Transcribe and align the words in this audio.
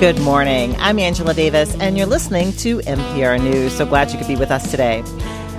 Good 0.00 0.20
morning. 0.20 0.76
I'm 0.78 1.00
Angela 1.00 1.34
Davis, 1.34 1.74
and 1.80 1.98
you're 1.98 2.06
listening 2.06 2.52
to 2.58 2.78
MPR 2.78 3.42
News. 3.42 3.72
So 3.72 3.84
glad 3.84 4.12
you 4.12 4.18
could 4.18 4.28
be 4.28 4.36
with 4.36 4.52
us 4.52 4.70
today. 4.70 5.02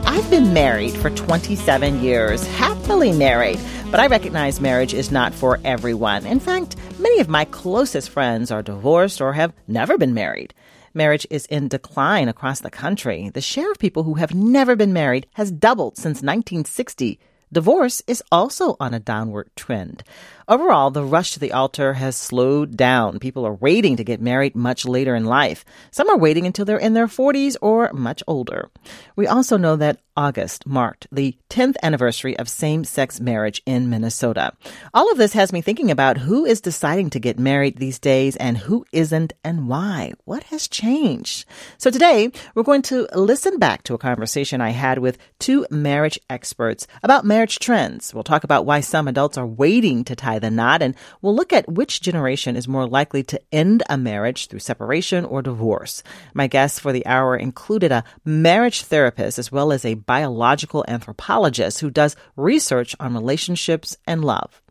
I've 0.06 0.30
been 0.30 0.54
married 0.54 0.94
for 0.94 1.10
27 1.10 2.02
years, 2.02 2.48
happily 2.48 3.12
married, 3.12 3.60
but 3.92 4.00
I 4.00 4.08
recognize 4.08 4.62
marriage 4.62 4.94
is 4.94 5.12
not 5.12 5.34
for 5.34 5.60
everyone. 5.66 6.26
In 6.26 6.40
fact, 6.40 6.78
many 7.00 7.20
of 7.20 7.28
my 7.28 7.44
closest 7.44 8.12
friends 8.12 8.50
are 8.50 8.64
divorced 8.64 9.20
or 9.20 9.34
have 9.34 9.52
never 9.68 9.98
been 9.98 10.14
married. 10.14 10.54
Marriage 10.94 11.28
is 11.30 11.46
in 11.48 11.68
decline 11.68 12.30
across 12.30 12.62
the 12.62 12.72
country. 12.72 13.30
The 13.30 13.42
share 13.42 13.70
of 13.70 13.78
people 13.78 14.04
who 14.04 14.14
have 14.14 14.34
never 14.34 14.78
been 14.78 14.94
married 14.94 15.28
has 15.34 15.52
doubled 15.52 15.98
since 15.98 16.22
1960. 16.22 17.20
Divorce 17.52 18.04
is 18.06 18.24
also 18.32 18.78
on 18.80 18.94
a 18.94 19.00
downward 19.00 19.50
trend. 19.56 20.04
Overall, 20.50 20.90
the 20.90 21.04
rush 21.04 21.34
to 21.34 21.40
the 21.40 21.52
altar 21.52 21.94
has 21.94 22.18
slowed 22.18 22.76
down. 22.76 23.20
People 23.20 23.46
are 23.46 23.54
waiting 23.54 23.98
to 23.98 24.04
get 24.04 24.20
married 24.20 24.56
much 24.56 24.84
later 24.84 25.14
in 25.14 25.26
life. 25.26 25.64
Some 25.92 26.10
are 26.10 26.18
waiting 26.18 26.48
until 26.48 26.66
they're 26.66 26.80
in 26.80 26.96
their 26.96 27.06
40s 27.06 27.56
or 27.62 27.94
much 27.94 28.24
older. 28.26 28.72
We 29.16 29.28
also 29.28 29.58
know 29.58 29.76
that 29.76 30.00
August 30.18 30.66
marked 30.66 31.08
the 31.14 31.38
10th 31.50 31.76
anniversary 31.82 32.38
of 32.38 32.50
same 32.50 32.84
sex 32.84 33.22
marriage 33.22 33.62
in 33.66 33.90
Minnesota. 33.90 34.52
All 34.94 35.10
of 35.12 35.18
this 35.18 35.32
has 35.32 35.54
me 35.54 35.62
thinking 35.62 35.92
about 35.92 36.18
who 36.18 36.46
is 36.46 36.60
deciding 36.60 37.12
to 37.12 37.22
get 37.22 37.40
married 37.40 37.78
these 37.78 38.00
days 38.00 38.36
and 38.36 38.58
who 38.58 38.86
isn't 38.92 39.32
and 39.46 39.70
why. 39.70 40.12
What 40.26 40.44
has 40.46 40.68
changed? 40.68 41.46
So 41.78 41.90
today, 41.90 42.32
we're 42.54 42.64
going 42.64 42.82
to 42.84 43.08
listen 43.14 43.60
back 43.60 43.84
to 43.84 43.94
a 43.94 44.00
conversation 44.00 44.60
I 44.60 44.72
had 44.72 45.00
with 45.00 45.20
two 45.38 45.66
marriage 45.70 46.20
experts 46.30 46.86
about 47.02 47.24
marriage 47.24 47.60
trends. 47.60 48.14
We'll 48.14 48.24
talk 48.24 48.44
about 48.44 48.66
why 48.66 48.82
some 48.82 49.08
adults 49.08 49.38
are 49.38 49.48
waiting 49.48 50.04
to 50.04 50.18
tie 50.18 50.39
the 50.40 50.50
knot, 50.50 50.82
and 50.82 50.96
we'll 51.22 51.36
look 51.36 51.54
at 51.54 51.72
which 51.72 52.02
generation 52.02 52.56
is 52.56 52.68
more 52.68 52.88
likely 52.88 53.24
to 53.24 53.42
end 53.52 53.84
a 53.90 53.98
marriage 53.98 54.48
through 54.48 54.60
separation 54.60 55.26
or 55.26 55.42
divorce. 55.42 56.04
My 56.34 56.48
guests 56.48 56.80
for 56.80 56.92
the 56.92 57.06
hour 57.06 57.36
included 57.36 57.92
a 57.92 58.04
marriage 58.26 58.84
therapist 58.84 59.40
as 59.40 59.52
well 59.52 59.72
as 59.72 59.86
a 59.86 59.96
biological 59.96 60.86
anthropologist 60.88 61.80
who 61.80 61.90
does 61.90 62.16
research 62.36 62.96
on 63.00 63.14
relationships 63.14 63.98
and 64.08 64.24
love. 64.24 64.62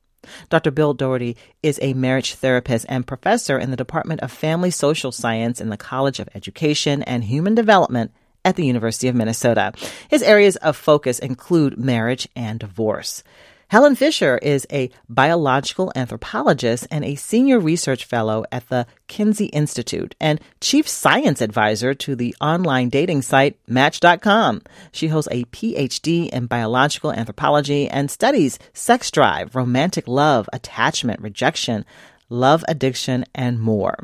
Dr. 0.50 0.70
Bill 0.70 0.94
Doherty 0.94 1.36
is 1.62 1.78
a 1.80 1.94
marriage 1.94 2.34
therapist 2.34 2.86
and 2.88 3.06
professor 3.06 3.58
in 3.58 3.70
the 3.70 3.76
Department 3.76 4.20
of 4.20 4.32
Family 4.32 4.70
Social 4.70 5.12
Science 5.12 5.60
in 5.60 5.68
the 5.68 5.76
College 5.76 6.20
of 6.20 6.28
Education 6.34 7.02
and 7.02 7.24
Human 7.24 7.54
Development 7.54 8.12
at 8.44 8.56
the 8.56 8.66
University 8.66 9.08
of 9.08 9.14
Minnesota. 9.14 9.72
His 10.08 10.22
areas 10.22 10.56
of 10.56 10.76
focus 10.76 11.18
include 11.18 11.78
marriage 11.78 12.28
and 12.34 12.58
divorce. 12.58 13.22
Helen 13.70 13.96
Fisher 13.96 14.38
is 14.38 14.66
a 14.72 14.90
biological 15.10 15.92
anthropologist 15.94 16.86
and 16.90 17.04
a 17.04 17.16
senior 17.16 17.58
research 17.58 18.06
fellow 18.06 18.46
at 18.50 18.66
the 18.70 18.86
Kinsey 19.08 19.46
Institute 19.46 20.14
and 20.18 20.40
chief 20.62 20.88
science 20.88 21.42
advisor 21.42 21.92
to 21.92 22.16
the 22.16 22.34
online 22.40 22.88
dating 22.88 23.20
site 23.20 23.58
Match.com. 23.66 24.62
She 24.90 25.08
holds 25.08 25.28
a 25.30 25.44
PhD 25.44 26.30
in 26.30 26.46
biological 26.46 27.12
anthropology 27.12 27.86
and 27.90 28.10
studies 28.10 28.58
sex 28.72 29.10
drive, 29.10 29.54
romantic 29.54 30.08
love, 30.08 30.48
attachment, 30.50 31.20
rejection, 31.20 31.84
love 32.30 32.64
addiction, 32.68 33.26
and 33.34 33.60
more. 33.60 33.98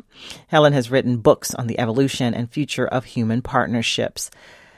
Helen 0.45 0.73
has 0.73 0.91
written 0.91 1.17
books 1.17 1.55
on 1.55 1.65
the 1.65 1.79
evolution 1.79 2.35
and 2.35 2.51
future 2.51 2.85
of 2.85 3.05
human 3.05 3.41
partnerships. 3.41 4.29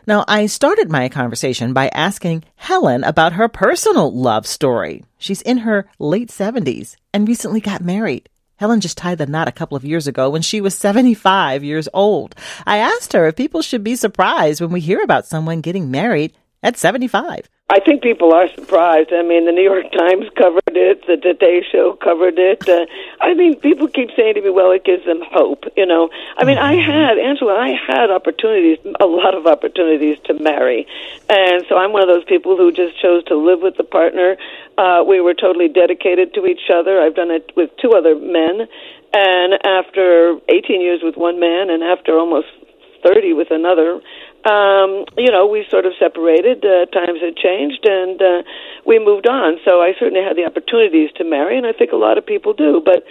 Now, 0.08 0.24
I 0.26 0.46
started 0.46 0.90
my 0.90 1.10
conversation 1.10 1.74
by 1.74 1.90
asking 1.90 2.46
Helen 2.56 3.04
about 3.04 3.34
her 3.34 3.50
personal 3.50 4.10
love 4.10 4.48
story. 4.48 5.04
She's 5.18 5.42
in 5.42 5.58
her 5.60 5.90
late 6.00 6.30
70s 6.30 6.96
and 7.14 7.28
recently 7.28 7.60
got 7.60 7.84
married. 7.84 8.30
Helen 8.56 8.80
just 8.80 8.98
tied 8.98 9.18
the 9.18 9.26
knot 9.26 9.50
a 9.50 9.52
couple 9.52 9.76
of 9.76 9.84
years 9.84 10.08
ago 10.08 10.30
when 10.30 10.42
she 10.42 10.62
was 10.62 10.76
75 10.76 11.62
years 11.62 11.90
old. 11.94 12.36
I 12.66 12.78
asked 12.78 13.12
her 13.12 13.28
if 13.28 13.36
people 13.36 13.62
should 13.62 13.84
be 13.84 13.98
surprised 13.98 14.62
when 14.62 14.72
we 14.72 14.80
hear 14.80 15.02
about 15.02 15.28
someone 15.28 15.60
getting 15.60 15.92
married 15.92 16.32
at 16.64 16.78
75. 16.78 17.50
I 17.70 17.82
think 17.82 18.02
people 18.02 18.34
are 18.34 18.48
surprised. 18.56 19.12
I 19.12 19.24
mean, 19.24 19.46
the 19.46 19.52
New 19.52 19.62
York 19.64 19.92
Times 19.92 20.24
covered 20.38 20.72
it, 20.72 21.06
the 21.06 21.18
Today 21.18 21.62
Show 21.70 22.00
covered 22.02 22.40
it. 22.40 22.64
Uh, 22.64 22.86
I 23.20 23.34
mean, 23.34 23.60
people 23.60 23.90
keep 23.90 24.10
saying 24.16 24.36
to 24.36 24.42
me, 24.42 24.50
"Well, 24.50 24.72
it 24.72 24.86
gives 24.86 25.04
them 25.04 25.20
hope." 25.22 25.66
You 25.76 25.86
know, 25.86 26.10
I 26.38 26.46
mean, 26.46 26.58
I 26.58 26.78
mm-hmm. 26.78 26.90
had 26.90 27.20
Angela, 27.20 27.60
I 27.60 27.76
had 27.76 28.10
opportunities, 28.10 28.80
a 29.02 29.06
lot 29.06 29.36
of 29.36 29.48
opportunities 29.48 30.18
to 30.32 30.34
marry, 30.40 30.88
and 31.28 31.66
so 31.68 31.76
I'm 31.76 31.92
one 31.92 32.04
of 32.04 32.08
those 32.08 32.24
people 32.24 32.56
who 32.56 32.72
just 32.72 32.96
chose 33.02 33.26
to 33.26 33.36
live 33.36 33.60
with 33.60 33.76
the 33.76 33.84
partner. 33.84 34.38
Uh, 34.78 35.04
we 35.06 35.20
were 35.20 35.34
totally 35.34 35.68
dedicated 35.68 36.34
to 36.36 36.46
each 36.46 36.72
other. 36.72 37.02
I've 37.02 37.16
done 37.16 37.32
it 37.32 37.52
with 37.58 37.70
two 37.82 37.92
other 37.92 38.16
men, 38.16 38.64
and 39.12 39.60
after 39.66 40.40
18 40.48 40.80
years 40.80 41.02
with 41.04 41.18
one 41.18 41.38
man, 41.38 41.70
and 41.70 41.84
after 41.84 42.18
almost 42.18 42.48
30 43.04 43.34
with 43.34 43.52
another, 43.52 44.02
um, 44.46 45.06
you 45.18 45.32
know, 45.32 45.48
we 45.48 45.66
sort 45.70 45.86
of 45.86 45.94
separated. 46.00 46.64
Uh, 46.64 46.86
times 46.88 47.20
had 47.22 47.36
changed, 47.36 47.86
and 47.86 48.22
uh, 48.22 48.44
we 48.86 49.00
moved 49.00 49.28
on. 49.28 49.58
So 49.66 49.82
I 49.82 49.94
certainly 50.00 50.24
had 50.24 50.38
the 50.38 50.46
opportunities 50.46 51.12
to 51.18 51.24
marry, 51.24 51.58
and 51.58 51.66
I 51.66 51.74
think 51.74 51.92
a 51.92 51.98
lot 51.98 52.18
of 52.18 52.26
people 52.26 52.54
do. 52.54 52.82
But 52.84 53.04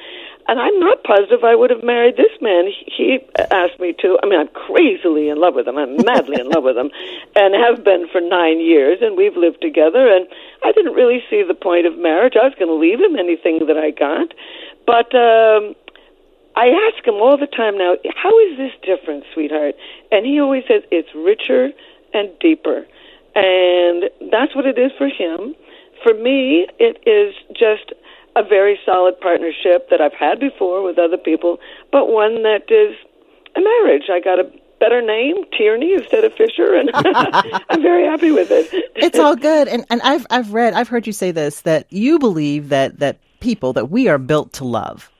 and 0.48 0.60
I'm 0.60 0.78
not 0.78 1.02
positive 1.02 1.42
I 1.42 1.54
would 1.56 1.70
have 1.70 1.82
married 1.82 2.16
this 2.16 2.30
man. 2.40 2.70
He 2.86 3.18
asked 3.50 3.80
me 3.80 3.94
to. 4.00 4.18
I 4.22 4.26
mean, 4.26 4.40
I'm 4.40 4.48
crazily 4.48 5.28
in 5.28 5.40
love 5.40 5.54
with 5.54 5.66
him. 5.66 5.76
I'm 5.76 5.96
madly 6.04 6.40
in 6.40 6.48
love 6.48 6.64
with 6.64 6.76
him, 6.76 6.90
and 7.36 7.54
have 7.54 7.84
been 7.84 8.08
for 8.10 8.20
nine 8.20 8.60
years. 8.60 8.98
And 9.02 9.16
we've 9.16 9.36
lived 9.36 9.60
together. 9.60 10.06
And 10.06 10.28
I 10.64 10.72
didn't 10.72 10.94
really 10.94 11.22
see 11.28 11.42
the 11.42 11.54
point 11.54 11.86
of 11.86 11.98
marriage. 11.98 12.34
I 12.40 12.44
was 12.44 12.54
going 12.58 12.70
to 12.70 12.78
leave 12.78 13.00
him 13.00 13.16
anything 13.16 13.66
that 13.66 13.76
I 13.76 13.90
got, 13.90 14.32
but. 14.86 15.14
um 15.14 15.74
I 16.56 16.68
ask 16.88 17.06
him 17.06 17.14
all 17.16 17.36
the 17.36 17.46
time 17.46 17.76
now, 17.76 17.96
how 18.16 18.38
is 18.48 18.56
this 18.56 18.72
different, 18.82 19.24
sweetheart? 19.34 19.74
And 20.10 20.24
he 20.24 20.40
always 20.40 20.64
says 20.66 20.82
it's 20.90 21.08
richer 21.14 21.70
and 22.14 22.30
deeper. 22.40 22.86
And 23.34 24.04
that's 24.32 24.56
what 24.56 24.64
it 24.64 24.78
is 24.78 24.90
for 24.96 25.08
him. 25.08 25.54
For 26.02 26.14
me, 26.14 26.66
it 26.78 26.96
is 27.06 27.34
just 27.52 27.92
a 28.36 28.42
very 28.42 28.78
solid 28.86 29.20
partnership 29.20 29.90
that 29.90 30.00
I've 30.00 30.14
had 30.14 30.40
before 30.40 30.82
with 30.82 30.98
other 30.98 31.18
people, 31.18 31.58
but 31.92 32.08
one 32.08 32.42
that 32.42 32.70
is 32.70 32.96
a 33.54 33.60
marriage. 33.60 34.04
I 34.10 34.20
got 34.20 34.38
a 34.38 34.50
better 34.78 35.02
name, 35.02 35.36
Tierney 35.56 35.94
instead 35.94 36.24
of 36.24 36.32
Fisher, 36.34 36.74
and 36.74 36.90
I'm 36.94 37.82
very 37.82 38.04
happy 38.04 38.30
with 38.30 38.50
it. 38.50 38.68
it's 38.96 39.18
all 39.18 39.36
good, 39.36 39.68
and 39.68 39.84
and 39.90 40.02
I've 40.02 40.26
I've 40.30 40.52
read, 40.52 40.74
I've 40.74 40.88
heard 40.88 41.06
you 41.06 41.12
say 41.12 41.30
this 41.30 41.62
that 41.62 41.90
you 41.90 42.18
believe 42.18 42.68
that 42.68 42.98
that 42.98 43.18
people 43.40 43.72
that 43.72 43.90
we 43.90 44.08
are 44.08 44.18
built 44.18 44.52
to 44.54 44.64
love. 44.64 45.10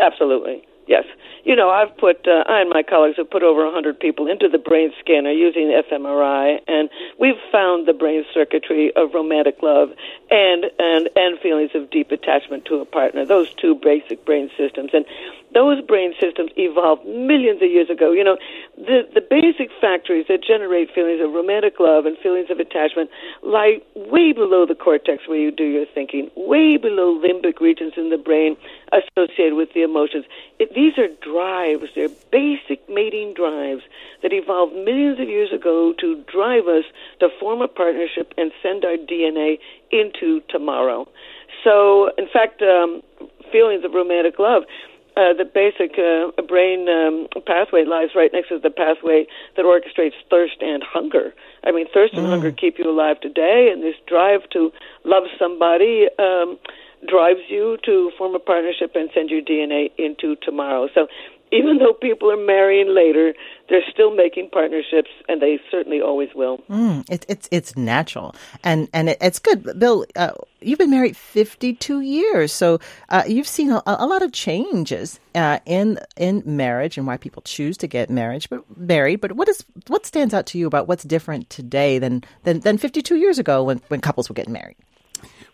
Absolutely. 0.00 0.62
Yes. 0.86 1.04
You 1.44 1.56
know, 1.56 1.70
I've 1.70 1.96
put, 1.96 2.26
uh, 2.26 2.44
I 2.46 2.60
and 2.60 2.70
my 2.70 2.82
colleagues 2.82 3.16
have 3.16 3.30
put 3.30 3.42
over 3.42 3.64
100 3.64 3.98
people 3.98 4.26
into 4.26 4.48
the 4.48 4.58
brain 4.58 4.92
scanner 5.00 5.30
using 5.30 5.68
fMRI, 5.90 6.60
and 6.68 6.90
we've 7.18 7.40
found 7.50 7.86
the 7.86 7.92
brain 7.92 8.24
circuitry 8.32 8.92
of 8.96 9.14
romantic 9.14 9.62
love 9.62 9.90
and, 10.30 10.66
and, 10.78 11.08
and 11.16 11.38
feelings 11.40 11.70
of 11.74 11.90
deep 11.90 12.10
attachment 12.10 12.64
to 12.66 12.76
a 12.76 12.84
partner, 12.84 13.24
those 13.24 13.52
two 13.54 13.74
basic 13.74 14.24
brain 14.24 14.50
systems. 14.56 14.90
And 14.92 15.04
those 15.52 15.80
brain 15.82 16.14
systems 16.20 16.50
evolved 16.56 17.04
millions 17.06 17.60
of 17.62 17.70
years 17.70 17.90
ago. 17.90 18.12
You 18.12 18.24
know, 18.24 18.38
the, 18.76 19.02
the 19.12 19.20
basic 19.20 19.70
factories 19.80 20.26
that 20.28 20.44
generate 20.44 20.94
feelings 20.94 21.20
of 21.20 21.32
romantic 21.32 21.80
love 21.80 22.06
and 22.06 22.16
feelings 22.18 22.50
of 22.50 22.60
attachment 22.60 23.10
lie 23.42 23.80
way 23.94 24.32
below 24.32 24.66
the 24.66 24.74
cortex 24.74 25.26
where 25.26 25.38
you 25.38 25.50
do 25.50 25.64
your 25.64 25.86
thinking, 25.86 26.30
way 26.36 26.76
below 26.76 27.18
limbic 27.18 27.60
regions 27.60 27.94
in 27.96 28.10
the 28.10 28.18
brain 28.18 28.56
associated 28.92 29.54
with 29.54 29.72
the 29.74 29.82
emotions. 29.82 30.24
It, 30.58 30.74
these 30.74 30.96
are 30.98 31.08
drives, 31.30 31.84
they're 31.94 32.08
basic 32.30 32.88
mating 32.88 33.34
drives 33.34 33.82
that 34.22 34.32
evolved 34.32 34.74
millions 34.74 35.20
of 35.20 35.28
years 35.28 35.52
ago 35.52 35.94
to 36.00 36.22
drive 36.30 36.66
us 36.66 36.84
to 37.20 37.28
form 37.38 37.62
a 37.62 37.68
partnership 37.68 38.34
and 38.36 38.52
send 38.62 38.84
our 38.84 38.96
DNA 38.96 39.58
into 39.90 40.40
tomorrow. 40.48 41.08
So, 41.64 42.10
in 42.16 42.26
fact, 42.32 42.62
um, 42.62 43.02
feelings 43.52 43.84
of 43.84 43.92
romantic 43.92 44.38
love 44.38 44.64
uh, 45.16 45.34
the 45.34 45.44
basic 45.44 45.98
uh, 45.98 46.30
brain 46.42 46.88
um, 46.88 47.26
pathway 47.44 47.84
lies 47.84 48.10
right 48.14 48.30
next 48.32 48.48
to 48.48 48.58
the 48.58 48.70
pathway 48.70 49.26
that 49.56 49.64
orchestrates 49.64 50.14
thirst 50.30 50.56
and 50.60 50.82
hunger. 50.82 51.34
I 51.64 51.72
mean, 51.72 51.86
thirst 51.92 52.14
and 52.14 52.26
mm. 52.26 52.30
hunger 52.30 52.52
keep 52.52 52.78
you 52.78 52.88
alive 52.88 53.20
today, 53.20 53.70
and 53.72 53.82
this 53.82 53.96
drive 54.06 54.48
to 54.50 54.72
love 55.04 55.24
somebody 55.38 56.08
um, 56.18 56.58
drives 57.08 57.40
you 57.48 57.78
to 57.84 58.10
form 58.18 58.34
a 58.34 58.38
partnership 58.38 58.92
and 58.94 59.10
send 59.14 59.30
your 59.30 59.42
DNA 59.42 59.90
into 59.98 60.36
tomorrow. 60.36 60.88
So 60.94 61.06
even 61.52 61.78
though 61.78 61.92
people 61.92 62.30
are 62.30 62.36
marrying 62.36 62.94
later, 62.94 63.34
they're 63.68 63.84
still 63.90 64.14
making 64.14 64.50
partnerships, 64.50 65.10
and 65.28 65.40
they 65.42 65.58
certainly 65.70 66.00
always 66.00 66.28
will. 66.34 66.58
Mm, 66.70 67.08
it, 67.10 67.26
it's 67.28 67.48
it's 67.50 67.76
natural, 67.76 68.34
and 68.62 68.88
and 68.92 69.10
it, 69.10 69.18
it's 69.20 69.38
good. 69.38 69.78
Bill, 69.78 70.06
uh, 70.16 70.32
you've 70.60 70.78
been 70.78 70.90
married 70.90 71.16
fifty 71.16 71.72
two 71.72 72.00
years, 72.00 72.52
so 72.52 72.78
uh, 73.08 73.24
you've 73.26 73.48
seen 73.48 73.70
a, 73.70 73.82
a, 73.86 74.06
lot 74.06 74.22
of 74.22 74.32
changes 74.32 75.18
uh, 75.34 75.58
in 75.66 75.98
in 76.16 76.42
marriage 76.46 76.96
and 76.96 77.06
why 77.06 77.16
people 77.16 77.42
choose 77.42 77.76
to 77.78 77.86
get 77.86 78.10
married. 78.10 78.46
But 78.48 78.64
married, 78.76 79.20
but 79.20 79.32
what 79.32 79.48
is 79.48 79.64
what 79.88 80.06
stands 80.06 80.34
out 80.34 80.46
to 80.46 80.58
you 80.58 80.66
about 80.66 80.86
what's 80.88 81.04
different 81.04 81.50
today 81.50 81.98
than 81.98 82.22
than 82.44 82.60
than 82.60 82.78
fifty 82.78 83.02
two 83.02 83.16
years 83.16 83.38
ago 83.38 83.64
when 83.64 83.78
when 83.88 84.00
couples 84.00 84.28
were 84.28 84.34
getting 84.34 84.52
married? 84.52 84.76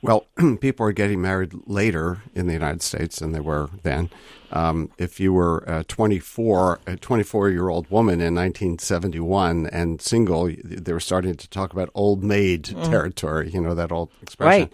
Well, 0.07 0.57
people 0.61 0.87
are 0.87 0.93
getting 0.93 1.21
married 1.21 1.53
later 1.67 2.23
in 2.35 2.47
the 2.47 2.53
United 2.53 2.83
States 2.83 3.19
than 3.19 3.33
they 3.33 3.41
were 3.41 3.71
then. 3.83 4.11
Um, 4.53 4.91
if 4.97 5.19
you 5.19 5.33
were 5.33 5.65
a 5.67 5.85
24, 5.85 6.81
a 6.87 6.97
24 6.97 7.51
year 7.51 7.69
old 7.69 7.91
woman 7.91 8.21
in 8.21 8.35
1971 8.35 9.67
and 9.67 10.01
single, 10.01 10.51
they 10.63 10.93
were 10.93 11.01
starting 11.01 11.35
to 11.35 11.49
talk 11.49 11.73
about 11.73 11.91
old 11.95 12.23
maid 12.23 12.65
mm. 12.65 12.89
territory, 12.89 13.51
you 13.51 13.61
know, 13.61 13.75
that 13.75 13.91
old 13.91 14.11
expression. 14.23 14.63
Right. 14.63 14.73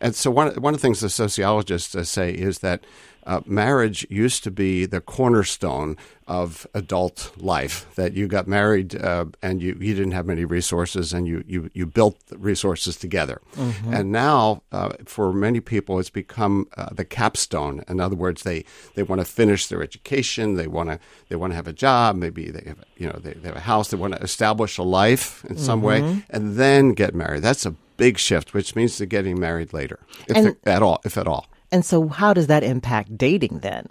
And 0.00 0.14
so 0.14 0.30
one, 0.30 0.54
one 0.60 0.74
of 0.74 0.80
the 0.80 0.82
things 0.82 1.00
the 1.00 1.08
sociologists 1.08 2.08
say 2.08 2.32
is 2.32 2.60
that 2.60 2.84
uh, 3.28 3.40
marriage 3.44 4.06
used 4.08 4.42
to 4.42 4.50
be 4.50 4.86
the 4.86 5.02
cornerstone 5.02 5.96
of 6.26 6.66
adult 6.72 7.30
life. 7.36 7.86
That 7.94 8.14
you 8.14 8.26
got 8.26 8.48
married 8.48 8.96
uh, 8.96 9.26
and 9.42 9.62
you, 9.62 9.76
you 9.78 9.94
didn't 9.94 10.12
have 10.12 10.26
many 10.26 10.46
resources, 10.46 11.12
and 11.12 11.26
you 11.28 11.44
you, 11.46 11.70
you 11.74 11.86
built 11.86 12.16
resources 12.34 12.96
together. 12.96 13.40
Mm-hmm. 13.54 13.94
And 13.94 14.10
now, 14.10 14.62
uh, 14.72 14.94
for 15.04 15.32
many 15.32 15.60
people, 15.60 15.98
it's 16.00 16.10
become 16.10 16.68
uh, 16.76 16.88
the 16.92 17.04
capstone. 17.04 17.84
In 17.86 18.00
other 18.00 18.16
words, 18.16 18.42
they, 18.42 18.64
they 18.94 19.02
want 19.02 19.20
to 19.20 19.26
finish 19.26 19.66
their 19.66 19.82
education. 19.82 20.54
They 20.54 20.66
want 20.66 20.88
to 20.88 20.98
they 21.28 21.36
want 21.36 21.52
to 21.52 21.56
have 21.56 21.68
a 21.68 21.74
job. 21.74 22.16
Maybe 22.16 22.50
they 22.50 22.66
have 22.66 22.78
you 22.96 23.08
know 23.08 23.18
they, 23.22 23.34
they 23.34 23.48
have 23.48 23.56
a 23.56 23.60
house. 23.60 23.90
They 23.90 23.98
want 23.98 24.14
to 24.14 24.22
establish 24.22 24.78
a 24.78 24.82
life 24.82 25.44
in 25.44 25.58
some 25.58 25.82
mm-hmm. 25.82 26.06
way, 26.06 26.24
and 26.30 26.56
then 26.56 26.94
get 26.94 27.14
married. 27.14 27.42
That's 27.42 27.66
a 27.66 27.74
big 27.98 28.16
shift, 28.16 28.54
which 28.54 28.74
means 28.74 28.96
they're 28.96 29.06
getting 29.06 29.38
married 29.38 29.74
later, 29.74 29.98
if 30.28 30.36
and, 30.36 30.56
at 30.64 30.82
all, 30.82 31.00
if 31.04 31.18
at 31.18 31.28
all. 31.28 31.46
And 31.70 31.84
so, 31.84 32.08
how 32.08 32.32
does 32.32 32.46
that 32.46 32.62
impact 32.62 33.16
dating 33.16 33.60
then? 33.60 33.88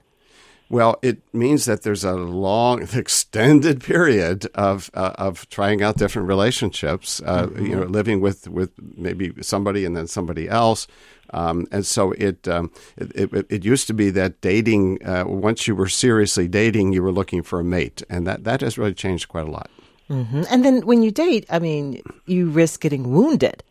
Well, 0.69 1.00
it 1.01 1.21
means 1.33 1.63
that 1.65 1.83
there's 1.83 2.03
a 2.03 2.13
long, 2.13 2.81
extended 2.94 3.81
period 3.81 4.47
of 4.56 4.89
uh, 4.94 5.13
of 5.18 5.47
trying 5.50 5.81
out 5.81 5.97
different 5.97 6.27
relationships. 6.27 7.21
Uh, 7.25 7.47
mm-hmm. 7.47 7.65
You 7.65 7.75
know, 7.77 7.83
living 7.83 8.21
with 8.21 8.47
with 8.47 8.71
maybe 8.95 9.31
somebody 9.41 9.85
and 9.85 9.95
then 9.95 10.07
somebody 10.07 10.50
else. 10.50 10.88
Um, 11.31 11.68
and 11.74 11.85
so 11.85 12.13
it, 12.13 12.47
um, 12.47 12.71
it, 12.95 13.33
it, 13.33 13.45
it 13.50 13.65
used 13.65 13.88
to 13.88 13.94
be 13.94 14.09
that 14.12 14.39
dating 14.39 15.06
uh, 15.06 15.25
once 15.27 15.68
you 15.68 15.75
were 15.75 15.89
seriously 15.89 16.47
dating, 16.47 16.94
you 16.94 17.03
were 17.03 17.12
looking 17.12 17.44
for 17.44 17.59
a 17.59 17.65
mate, 17.65 18.01
and 18.09 18.25
that 18.27 18.45
that 18.45 18.62
has 18.62 18.77
really 18.77 18.94
changed 18.94 19.27
quite 19.27 19.45
a 19.45 19.51
lot. 19.51 19.69
Mm-hmm. 20.09 20.44
And 20.50 20.63
then 20.63 20.85
when 20.85 21.03
you 21.03 21.12
date, 21.12 21.45
I 21.50 21.59
mean, 21.59 22.01
you 22.25 22.50
risk 22.50 22.80
getting 22.80 23.12
wounded. 23.12 23.62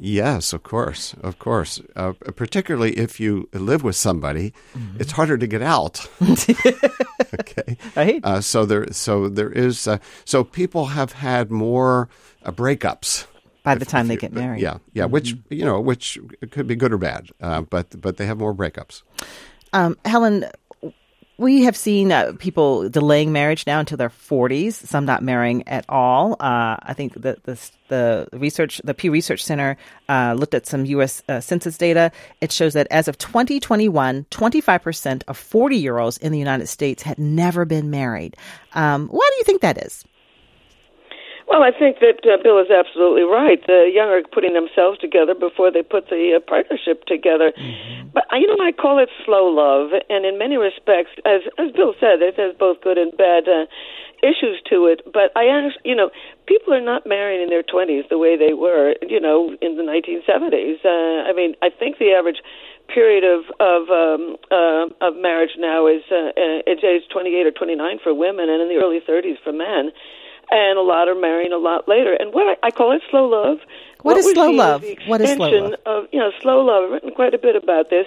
Yes, 0.00 0.52
of 0.52 0.62
course, 0.62 1.14
of 1.22 1.38
course. 1.38 1.80
Uh, 1.96 2.12
particularly 2.36 2.92
if 2.92 3.18
you 3.18 3.48
live 3.52 3.82
with 3.82 3.96
somebody, 3.96 4.52
mm-hmm. 4.74 5.00
it's 5.00 5.12
harder 5.12 5.36
to 5.36 5.46
get 5.46 5.60
out. 5.60 6.08
okay, 7.40 7.76
right. 7.96 8.20
Uh, 8.24 8.40
so 8.40 8.64
there, 8.64 8.92
so 8.92 9.28
there 9.28 9.50
is. 9.50 9.88
Uh, 9.88 9.98
so 10.24 10.44
people 10.44 10.86
have 10.86 11.12
had 11.12 11.50
more 11.50 12.08
uh, 12.44 12.52
breakups 12.52 13.26
by 13.64 13.74
the 13.74 13.82
if, 13.82 13.88
time 13.88 14.06
if 14.06 14.08
they 14.08 14.16
get 14.16 14.32
married. 14.32 14.60
Yeah, 14.60 14.78
yeah. 14.92 15.04
Mm-hmm. 15.04 15.12
Which 15.12 15.36
you 15.50 15.64
know, 15.64 15.80
which 15.80 16.18
could 16.50 16.68
be 16.68 16.76
good 16.76 16.92
or 16.92 16.98
bad, 16.98 17.30
uh, 17.40 17.62
but 17.62 18.00
but 18.00 18.18
they 18.18 18.26
have 18.26 18.38
more 18.38 18.54
breakups. 18.54 19.02
Um, 19.72 19.98
Helen, 20.04 20.46
we 21.38 21.62
have 21.62 21.76
seen 21.76 22.10
uh, 22.10 22.32
people 22.38 22.88
delaying 22.88 23.30
marriage 23.32 23.64
now 23.64 23.78
until 23.78 23.96
their 23.96 24.10
40s, 24.10 24.72
some 24.72 25.04
not 25.04 25.22
marrying 25.22 25.66
at 25.68 25.84
all. 25.88 26.32
Uh, 26.32 26.76
I 26.82 26.94
think 26.94 27.14
the, 27.14 27.38
the, 27.44 27.70
the, 27.86 28.28
research, 28.32 28.80
the 28.82 28.92
Pew 28.92 29.12
Research 29.12 29.44
Center 29.44 29.76
uh, 30.08 30.34
looked 30.36 30.54
at 30.54 30.66
some 30.66 30.84
U.S. 30.84 31.22
Uh, 31.28 31.40
census 31.40 31.78
data. 31.78 32.10
It 32.40 32.50
shows 32.50 32.72
that 32.74 32.88
as 32.90 33.06
of 33.06 33.18
2021, 33.18 34.26
25% 34.30 35.22
of 35.28 35.38
40 35.38 35.76
year 35.76 35.98
olds 35.98 36.18
in 36.18 36.32
the 36.32 36.38
United 36.40 36.66
States 36.66 37.04
had 37.04 37.18
never 37.20 37.64
been 37.64 37.88
married. 37.88 38.36
Um, 38.72 39.06
why 39.06 39.28
do 39.32 39.36
you 39.38 39.44
think 39.44 39.62
that 39.62 39.78
is? 39.78 40.04
Well, 41.48 41.64
I 41.64 41.72
think 41.72 42.04
that 42.04 42.20
uh, 42.28 42.36
Bill 42.44 42.60
is 42.60 42.68
absolutely 42.68 43.24
right. 43.24 43.56
The 43.64 43.88
young 43.88 44.12
are 44.12 44.20
putting 44.20 44.52
themselves 44.52 45.00
together 45.00 45.32
before 45.32 45.72
they 45.72 45.80
put 45.80 46.12
the 46.12 46.36
uh, 46.36 46.44
partnership 46.44 47.08
together. 47.08 47.56
Mm-hmm. 47.56 48.12
But 48.12 48.28
uh, 48.28 48.36
you 48.36 48.46
know, 48.52 48.60
I 48.60 48.72
call 48.76 49.00
it 49.00 49.08
slow 49.24 49.48
love, 49.48 49.96
and 50.12 50.28
in 50.28 50.36
many 50.36 50.60
respects, 50.60 51.16
as 51.24 51.48
as 51.56 51.72
Bill 51.72 51.96
said, 51.96 52.20
it 52.20 52.36
has 52.36 52.52
both 52.52 52.84
good 52.84 53.00
and 53.00 53.16
bad 53.16 53.48
uh, 53.48 53.64
issues 54.20 54.60
to 54.68 54.92
it. 54.92 55.00
But 55.08 55.32
I, 55.40 55.48
you 55.88 55.96
know, 55.96 56.12
people 56.44 56.76
are 56.76 56.84
not 56.84 57.08
marrying 57.08 57.40
in 57.40 57.48
their 57.48 57.64
twenties 57.64 58.04
the 58.12 58.20
way 58.20 58.36
they 58.36 58.52
were, 58.52 58.92
you 59.00 59.20
know, 59.20 59.56
in 59.64 59.80
the 59.80 59.88
1970s. 59.88 60.84
Uh, 60.84 61.24
I 61.24 61.32
mean, 61.32 61.56
I 61.64 61.72
think 61.72 61.96
the 61.96 62.12
average 62.12 62.44
period 62.92 63.24
of 63.24 63.48
of 63.56 63.88
um, 63.88 64.36
uh, 64.52 64.92
of 65.00 65.16
marriage 65.16 65.56
now 65.56 65.88
is 65.88 66.04
uh, 66.12 66.36
uh, 66.36 66.68
it's 66.68 66.84
age 66.84 67.08
28 67.08 67.48
or 67.48 67.52
29 67.56 68.04
for 68.04 68.12
women, 68.12 68.52
and 68.52 68.60
in 68.60 68.68
the 68.68 68.76
early 68.84 69.00
30s 69.00 69.40
for 69.42 69.52
men 69.56 69.96
and 70.50 70.78
a 70.78 70.82
lot 70.82 71.08
are 71.08 71.14
marrying 71.14 71.52
a 71.52 71.58
lot 71.58 71.88
later. 71.88 72.16
And 72.18 72.32
what 72.32 72.46
I, 72.46 72.68
I 72.68 72.70
call 72.70 72.92
it 72.92 73.02
slow 73.10 73.26
love. 73.26 73.58
what, 74.02 74.14
what 74.14 74.16
is 74.18 74.30
slow 74.32 74.50
love? 74.50 74.84
What 75.06 75.20
is 75.20 75.32
slow 75.32 75.48
love? 75.48 75.74
Of, 75.86 76.04
you 76.12 76.18
know, 76.18 76.30
slow 76.40 76.64
love. 76.64 76.84
I've 76.84 76.90
written 76.92 77.10
quite 77.12 77.34
a 77.34 77.38
bit 77.38 77.56
about 77.56 77.90
this, 77.90 78.06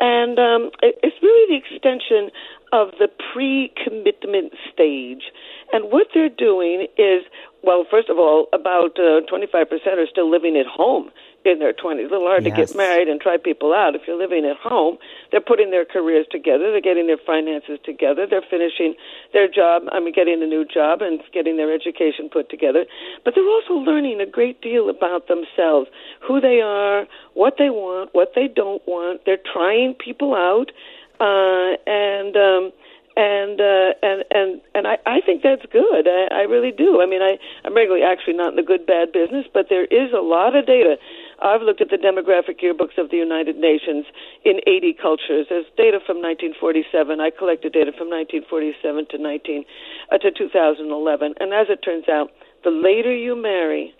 and 0.00 0.38
um, 0.38 0.70
it, 0.82 0.98
it's 1.02 1.16
really 1.22 1.58
the 1.58 1.64
extension 1.64 2.30
of 2.72 2.90
the 2.98 3.08
pre-commitment 3.32 4.52
stage. 4.72 5.32
And 5.72 5.90
what 5.90 6.08
they're 6.14 6.28
doing 6.28 6.86
is, 6.96 7.22
well, 7.62 7.84
first 7.90 8.08
of 8.08 8.18
all, 8.18 8.48
about 8.52 8.98
uh, 8.98 9.22
25% 9.26 9.66
are 9.70 10.06
still 10.10 10.30
living 10.30 10.56
at 10.56 10.66
home 10.66 11.10
in 11.46 11.60
their 11.60 11.72
20s. 11.72 11.98
A 11.98 12.10
little 12.10 12.26
hard 12.26 12.44
yes. 12.44 12.52
to 12.52 12.66
get 12.66 12.76
married 12.76 13.08
and 13.08 13.20
try 13.20 13.36
people 13.36 13.72
out 13.72 13.94
if 13.94 14.02
you're 14.06 14.18
living 14.18 14.44
at 14.44 14.56
home. 14.56 14.98
They're 15.30 15.40
putting 15.40 15.70
their 15.70 15.84
careers 15.84 16.26
together. 16.30 16.72
They're 16.72 16.80
getting 16.80 17.06
their 17.06 17.22
finances 17.24 17.78
together. 17.84 18.26
They're 18.28 18.44
finishing 18.48 18.94
their 19.32 19.46
job. 19.46 19.82
I 19.92 20.00
mean, 20.00 20.12
getting 20.12 20.42
a 20.42 20.46
new 20.46 20.64
job 20.64 21.02
and 21.02 21.20
getting 21.32 21.56
their 21.56 21.72
education 21.72 22.28
put 22.30 22.50
together. 22.50 22.84
But 23.24 23.34
they're 23.34 23.48
also 23.48 23.74
learning 23.74 24.20
a 24.20 24.26
great 24.26 24.60
deal 24.60 24.90
about 24.90 25.28
themselves, 25.28 25.88
who 26.26 26.40
they 26.40 26.60
are, 26.60 27.06
what 27.34 27.54
they 27.58 27.70
want, 27.70 28.10
what 28.12 28.32
they 28.34 28.48
don't 28.48 28.82
want. 28.86 29.22
They're 29.24 29.38
trying 29.38 29.94
people 29.94 30.34
out, 30.34 30.72
uh, 31.20 31.76
and 31.86 32.36
um, 32.36 32.72
and 33.16 33.60
uh, 33.60 33.96
and 34.02 34.24
and 34.30 34.60
and 34.74 34.86
I, 34.86 34.98
I 35.06 35.20
think 35.24 35.42
that's 35.42 35.64
good. 35.72 36.06
I, 36.06 36.28
I 36.30 36.42
really 36.44 36.70
do. 36.70 37.00
I 37.00 37.06
mean, 37.06 37.22
I 37.22 37.38
I'm 37.64 37.74
regularly 37.74 38.04
actually 38.04 38.34
not 38.34 38.50
in 38.50 38.56
the 38.56 38.62
good 38.62 38.84
bad 38.84 39.12
business, 39.12 39.46
but 39.52 39.66
there 39.70 39.84
is 39.84 40.12
a 40.12 40.20
lot 40.20 40.54
of 40.54 40.66
data. 40.66 40.96
I've 41.40 41.62
looked 41.62 41.80
at 41.80 41.88
the 41.88 41.96
demographic 41.96 42.60
yearbooks 42.60 42.96
of 42.96 43.10
the 43.10 43.16
United 43.16 43.56
Nations 43.56 44.04
in 44.44 44.60
80 44.66 44.96
cultures. 45.00 45.46
There's 45.48 45.68
data 45.76 46.00
from 46.00 46.20
1947. 46.24 47.20
I 47.20 47.30
collected 47.30 47.72
data 47.72 47.92
from 47.92 48.08
1947 48.08 49.08
to 49.10 49.18
19 49.18 49.64
uh, 50.12 50.18
to 50.18 50.30
2011, 50.30 51.34
and 51.40 51.52
as 51.52 51.68
it 51.68 51.80
turns 51.80 52.08
out, 52.08 52.32
the 52.64 52.70
later 52.70 53.14
you 53.14 53.36
marry, 53.36 53.94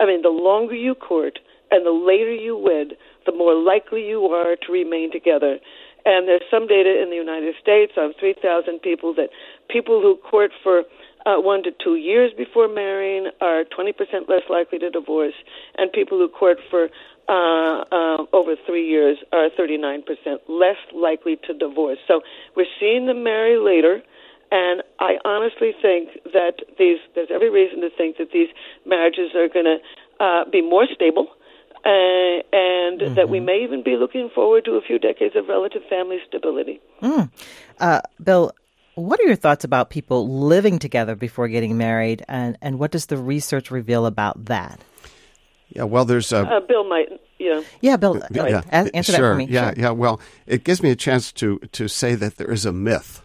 I 0.00 0.06
mean, 0.06 0.22
the 0.22 0.32
longer 0.32 0.74
you 0.74 0.94
court, 0.94 1.38
and 1.72 1.84
the 1.84 1.92
later 1.92 2.32
you 2.32 2.56
wed, 2.56 2.96
the 3.24 3.32
more 3.32 3.54
likely 3.54 4.06
you 4.06 4.24
are 4.26 4.56
to 4.56 4.72
remain 4.72 5.10
together. 5.10 5.58
And 6.04 6.26
there's 6.26 6.42
some 6.50 6.66
data 6.66 7.00
in 7.02 7.10
the 7.10 7.16
United 7.16 7.54
States 7.60 7.92
on 7.96 8.14
3,000 8.18 8.80
people 8.80 9.14
that 9.14 9.30
people 9.68 10.00
who 10.00 10.16
court 10.16 10.50
for 10.62 10.82
uh, 11.24 11.36
one 11.36 11.62
to 11.62 11.70
two 11.82 11.94
years 11.94 12.32
before 12.36 12.68
marrying 12.68 13.30
are 13.40 13.64
20% 13.64 13.94
less 14.28 14.42
likely 14.50 14.78
to 14.80 14.90
divorce, 14.90 15.34
and 15.78 15.92
people 15.92 16.18
who 16.18 16.28
court 16.28 16.58
for 16.70 16.88
uh, 17.28 17.84
uh, 17.92 18.26
over 18.32 18.56
three 18.66 18.88
years 18.88 19.18
are 19.32 19.48
39% 19.50 20.02
less 20.48 20.76
likely 20.92 21.38
to 21.46 21.54
divorce. 21.54 21.98
So 22.08 22.22
we're 22.56 22.66
seeing 22.80 23.06
them 23.06 23.22
marry 23.22 23.58
later. 23.58 24.02
And 24.50 24.82
I 24.98 25.16
honestly 25.24 25.72
think 25.80 26.10
that 26.34 26.60
these, 26.78 26.98
there's 27.14 27.30
every 27.32 27.48
reason 27.48 27.80
to 27.80 27.88
think 27.96 28.18
that 28.18 28.32
these 28.32 28.48
marriages 28.84 29.34
are 29.34 29.48
going 29.48 29.64
to 29.64 29.78
uh, 30.22 30.44
be 30.50 30.60
more 30.60 30.86
stable 30.92 31.28
uh, 31.84 31.88
and 32.52 33.00
mm-hmm. 33.00 33.14
that 33.14 33.28
we 33.28 33.40
may 33.40 33.62
even 33.64 33.82
be 33.82 33.96
looking 33.96 34.30
forward 34.34 34.64
to 34.64 34.72
a 34.72 34.80
few 34.80 34.98
decades 34.98 35.34
of 35.36 35.48
relative 35.48 35.82
family 35.88 36.18
stability. 36.26 36.80
Mm. 37.02 37.30
Uh, 37.78 38.00
Bill, 38.22 38.52
what 38.94 39.18
are 39.20 39.24
your 39.24 39.36
thoughts 39.36 39.64
about 39.64 39.90
people 39.90 40.46
living 40.46 40.78
together 40.78 41.16
before 41.16 41.48
getting 41.48 41.76
married, 41.76 42.24
and, 42.28 42.58
and 42.60 42.78
what 42.78 42.90
does 42.90 43.06
the 43.06 43.16
research 43.16 43.70
reveal 43.70 44.06
about 44.06 44.44
that? 44.46 44.80
Yeah, 45.70 45.84
well, 45.84 46.04
there's 46.04 46.32
a 46.32 46.40
uh, 46.40 46.60
Bill 46.60 46.88
might. 46.88 47.08
Yeah. 47.38 47.62
Yeah, 47.80 47.96
Bill. 47.96 48.22
Yeah, 48.30 48.62
answer 48.68 49.12
sure, 49.12 49.12
that 49.12 49.18
for 49.18 49.34
me. 49.34 49.46
Yeah, 49.46 49.72
sure. 49.72 49.82
yeah. 49.82 49.90
Well, 49.90 50.20
it 50.46 50.64
gives 50.64 50.82
me 50.82 50.90
a 50.90 50.96
chance 50.96 51.32
to 51.32 51.58
to 51.58 51.88
say 51.88 52.14
that 52.14 52.36
there 52.36 52.50
is 52.50 52.66
a 52.66 52.72
myth 52.72 53.22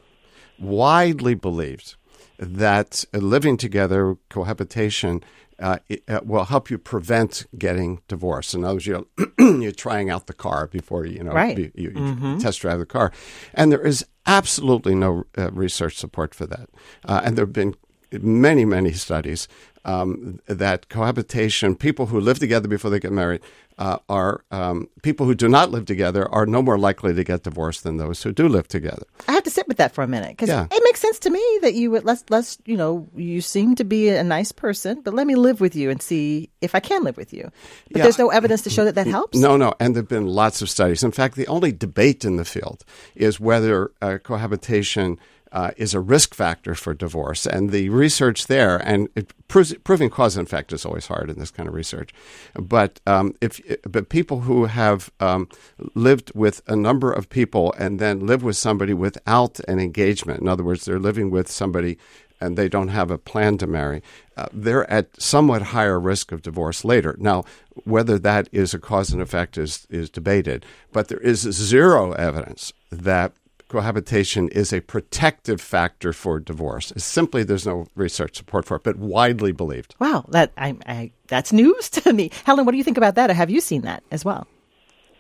widely 0.58 1.36
believed 1.36 1.96
that 2.40 3.04
living 3.14 3.58
together, 3.58 4.16
cohabitation, 4.30 5.24
uh, 5.60 5.78
it, 5.90 6.04
uh, 6.08 6.22
will 6.24 6.46
help 6.46 6.70
you 6.70 6.78
prevent 6.78 7.46
getting 7.58 8.02
divorced. 8.08 8.54
In 8.54 8.64
other 8.64 8.76
words, 8.76 8.88
you're, 8.88 9.06
you're 9.40 9.72
trying 9.72 10.10
out 10.10 10.28
the 10.28 10.34
car 10.34 10.68
before 10.68 11.06
you 11.06 11.24
know 11.24 11.32
right. 11.32 11.58
you, 11.58 11.72
you 11.76 11.92
mm-hmm. 11.92 12.38
test 12.38 12.62
drive 12.62 12.80
the 12.80 12.86
car, 12.86 13.12
and 13.54 13.72
there 13.72 13.86
is 13.86 14.06
absolutely 14.26 14.94
no 14.94 15.24
uh, 15.38 15.52
research 15.52 15.96
support 15.96 16.36
for 16.36 16.46
that. 16.46 16.70
Uh, 17.06 17.22
and 17.24 17.38
there 17.38 17.46
have 17.46 17.54
been 17.54 17.76
many, 18.12 18.66
many 18.66 18.92
studies 18.94 19.48
um, 19.86 20.40
that 20.48 20.90
cohabitation, 20.90 21.76
people 21.76 22.08
who 22.08 22.20
live 22.20 22.40
together 22.40 22.68
before 22.68 22.92
they 22.92 23.00
get 23.00 23.12
married, 23.12 23.42
uh, 23.80 24.00
are 24.10 24.44
um, 24.52 24.90
people 25.04 25.26
who 25.26 25.36
do 25.36 25.48
not 25.48 25.72
live 25.72 25.86
together 25.86 26.28
are 26.34 26.46
no 26.46 26.62
more 26.62 26.78
likely 26.80 27.14
to 27.14 27.24
get 27.24 27.44
divorced 27.44 27.84
than 27.84 27.98
those 27.98 28.24
who 28.24 28.32
do 28.32 28.48
live 28.48 28.68
together. 28.68 29.04
I 29.28 29.34
have 29.34 29.44
to 29.44 29.52
sit 29.52 29.68
with 29.68 29.78
that 29.78 29.94
for 29.94 30.04
a 30.04 30.08
minute 30.08 30.32
because 30.32 30.50
yeah. 30.50 30.66
it 30.70 30.82
makes 30.84 31.00
sense 31.00 31.20
to 31.20 31.30
me 31.30 31.60
that 31.62 31.76
you 31.76 31.92
would 31.92 32.04
let's 32.04 32.24
let's 32.30 32.58
you 32.66 32.76
know 32.76 33.08
you 33.16 33.40
seem 33.40 33.76
to 33.76 33.84
be 33.84 34.10
a 34.10 34.24
nice 34.24 34.52
person, 34.52 35.02
but 35.02 35.14
let 35.14 35.28
me 35.28 35.36
live 35.36 35.62
with 35.62 35.76
you 35.76 35.92
and 35.92 36.02
see 36.02 36.50
if 36.60 36.74
I 36.74 36.80
can 36.80 37.04
live 37.04 37.18
with 37.18 37.34
you. 37.34 37.52
But 37.92 37.98
yeah. 37.98 38.04
there's 38.04 38.18
no 38.18 38.30
evidence 38.30 38.64
to 38.64 38.72
show 38.72 38.84
that 38.86 38.96
that 38.96 39.08
helps. 39.08 39.38
No, 39.38 39.58
no, 39.58 39.74
and 39.80 39.96
there've 39.96 40.08
been 40.08 40.28
lots 40.28 40.62
of 40.62 40.70
studies. 40.70 41.04
In 41.04 41.12
fact, 41.12 41.36
the 41.36 41.48
only 41.48 41.72
debate 41.72 42.26
in 42.26 42.38
the 42.38 42.46
field 42.46 42.84
is 43.16 43.40
whether 43.40 43.92
uh, 44.02 44.18
cohabitation 44.24 45.20
uh, 45.52 45.72
is 45.78 45.94
a 45.94 46.00
risk 46.00 46.34
factor 46.34 46.76
for 46.76 46.94
divorce. 46.94 47.46
And 47.46 47.72
the 47.72 47.90
research 47.90 48.48
there, 48.48 48.78
and 48.78 49.10
it, 49.16 49.34
proving 49.48 50.10
cause 50.10 50.38
and 50.38 50.48
effect 50.48 50.74
is 50.74 50.86
always 50.86 51.08
hard 51.08 51.30
in 51.30 51.40
this 51.40 51.52
kind 51.52 51.68
of 51.68 51.76
research. 51.76 52.14
But 52.56 53.00
um, 53.08 53.36
if 53.42 53.62
but 53.84 54.10
people 54.10 54.42
who 54.42 54.66
have 54.66 55.12
um, 55.20 55.50
lived 55.96 56.32
with 56.36 56.62
a 56.68 56.76
number 56.76 57.12
of 57.12 57.30
people 57.30 57.74
and 57.78 58.00
then 58.00 58.26
live 58.26 58.44
with 58.44 58.58
somebody 58.58 58.94
without 58.94 59.60
an 59.68 59.80
engagement, 59.80 60.42
in 60.42 60.48
other 60.48 60.64
words, 60.64 60.86
they're 60.86 61.00
living 61.00 61.32
with 61.32 61.50
somebody 61.50 61.98
and 62.40 62.58
they 62.58 62.70
don't 62.70 62.90
have 62.90 63.10
a 63.10 63.18
plan 63.18 63.58
to 63.58 63.68
marry, 63.68 64.02
uh, 64.36 64.48
they're 64.54 64.90
at 64.92 65.20
somewhat 65.20 65.62
higher 65.62 66.00
risk 66.00 66.32
of 66.32 66.42
divorce 66.42 66.86
later. 66.86 67.16
Now, 67.20 67.44
whether 67.84 68.20
that 68.20 68.48
is 68.52 68.74
a 68.74 68.80
cause 68.80 69.12
and 69.12 69.22
effect 69.22 69.58
is, 69.58 69.88
is 69.90 70.10
debated, 70.10 70.66
but 70.92 71.08
there 71.08 71.20
is 71.20 71.40
zero 71.40 72.12
evidence 72.14 72.74
that 72.92 73.34
cohabitation 73.68 74.50
is 74.50 74.72
a 74.72 74.82
protective 74.82 75.62
factor 75.62 76.14
for 76.14 76.40
divorce. 76.40 76.92
It's 76.92 77.06
simply 77.06 77.44
there's 77.44 77.66
no 77.66 77.88
research 77.96 78.38
support 78.38 78.66
for 78.66 78.78
it, 78.78 78.84
but 78.84 78.98
widely 78.98 79.52
believed. 79.52 79.96
Wow, 80.00 80.26
that 80.30 80.52
I, 80.58 80.76
I, 80.86 81.12
that's 81.28 81.52
news 81.52 81.90
to 82.02 82.14
me. 82.14 82.32
Helen, 82.46 82.66
what 82.66 82.72
do 82.72 82.78
you 82.78 82.84
think 82.84 82.98
about 82.98 83.16
that? 83.16 83.30
Or 83.30 83.34
have 83.34 83.50
you 83.50 83.62
seen 83.62 83.82
that 83.82 84.04
as 84.12 84.24
well? 84.24 84.48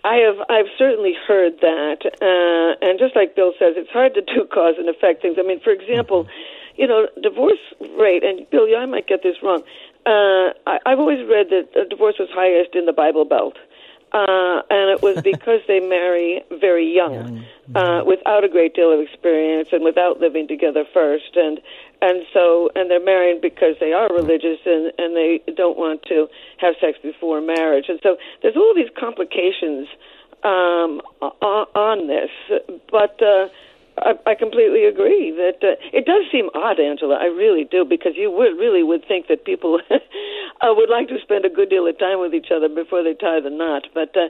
I 0.03 0.15
have 0.17 0.39
I've 0.49 0.71
certainly 0.77 1.13
heard 1.27 1.59
that, 1.59 1.99
uh, 2.05 2.87
and 2.87 2.97
just 2.97 3.15
like 3.15 3.35
Bill 3.35 3.51
says, 3.59 3.73
it's 3.75 3.89
hard 3.89 4.13
to 4.13 4.21
do 4.21 4.45
cause 4.53 4.75
and 4.77 4.87
effect 4.87 5.21
things. 5.21 5.35
I 5.37 5.43
mean, 5.43 5.59
for 5.59 5.71
example, 5.71 6.23
mm-hmm. 6.23 6.81
you 6.81 6.87
know, 6.87 7.07
divorce 7.21 7.59
rate, 7.99 8.23
and 8.23 8.49
Bill, 8.49 8.67
I 8.77 8.85
might 8.85 9.07
get 9.07 9.23
this 9.23 9.35
wrong. 9.43 9.63
Uh, 10.05 10.55
I, 10.65 10.79
I've 10.85 10.99
always 10.99 11.27
read 11.27 11.47
that 11.49 11.89
divorce 11.89 12.15
was 12.19 12.29
highest 12.31 12.73
in 12.75 12.85
the 12.85 12.93
Bible 12.93 13.25
Belt 13.25 13.57
uh, 14.13 14.61
and 14.69 14.89
it 14.91 15.01
was 15.01 15.21
because 15.23 15.61
they 15.67 15.79
marry 15.79 16.43
very 16.59 16.93
young, 16.93 17.45
uh, 17.75 18.03
without 18.05 18.43
a 18.43 18.49
great 18.49 18.73
deal 18.73 18.91
of 18.91 18.99
experience 18.99 19.69
and 19.71 19.83
without 19.83 20.19
living 20.19 20.47
together 20.47 20.85
first, 20.93 21.35
and 21.35 21.59
and 22.01 22.25
so 22.33 22.69
and 22.75 22.89
they're 22.89 23.03
married 23.03 23.41
because 23.41 23.75
they 23.79 23.93
are 23.93 24.07
religious 24.09 24.59
and 24.65 24.91
and 24.97 25.15
they 25.15 25.41
don't 25.55 25.77
want 25.77 26.03
to 26.03 26.27
have 26.57 26.75
sex 26.79 26.97
before 27.01 27.41
marriage, 27.41 27.85
and 27.89 27.99
so 28.03 28.17
there's 28.41 28.55
all 28.55 28.73
these 28.75 28.91
complications 28.97 29.87
um, 30.43 31.01
on 31.21 32.07
this, 32.07 32.31
but. 32.91 33.21
Uh, 33.21 33.47
I, 33.97 34.13
I 34.25 34.35
completely 34.35 34.85
agree 34.85 35.31
that 35.31 35.63
uh, 35.63 35.75
it 35.93 36.05
does 36.05 36.25
seem 36.31 36.49
odd, 36.53 36.79
Angela. 36.79 37.15
I 37.15 37.25
really 37.25 37.63
do 37.63 37.85
because 37.85 38.13
you 38.15 38.31
would 38.31 38.57
really 38.57 38.83
would 38.83 39.05
think 39.07 39.27
that 39.27 39.45
people 39.45 39.79
uh, 39.89 40.73
would 40.75 40.89
like 40.89 41.07
to 41.09 41.17
spend 41.21 41.45
a 41.45 41.49
good 41.49 41.69
deal 41.69 41.87
of 41.87 41.97
time 41.97 42.19
with 42.19 42.33
each 42.33 42.51
other 42.55 42.69
before 42.69 43.03
they 43.03 43.13
tie 43.13 43.39
the 43.39 43.49
knot, 43.49 43.87
but 43.93 44.15
uh, 44.15 44.29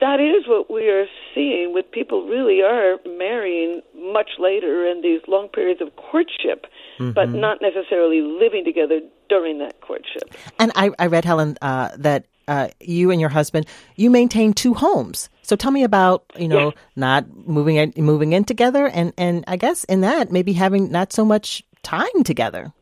that 0.00 0.20
is 0.20 0.46
what 0.46 0.70
we 0.70 0.88
are 0.88 1.06
seeing. 1.34 1.72
With 1.72 1.90
people 1.90 2.26
really 2.26 2.62
are 2.62 2.98
marrying 3.06 3.80
much 3.94 4.30
later 4.38 4.86
in 4.86 5.00
these 5.02 5.20
long 5.26 5.48
periods 5.48 5.80
of 5.80 5.94
courtship, 5.96 6.66
mm-hmm. 6.98 7.12
but 7.12 7.30
not 7.30 7.58
necessarily 7.62 8.20
living 8.20 8.64
together 8.64 9.00
during 9.28 9.58
that 9.58 9.80
courtship. 9.80 10.34
And 10.58 10.72
I, 10.74 10.90
I 10.98 11.06
read 11.06 11.24
Helen 11.24 11.56
uh, 11.62 11.90
that 11.96 12.26
uh, 12.48 12.68
you 12.80 13.10
and 13.10 13.20
your 13.20 13.30
husband 13.30 13.66
you 13.96 14.10
maintain 14.10 14.52
two 14.52 14.74
homes. 14.74 15.28
So 15.42 15.54
tell 15.54 15.70
me 15.70 15.84
about 15.84 16.24
you 16.36 16.48
know 16.48 16.72
not 16.96 17.24
moving 17.46 17.76
in, 17.76 17.92
moving 17.96 18.32
in 18.32 18.44
together, 18.44 18.88
and 18.88 19.12
and 19.16 19.44
I 19.46 19.56
guess 19.56 19.84
in 19.84 20.00
that 20.00 20.32
maybe 20.32 20.52
having 20.52 20.90
not 20.90 21.12
so 21.12 21.24
much 21.24 21.62
time 21.82 22.24
together 22.24 22.72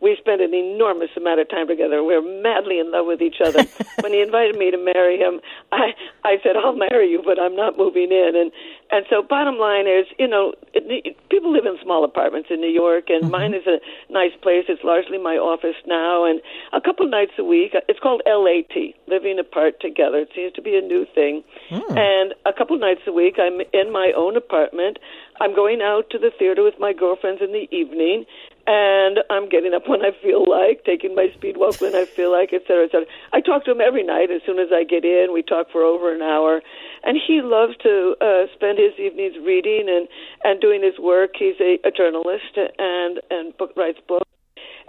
we 0.00 0.16
spent 0.20 0.40
an 0.40 0.54
enormous 0.54 1.10
amount 1.16 1.40
of 1.40 1.48
time 1.48 1.68
together. 1.68 2.02
We 2.04 2.16
were 2.16 2.42
madly 2.42 2.78
in 2.78 2.92
love 2.92 3.06
with 3.06 3.22
each 3.22 3.40
other. 3.44 3.64
when 4.00 4.12
he 4.12 4.20
invited 4.20 4.56
me 4.56 4.70
to 4.70 4.78
marry 4.78 5.18
him, 5.18 5.40
I 5.72 5.94
I 6.24 6.36
said, 6.42 6.56
"I'll 6.56 6.76
marry 6.76 7.10
you, 7.10 7.22
but 7.24 7.40
I'm 7.40 7.56
not 7.56 7.78
moving 7.78 8.12
in." 8.12 8.32
And 8.36 8.52
and 8.90 9.04
so, 9.10 9.22
bottom 9.22 9.58
line 9.58 9.88
is, 9.88 10.06
you 10.18 10.28
know, 10.28 10.54
it, 10.72 11.16
people 11.28 11.52
live 11.52 11.66
in 11.66 11.76
small 11.82 12.04
apartments 12.04 12.48
in 12.50 12.60
New 12.60 12.70
York, 12.70 13.04
and 13.08 13.24
mm-hmm. 13.24 13.32
mine 13.32 13.54
is 13.54 13.66
a 13.66 13.80
nice 14.12 14.32
place. 14.42 14.64
It's 14.68 14.84
largely 14.84 15.18
my 15.18 15.36
office 15.36 15.76
now, 15.86 16.24
and 16.24 16.40
a 16.72 16.80
couple 16.80 17.08
nights 17.08 17.32
a 17.38 17.44
week. 17.44 17.74
It's 17.88 17.98
called 17.98 18.22
LAT, 18.26 18.94
living 19.08 19.38
apart 19.38 19.80
together. 19.80 20.18
It 20.18 20.30
seems 20.34 20.52
to 20.54 20.62
be 20.62 20.76
a 20.76 20.82
new 20.82 21.06
thing. 21.14 21.42
Mm. 21.70 21.96
And 21.98 22.34
a 22.44 22.52
couple 22.52 22.78
nights 22.78 23.02
a 23.06 23.12
week, 23.12 23.36
I'm 23.38 23.60
in 23.72 23.92
my 23.92 24.12
own 24.16 24.36
apartment. 24.36 24.98
I'm 25.40 25.54
going 25.54 25.82
out 25.82 26.10
to 26.10 26.18
the 26.18 26.30
theater 26.38 26.62
with 26.62 26.78
my 26.78 26.92
girlfriends 26.92 27.42
in 27.42 27.52
the 27.52 27.68
evening, 27.74 28.24
and 28.66 29.20
I'm 29.30 29.48
getting 29.48 29.74
up 29.74 29.88
when 29.88 30.04
I 30.04 30.10
feel 30.22 30.44
like, 30.48 30.84
taking 30.84 31.14
my 31.14 31.28
speed 31.34 31.56
walk 31.56 31.80
when 31.80 31.94
I 31.94 32.04
feel 32.04 32.32
like, 32.32 32.52
et 32.52 32.62
cetera, 32.66 32.84
et 32.84 32.90
cetera. 32.92 33.06
I 33.32 33.40
talk 33.40 33.64
to 33.64 33.70
him 33.70 33.80
every 33.80 34.02
night 34.02 34.30
as 34.30 34.42
soon 34.44 34.58
as 34.58 34.68
I 34.72 34.84
get 34.84 35.04
in. 35.04 35.32
We 35.32 35.42
talk 35.42 35.70
for 35.70 35.82
over 35.82 36.14
an 36.14 36.22
hour, 36.22 36.62
and 37.04 37.16
he 37.16 37.40
loves 37.42 37.76
to 37.82 38.16
uh, 38.20 38.46
spend 38.54 38.78
his 38.78 38.98
evenings 38.98 39.36
reading 39.44 39.86
and 39.88 40.08
and 40.44 40.60
doing 40.60 40.82
his 40.82 40.98
work. 40.98 41.30
He's 41.38 41.60
a, 41.60 41.78
a 41.84 41.90
journalist 41.90 42.56
and 42.56 43.20
and 43.30 43.56
book, 43.56 43.72
writes 43.76 43.98
books. 44.06 44.26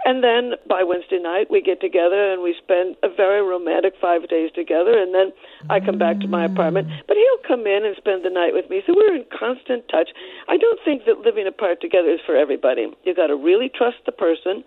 And 0.04 0.22
then 0.22 0.54
by 0.68 0.82
Wednesday 0.82 1.18
night, 1.18 1.50
we 1.50 1.60
get 1.60 1.80
together 1.80 2.32
and 2.32 2.42
we 2.42 2.54
spend 2.56 2.96
a 3.02 3.08
very 3.08 3.42
romantic 3.42 3.94
five 4.00 4.28
days 4.28 4.50
together. 4.54 4.96
And 4.96 5.14
then 5.14 5.32
I 5.68 5.80
come 5.80 5.98
back 5.98 6.20
to 6.20 6.28
my 6.28 6.44
apartment. 6.44 6.88
But 7.06 7.16
he'll 7.16 7.48
come 7.48 7.66
in 7.66 7.84
and 7.84 7.96
spend 7.96 8.24
the 8.24 8.30
night 8.30 8.54
with 8.54 8.70
me. 8.70 8.82
So 8.86 8.94
we're 8.94 9.16
in 9.16 9.24
constant 9.26 9.88
touch. 9.88 10.10
I 10.48 10.56
don't 10.56 10.78
think 10.84 11.04
that 11.06 11.20
living 11.20 11.46
apart 11.46 11.80
together 11.80 12.10
is 12.10 12.20
for 12.24 12.36
everybody. 12.36 12.86
You've 13.04 13.16
got 13.16 13.28
to 13.28 13.36
really 13.36 13.68
trust 13.68 13.98
the 14.06 14.12
person 14.12 14.64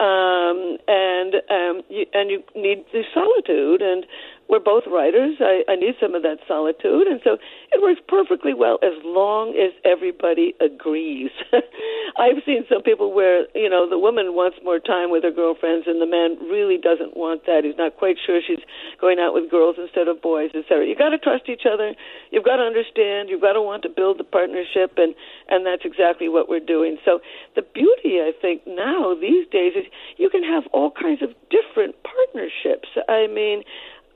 um, 0.00 0.78
and 0.88 1.34
um, 1.50 1.82
you, 1.88 2.06
and 2.12 2.30
you 2.30 2.42
need 2.56 2.84
the 2.92 3.02
solitude. 3.14 3.80
And 3.80 4.06
we're 4.48 4.60
both 4.60 4.84
writers. 4.86 5.36
I, 5.40 5.64
I 5.68 5.76
need 5.76 5.94
some 6.00 6.14
of 6.14 6.22
that 6.22 6.38
solitude, 6.46 7.06
and 7.08 7.20
so 7.24 7.38
it 7.72 7.80
works 7.80 8.00
perfectly 8.08 8.52
well 8.52 8.78
as 8.82 8.92
long 9.04 9.56
as 9.56 9.72
everybody 9.84 10.54
agrees. 10.60 11.30
I've 12.16 12.44
seen 12.44 12.64
some 12.68 12.82
people 12.82 13.12
where 13.12 13.46
you 13.54 13.68
know 13.68 13.88
the 13.88 13.98
woman 13.98 14.34
wants 14.34 14.58
more 14.62 14.78
time 14.78 15.10
with 15.10 15.24
her 15.24 15.32
girlfriends, 15.32 15.86
and 15.86 16.00
the 16.00 16.06
man 16.06 16.36
really 16.48 16.76
doesn't 16.76 17.16
want 17.16 17.46
that. 17.46 17.64
He's 17.64 17.78
not 17.78 17.96
quite 17.96 18.16
sure 18.20 18.40
she's 18.44 18.62
going 19.00 19.18
out 19.18 19.32
with 19.32 19.50
girls 19.50 19.76
instead 19.78 20.08
of 20.08 20.20
boys, 20.20 20.50
etc. 20.54 20.86
You've 20.86 21.00
got 21.00 21.10
to 21.10 21.18
trust 21.18 21.48
each 21.48 21.64
other. 21.64 21.94
You've 22.30 22.44
got 22.44 22.56
to 22.56 22.68
understand. 22.68 23.28
You've 23.28 23.42
got 23.42 23.54
to 23.54 23.62
want 23.62 23.82
to 23.84 23.90
build 23.90 24.18
the 24.20 24.28
partnership, 24.28 25.00
and 25.00 25.14
and 25.48 25.64
that's 25.64 25.84
exactly 25.84 26.28
what 26.28 26.48
we're 26.48 26.64
doing. 26.64 26.98
So 27.04 27.20
the 27.56 27.62
beauty, 27.62 28.20
I 28.20 28.32
think, 28.36 28.62
now 28.66 29.16
these 29.16 29.48
days 29.48 29.72
is 29.72 29.88
you 30.16 30.28
can 30.28 30.44
have 30.44 30.64
all 30.72 30.92
kinds 30.92 31.22
of 31.22 31.32
different 31.48 31.96
partnerships. 32.04 32.88
I 33.08 33.26
mean 33.26 33.64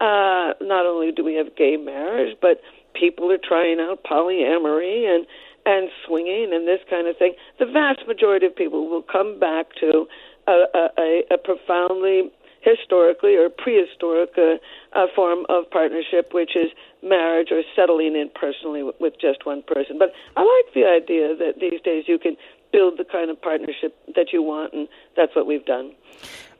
uh, 0.00 0.54
not 0.60 0.86
only 0.86 1.12
do 1.12 1.24
we 1.24 1.34
have 1.34 1.56
gay 1.56 1.76
marriage, 1.76 2.36
but 2.40 2.60
people 2.94 3.30
are 3.32 3.38
trying 3.38 3.80
out 3.80 4.04
polyamory 4.04 5.06
and 5.06 5.26
and 5.66 5.90
swinging 6.06 6.50
and 6.52 6.66
this 6.66 6.80
kind 6.88 7.06
of 7.06 7.16
thing. 7.18 7.34
The 7.58 7.66
vast 7.66 8.06
majority 8.06 8.46
of 8.46 8.56
people 8.56 8.88
will 8.88 9.02
come 9.02 9.38
back 9.38 9.66
to 9.80 10.06
a, 10.46 10.64
a, 10.96 11.22
a 11.32 11.38
profoundly 11.38 12.30
historically 12.62 13.36
or 13.36 13.48
prehistoric 13.48 14.30
uh, 14.36 14.56
uh, 14.98 15.06
form 15.14 15.46
of 15.48 15.70
partnership, 15.70 16.32
which 16.32 16.56
is 16.56 16.70
marriage 17.02 17.48
or 17.50 17.62
settling 17.76 18.16
in 18.16 18.30
personally 18.34 18.82
with, 18.82 18.96
with 19.00 19.14
just 19.20 19.46
one 19.46 19.62
person. 19.62 19.98
But 19.98 20.12
I 20.36 20.40
like 20.40 20.74
the 20.74 20.84
idea 20.84 21.36
that 21.36 21.60
these 21.60 21.80
days 21.82 22.04
you 22.06 22.18
can 22.18 22.36
build 22.72 22.98
the 22.98 23.04
kind 23.04 23.30
of 23.30 23.40
partnership 23.40 23.96
that 24.14 24.32
you 24.32 24.42
want, 24.42 24.74
and 24.74 24.88
that's 25.18 25.37
what 25.37 25.46
we've 25.46 25.66
done. 25.66 25.92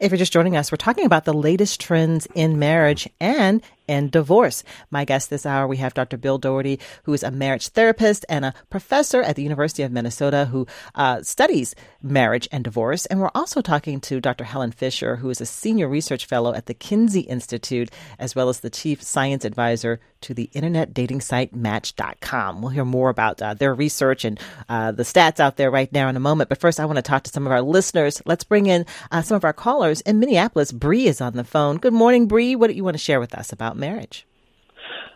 If 0.01 0.13
you're 0.13 0.19
just 0.19 0.33
joining 0.33 0.57
us, 0.57 0.71
we're 0.71 0.77
talking 0.77 1.07
about 1.07 1.25
the 1.25 1.33
latest 1.33 1.81
trends 1.81 2.29
in 2.35 2.59
marriage 2.59 3.09
and 3.19 3.63
in 3.89 4.11
divorce. 4.11 4.63
My 4.91 5.05
guest 5.05 5.31
this 5.31 5.47
hour, 5.47 5.67
we 5.67 5.79
have 5.79 5.95
Dr. 5.95 6.17
Bill 6.17 6.39
Doherty, 6.39 6.79
who 7.05 7.15
is 7.15 7.25
a 7.25 7.31
marriage 7.31 7.69
therapist 7.69 8.25
and 8.29 8.45
a 8.45 8.55
professor 8.71 9.23
at 9.23 9.35
the 9.35 9.43
University 9.43 9.83
of 9.83 9.91
Minnesota 9.91 10.45
who 10.45 10.67
uh, 10.95 11.23
studies 11.23 11.75
marriage 12.03 12.47
and 12.53 12.63
divorce. 12.63 13.07
And 13.07 13.19
we're 13.19 13.31
also 13.35 13.61
talking 13.61 14.01
to 14.03 14.21
Dr. 14.21 14.45
Helen 14.45 14.71
Fisher, 14.73 15.17
who 15.17 15.31
is 15.31 15.41
a 15.41 15.47
senior 15.47 15.89
research 15.89 16.27
fellow 16.27 16.55
at 16.55 16.67
the 16.67 16.75
Kinsey 16.75 17.23
Institute, 17.23 17.91
as 18.19 18.37
well 18.37 18.49
as 18.49 18.61
the 18.61 18.71
chief 18.71 19.03
science 19.03 19.45
advisor 19.45 20.01
to 20.21 20.35
the 20.35 20.51
internet 20.53 20.93
dating 20.93 21.21
site 21.21 21.55
Match.com. 21.55 22.61
We'll 22.61 22.71
hear 22.71 22.85
more 22.85 23.09
about 23.09 23.41
uh, 23.41 23.55
their 23.55 23.75
research 23.75 24.25
and 24.25 24.39
uh, 24.69 24.93
the 24.93 25.05
stats 25.05 25.41
out 25.41 25.57
there 25.57 25.71
right 25.71 25.93
now 25.93 26.09
in 26.09 26.17
a 26.17 26.21
moment. 26.21 26.49
But 26.49 26.61
first, 26.61 26.79
I 26.79 26.85
want 26.85 26.97
to 26.97 27.03
talk 27.03 27.23
to 27.25 27.31
some 27.31 27.47
of 27.47 27.53
our 27.53 27.63
listeners. 27.63 28.21
Let's 28.27 28.45
bring 28.49 28.67
in 28.67 28.87
uh, 29.11 29.23
some 29.23 29.37
of 29.37 29.45
our 29.45 29.53
callers 29.53 30.01
in 30.03 30.19
Minneapolis. 30.19 30.73
Bree 30.73 31.07
is 31.07 31.21
on 31.21 31.35
the 31.35 31.45
phone. 31.45 31.77
Good 31.77 31.93
morning, 31.93 32.27
Bree. 32.27 32.57
What 32.57 32.69
do 32.69 32.75
you 32.75 32.85
want 32.85 32.95
to 32.95 33.03
share 33.03 33.21
with 33.21 33.35
us 33.35 33.53
about 33.53 33.77
marriage? 33.77 34.27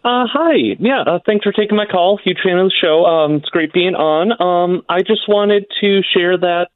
Uh, 0.04 0.26
hi. 0.26 0.76
Yeah, 0.80 1.02
uh, 1.02 1.20
thanks 1.24 1.44
for 1.44 1.52
taking 1.52 1.76
my 1.76 1.86
call. 1.86 2.18
Huge 2.22 2.38
fan 2.44 2.58
of 2.58 2.66
the 2.66 2.74
show. 2.80 3.04
Um, 3.04 3.36
it's 3.36 3.48
great 3.50 3.72
being 3.72 3.94
on. 3.94 4.32
Um, 4.42 4.82
I 4.88 4.98
just 5.00 5.28
wanted 5.28 5.64
to 5.80 6.00
share 6.14 6.36
that 6.38 6.68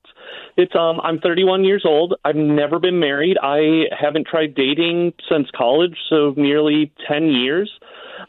It's 0.57 0.75
um 0.75 1.01
I'm 1.03 1.19
31 1.19 1.65
years 1.65 1.85
old. 1.85 2.15
I've 2.25 2.37
never 2.37 2.79
been 2.79 2.99
married. 2.99 3.37
I 3.43 3.87
haven't 3.99 4.27
tried 4.27 4.55
dating 4.55 5.13
since 5.31 5.49
college, 5.55 5.97
so 6.09 6.33
nearly 6.37 6.93
10 7.09 7.29
years. 7.29 7.71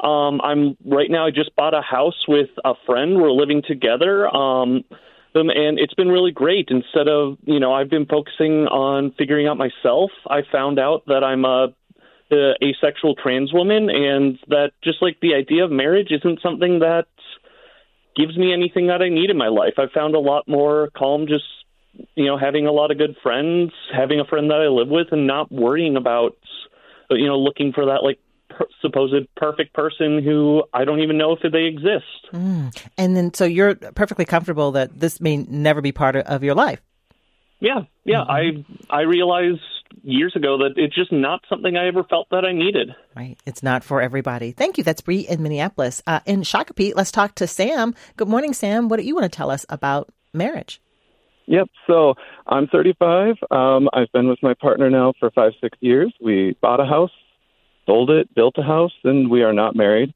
Um 0.04 0.42
I'm 0.42 0.76
right 0.86 1.10
now 1.10 1.26
I 1.28 1.32
just 1.32 1.56
bought 1.56 1.74
a 1.74 1.82
house 1.82 2.26
with 2.28 2.50
a 2.66 2.74
friend. 2.86 3.22
We're 3.22 3.32
living 3.32 3.62
together. 3.66 4.28
Um 4.28 4.84
um, 5.38 5.50
and 5.50 5.80
it's 5.80 5.94
been 5.94 6.10
really 6.10 6.32
great. 6.32 6.70
Instead 6.70 7.08
of, 7.08 7.38
you 7.44 7.60
know, 7.60 7.74
I've 7.74 7.90
been 7.90 8.06
focusing 8.06 8.68
on 8.68 9.14
figuring 9.18 9.48
out 9.48 9.58
myself. 9.58 10.12
I 10.30 10.42
found 10.52 10.80
out 10.80 11.04
that 11.08 11.24
I'm 11.24 11.46
a 11.46 11.74
uh, 12.32 12.54
asexual 12.64 13.16
trans 13.16 13.54
woman, 13.54 13.90
and 13.90 14.38
that 14.50 14.72
just 14.84 15.02
like 15.02 15.18
the 15.22 15.34
idea 15.34 15.64
of 15.64 15.72
marriage 15.72 16.12
isn't 16.12 16.42
something 16.42 16.80
that 16.80 17.08
gives 18.16 18.38
me 18.38 18.52
anything 18.52 18.88
that 18.88 19.02
I 19.02 19.10
need 19.10 19.30
in 19.30 19.38
my 19.38 19.48
life. 19.48 19.76
I 19.78 19.86
found 19.94 20.16
a 20.16 20.20
lot 20.20 20.48
more 20.48 20.90
calm 20.98 21.28
just 21.28 21.46
you 22.16 22.26
know 22.26 22.38
having 22.38 22.68
a 22.68 22.72
lot 22.72 22.92
of 22.92 22.98
good 22.98 23.16
friends, 23.24 23.72
having 23.96 24.20
a 24.20 24.26
friend 24.26 24.50
that 24.50 24.62
I 24.62 24.68
live 24.68 24.90
with, 24.90 25.08
and 25.12 25.28
not 25.28 25.52
worrying 25.52 25.96
about 25.96 26.38
you 27.10 27.28
know 27.28 27.38
looking 27.38 27.74
for 27.74 27.86
that 27.86 28.04
like 28.04 28.20
per- 28.58 28.68
supposed 28.82 29.28
perfect 29.36 29.74
person 29.74 30.24
who 30.24 30.64
I 30.74 30.86
don't 30.86 31.02
even 31.02 31.18
know 31.18 31.34
if 31.34 31.52
they 31.52 31.66
exist. 31.66 32.34
Mm. 32.34 32.76
And 32.98 33.16
then 33.16 33.34
so 33.34 33.46
you're 33.46 33.76
perfectly 33.76 34.26
comfortable 34.26 34.72
that 34.74 35.00
this 35.00 35.22
may 35.22 35.38
never 35.38 35.82
be 35.82 35.92
part 35.92 36.16
of, 36.16 36.26
of 36.26 36.44
your 36.44 36.56
life. 36.56 36.82
Yeah, 37.60 37.84
yeah. 38.04 38.24
Mm-hmm. 38.28 38.74
I 38.92 38.98
I 38.98 39.02
realized 39.02 39.62
years 40.04 40.34
ago 40.36 40.60
that 40.60 40.74
it's 40.76 40.96
just 40.96 41.12
not 41.12 41.42
something 41.50 41.76
I 41.76 41.88
ever 41.88 42.04
felt 42.04 42.28
that 42.32 42.46
I 42.46 42.52
needed. 42.52 42.90
Right. 43.16 43.38
It's 43.46 43.64
not 43.64 43.84
for 43.84 44.02
everybody. 44.02 44.52
Thank 44.52 44.78
you. 44.78 44.84
That's 44.84 45.02
Bree 45.02 45.22
in 45.22 45.42
Minneapolis. 45.42 46.02
Uh, 46.06 46.20
in 46.26 46.42
Shakopee, 46.42 46.94
let's 46.96 47.12
talk 47.12 47.36
to 47.36 47.48
Sam. 47.48 47.96
Good 48.16 48.28
morning, 48.28 48.54
Sam. 48.54 48.90
What 48.90 49.00
do 49.00 49.06
you 49.06 49.16
want 49.16 49.32
to 49.32 49.36
tell 49.36 49.50
us 49.50 49.66
about 49.70 50.10
marriage? 50.34 50.82
Yep. 51.48 51.70
So 51.88 52.16
I'm 52.46 52.68
35. 52.68 53.36
Um, 53.50 53.90
I've 53.94 54.12
been 54.12 54.28
with 54.28 54.40
my 54.44 54.54
partner 54.54 54.90
now 54.90 55.14
for 55.20 55.32
five, 55.32 55.54
six 55.62 55.78
years. 55.82 56.14
We 56.22 56.58
bought 56.62 56.82
a 56.82 56.86
house, 56.86 57.12
sold 57.88 58.12
it, 58.12 58.34
built 58.36 58.56
a 58.60 58.64
house, 58.64 58.94
and 59.04 59.32
we 59.32 59.42
are 59.42 59.54
not 59.54 59.76
married. 59.76 60.14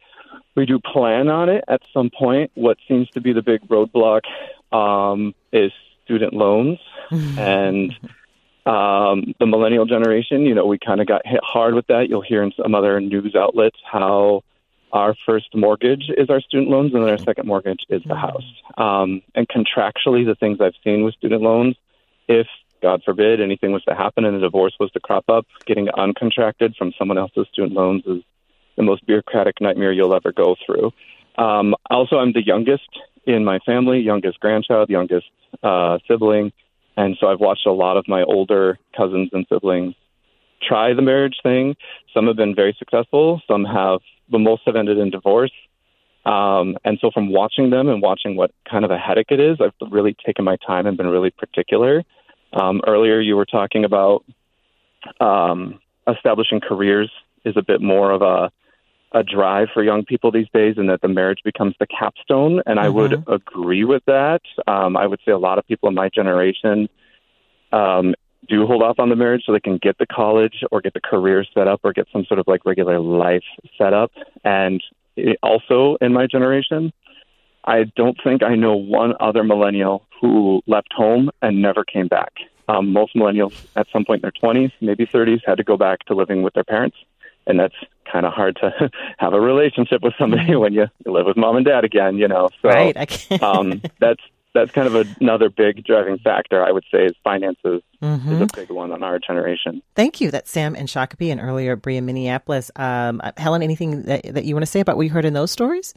We 0.55 0.67
do 0.67 0.79
plan 0.79 1.29
on 1.29 1.49
it 1.49 1.63
at 1.67 1.81
some 1.91 2.11
point. 2.11 2.51
What 2.53 2.77
seems 2.87 3.09
to 3.11 3.21
be 3.21 3.33
the 3.33 3.41
big 3.41 3.61
roadblock 3.67 4.21
um, 4.71 5.33
is 5.51 5.71
student 6.03 6.33
loans 6.33 6.77
and 7.11 7.91
um, 8.65 9.33
the 9.39 9.47
millennial 9.47 9.85
generation, 9.85 10.41
you 10.41 10.53
know, 10.53 10.65
we 10.65 10.77
kind 10.77 11.01
of 11.01 11.07
got 11.07 11.25
hit 11.25 11.39
hard 11.43 11.73
with 11.73 11.87
that. 11.87 12.09
You'll 12.09 12.21
hear 12.21 12.43
in 12.43 12.51
some 12.61 12.75
other 12.75 12.99
news 12.99 13.35
outlets 13.35 13.77
how 13.89 14.43
our 14.91 15.15
first 15.25 15.55
mortgage 15.55 16.11
is 16.15 16.29
our 16.29 16.41
student 16.41 16.69
loans 16.69 16.93
and 16.93 17.03
then 17.03 17.09
our 17.09 17.17
second 17.17 17.47
mortgage 17.47 17.85
is 17.89 18.03
the 18.05 18.15
house. 18.15 18.43
Um, 18.77 19.21
and 19.33 19.47
contractually, 19.47 20.25
the 20.25 20.35
things 20.39 20.59
I've 20.61 20.75
seen 20.83 21.03
with 21.03 21.15
student 21.15 21.41
loans, 21.41 21.75
if 22.27 22.47
God 22.81 23.01
forbid 23.03 23.41
anything 23.41 23.71
was 23.71 23.83
to 23.83 23.95
happen 23.95 24.25
and 24.25 24.35
a 24.35 24.39
divorce 24.39 24.75
was 24.79 24.91
to 24.91 24.99
crop 24.99 25.25
up, 25.29 25.45
getting 25.65 25.87
uncontracted 25.87 26.75
from 26.75 26.93
someone 26.97 27.17
else's 27.17 27.47
student 27.51 27.73
loans 27.73 28.03
is 28.05 28.23
the 28.77 28.83
most 28.83 29.05
bureaucratic 29.05 29.61
nightmare 29.61 29.91
you'll 29.91 30.15
ever 30.15 30.31
go 30.31 30.55
through. 30.65 30.91
Um, 31.37 31.75
also, 31.89 32.17
I'm 32.17 32.33
the 32.33 32.45
youngest 32.45 32.89
in 33.25 33.45
my 33.45 33.59
family, 33.59 33.99
youngest 33.99 34.39
grandchild, 34.39 34.89
youngest 34.89 35.27
uh, 35.63 35.99
sibling. 36.07 36.51
And 36.97 37.17
so 37.19 37.27
I've 37.27 37.39
watched 37.39 37.65
a 37.65 37.71
lot 37.71 37.97
of 37.97 38.07
my 38.07 38.23
older 38.23 38.77
cousins 38.95 39.29
and 39.31 39.45
siblings 39.49 39.95
try 40.61 40.93
the 40.93 41.01
marriage 41.01 41.37
thing. 41.43 41.75
Some 42.13 42.27
have 42.27 42.35
been 42.35 42.55
very 42.55 42.75
successful, 42.77 43.41
some 43.47 43.65
have, 43.65 43.99
but 44.29 44.39
most 44.39 44.61
have 44.65 44.75
ended 44.75 44.97
in 44.97 45.09
divorce. 45.09 45.51
Um, 46.25 46.77
and 46.85 46.99
so 47.01 47.09
from 47.11 47.31
watching 47.31 47.71
them 47.71 47.89
and 47.89 48.01
watching 48.01 48.35
what 48.35 48.51
kind 48.69 48.85
of 48.85 48.91
a 48.91 48.97
headache 48.97 49.31
it 49.31 49.39
is, 49.39 49.57
I've 49.59 49.73
really 49.91 50.15
taken 50.23 50.45
my 50.45 50.57
time 50.65 50.85
and 50.85 50.95
been 50.95 51.07
really 51.07 51.31
particular. 51.31 52.03
Um, 52.53 52.81
earlier, 52.87 53.19
you 53.19 53.35
were 53.35 53.45
talking 53.45 53.85
about 53.85 54.23
um, 55.19 55.79
establishing 56.07 56.59
careers 56.59 57.11
is 57.45 57.55
a 57.57 57.63
bit 57.63 57.81
more 57.81 58.11
of 58.11 58.21
a 58.21 58.51
a 59.13 59.23
drive 59.23 59.67
for 59.73 59.83
young 59.83 60.05
people 60.05 60.31
these 60.31 60.47
days 60.53 60.75
and 60.77 60.89
that 60.89 61.01
the 61.01 61.07
marriage 61.07 61.39
becomes 61.43 61.75
the 61.79 61.87
capstone. 61.87 62.61
And 62.65 62.79
I 62.79 62.85
mm-hmm. 62.85 62.95
would 62.95 63.23
agree 63.27 63.83
with 63.83 64.03
that. 64.05 64.41
Um, 64.67 64.95
I 64.95 65.05
would 65.05 65.19
say 65.25 65.31
a 65.31 65.37
lot 65.37 65.57
of 65.57 65.67
people 65.67 65.89
in 65.89 65.95
my 65.95 66.07
generation 66.07 66.87
um, 67.73 68.15
do 68.47 68.65
hold 68.65 68.81
off 68.81 68.99
on 68.99 69.09
the 69.09 69.15
marriage 69.15 69.43
so 69.45 69.51
they 69.51 69.59
can 69.59 69.79
get 69.81 69.97
the 69.97 70.05
college 70.05 70.63
or 70.71 70.79
get 70.81 70.93
the 70.93 71.01
career 71.01 71.45
set 71.53 71.67
up 71.67 71.81
or 71.83 71.91
get 71.91 72.07
some 72.11 72.25
sort 72.25 72.39
of 72.39 72.47
like 72.47 72.65
regular 72.65 72.99
life 72.99 73.43
set 73.77 73.93
up. 73.93 74.11
And 74.45 74.81
it, 75.17 75.37
also 75.43 75.97
in 75.99 76.13
my 76.13 76.25
generation, 76.25 76.93
I 77.65 77.85
don't 77.95 78.17
think 78.23 78.43
I 78.43 78.55
know 78.55 78.75
one 78.75 79.13
other 79.19 79.43
millennial 79.43 80.05
who 80.19 80.61
left 80.67 80.93
home 80.93 81.29
and 81.41 81.61
never 81.61 81.83
came 81.83 82.07
back. 82.07 82.33
Um, 82.67 82.93
most 82.93 83.15
millennials 83.15 83.53
at 83.75 83.87
some 83.91 84.05
point 84.05 84.23
in 84.23 84.29
their 84.29 84.53
20s, 84.53 84.71
maybe 84.81 85.05
30s, 85.05 85.41
had 85.45 85.57
to 85.57 85.63
go 85.63 85.77
back 85.77 86.05
to 86.05 86.15
living 86.15 86.41
with 86.41 86.53
their 86.53 86.63
parents 86.63 86.97
and 87.47 87.59
that's 87.59 87.75
kind 88.11 88.25
of 88.25 88.33
hard 88.33 88.55
to 88.57 88.91
have 89.17 89.33
a 89.33 89.39
relationship 89.39 90.01
with 90.01 90.13
somebody 90.17 90.55
when 90.55 90.73
you, 90.73 90.87
you 91.05 91.11
live 91.11 91.25
with 91.25 91.37
mom 91.37 91.57
and 91.57 91.65
dad 91.65 91.83
again, 91.83 92.17
you 92.17 92.27
know. 92.27 92.49
So 92.61 92.69
right. 92.69 93.31
um, 93.41 93.81
that's 93.99 94.21
that's 94.53 94.71
kind 94.71 94.85
of 94.85 94.95
a, 94.95 95.05
another 95.21 95.49
big 95.49 95.85
driving 95.85 96.17
factor. 96.17 96.63
I 96.63 96.71
would 96.71 96.83
say 96.91 97.05
is 97.05 97.13
finances 97.23 97.81
mm-hmm. 98.01 98.33
is 98.33 98.41
a 98.41 98.47
big 98.53 98.69
one 98.69 98.91
on 98.91 99.01
our 99.01 99.17
generation. 99.17 99.81
Thank 99.95 100.19
you. 100.19 100.29
That's 100.29 100.51
Sam 100.51 100.75
and 100.75 100.87
Shakopee, 100.87 101.31
and 101.31 101.39
earlier 101.39 101.75
Bria 101.75 101.99
in 101.99 102.05
Minneapolis. 102.05 102.69
Um, 102.75 103.21
Helen, 103.37 103.63
anything 103.63 104.03
that, 104.03 104.23
that 104.33 104.45
you 104.45 104.55
want 104.55 104.63
to 104.63 104.71
say 104.71 104.81
about 104.81 104.97
what 104.97 105.03
you 105.03 105.09
heard 105.09 105.25
in 105.25 105.33
those 105.33 105.51
stories? 105.51 105.93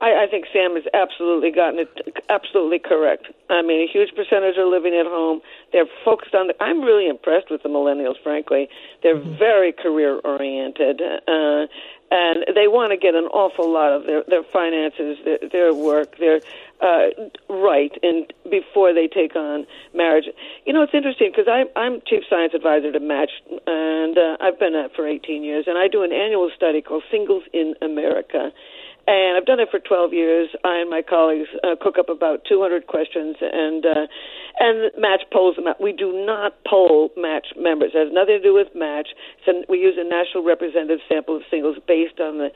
I, 0.00 0.24
I 0.24 0.26
think 0.30 0.46
Sam 0.52 0.74
has 0.74 0.84
absolutely 0.94 1.50
gotten 1.50 1.80
it 1.80 2.24
absolutely 2.28 2.78
correct. 2.78 3.26
I 3.50 3.62
mean, 3.62 3.86
a 3.86 3.90
huge 3.90 4.14
percentage 4.14 4.56
are 4.56 4.66
living 4.66 4.94
at 4.94 5.06
home. 5.06 5.40
They're 5.72 5.90
focused 6.04 6.34
on. 6.34 6.48
The, 6.48 6.62
I'm 6.62 6.80
really 6.80 7.08
impressed 7.08 7.50
with 7.50 7.62
the 7.62 7.68
millennials. 7.68 8.16
Frankly, 8.22 8.68
they're 9.02 9.16
mm-hmm. 9.16 9.38
very 9.38 9.72
career 9.72 10.18
oriented, 10.24 11.02
uh, 11.02 11.66
and 12.10 12.44
they 12.54 12.66
want 12.66 12.92
to 12.92 12.96
get 12.96 13.14
an 13.14 13.26
awful 13.26 13.70
lot 13.70 13.92
of 13.92 14.06
their 14.06 14.24
their 14.26 14.42
finances, 14.42 15.18
their, 15.24 15.38
their 15.52 15.74
work, 15.74 16.16
their 16.16 16.40
uh, 16.80 17.08
right, 17.50 17.92
and 18.02 18.32
before 18.50 18.94
they 18.94 19.06
take 19.06 19.36
on 19.36 19.66
marriage. 19.94 20.24
You 20.64 20.72
know, 20.72 20.82
it's 20.82 20.94
interesting 20.94 21.30
because 21.30 21.46
I'm 21.46 21.66
I'm 21.76 22.00
chief 22.06 22.24
science 22.30 22.54
advisor 22.54 22.90
to 22.90 23.00
Match, 23.00 23.32
and 23.66 24.16
uh, 24.16 24.38
I've 24.40 24.58
been 24.58 24.74
at 24.74 24.96
for 24.96 25.06
18 25.06 25.44
years, 25.44 25.66
and 25.68 25.76
I 25.76 25.88
do 25.88 26.02
an 26.04 26.12
annual 26.12 26.50
study 26.56 26.80
called 26.80 27.02
Singles 27.10 27.42
in 27.52 27.74
America 27.82 28.52
and 29.10 29.36
I've 29.36 29.46
done 29.46 29.58
it 29.58 29.68
for 29.70 29.80
12 29.80 30.12
years. 30.12 30.48
I 30.62 30.78
and 30.78 30.90
my 30.90 31.02
colleagues 31.02 31.48
uh, 31.64 31.74
cook 31.80 31.98
up 31.98 32.08
about 32.08 32.44
200 32.48 32.86
questions 32.86 33.36
and 33.40 33.84
uh, 33.84 34.06
and 34.58 34.92
match 34.98 35.22
polls 35.32 35.56
them 35.56 35.66
out. 35.66 35.80
We 35.80 35.92
do 35.92 36.12
not 36.12 36.54
poll 36.68 37.10
match 37.16 37.48
members. 37.56 37.92
It 37.94 38.06
has 38.06 38.12
nothing 38.12 38.38
to 38.38 38.42
do 38.42 38.54
with 38.54 38.68
match. 38.74 39.08
So 39.46 39.64
we 39.68 39.78
use 39.78 39.96
a 39.98 40.06
national 40.06 40.44
representative 40.44 41.00
sample 41.08 41.36
of 41.36 41.42
singles 41.50 41.76
based 41.88 42.20
on 42.20 42.38
the 42.38 42.50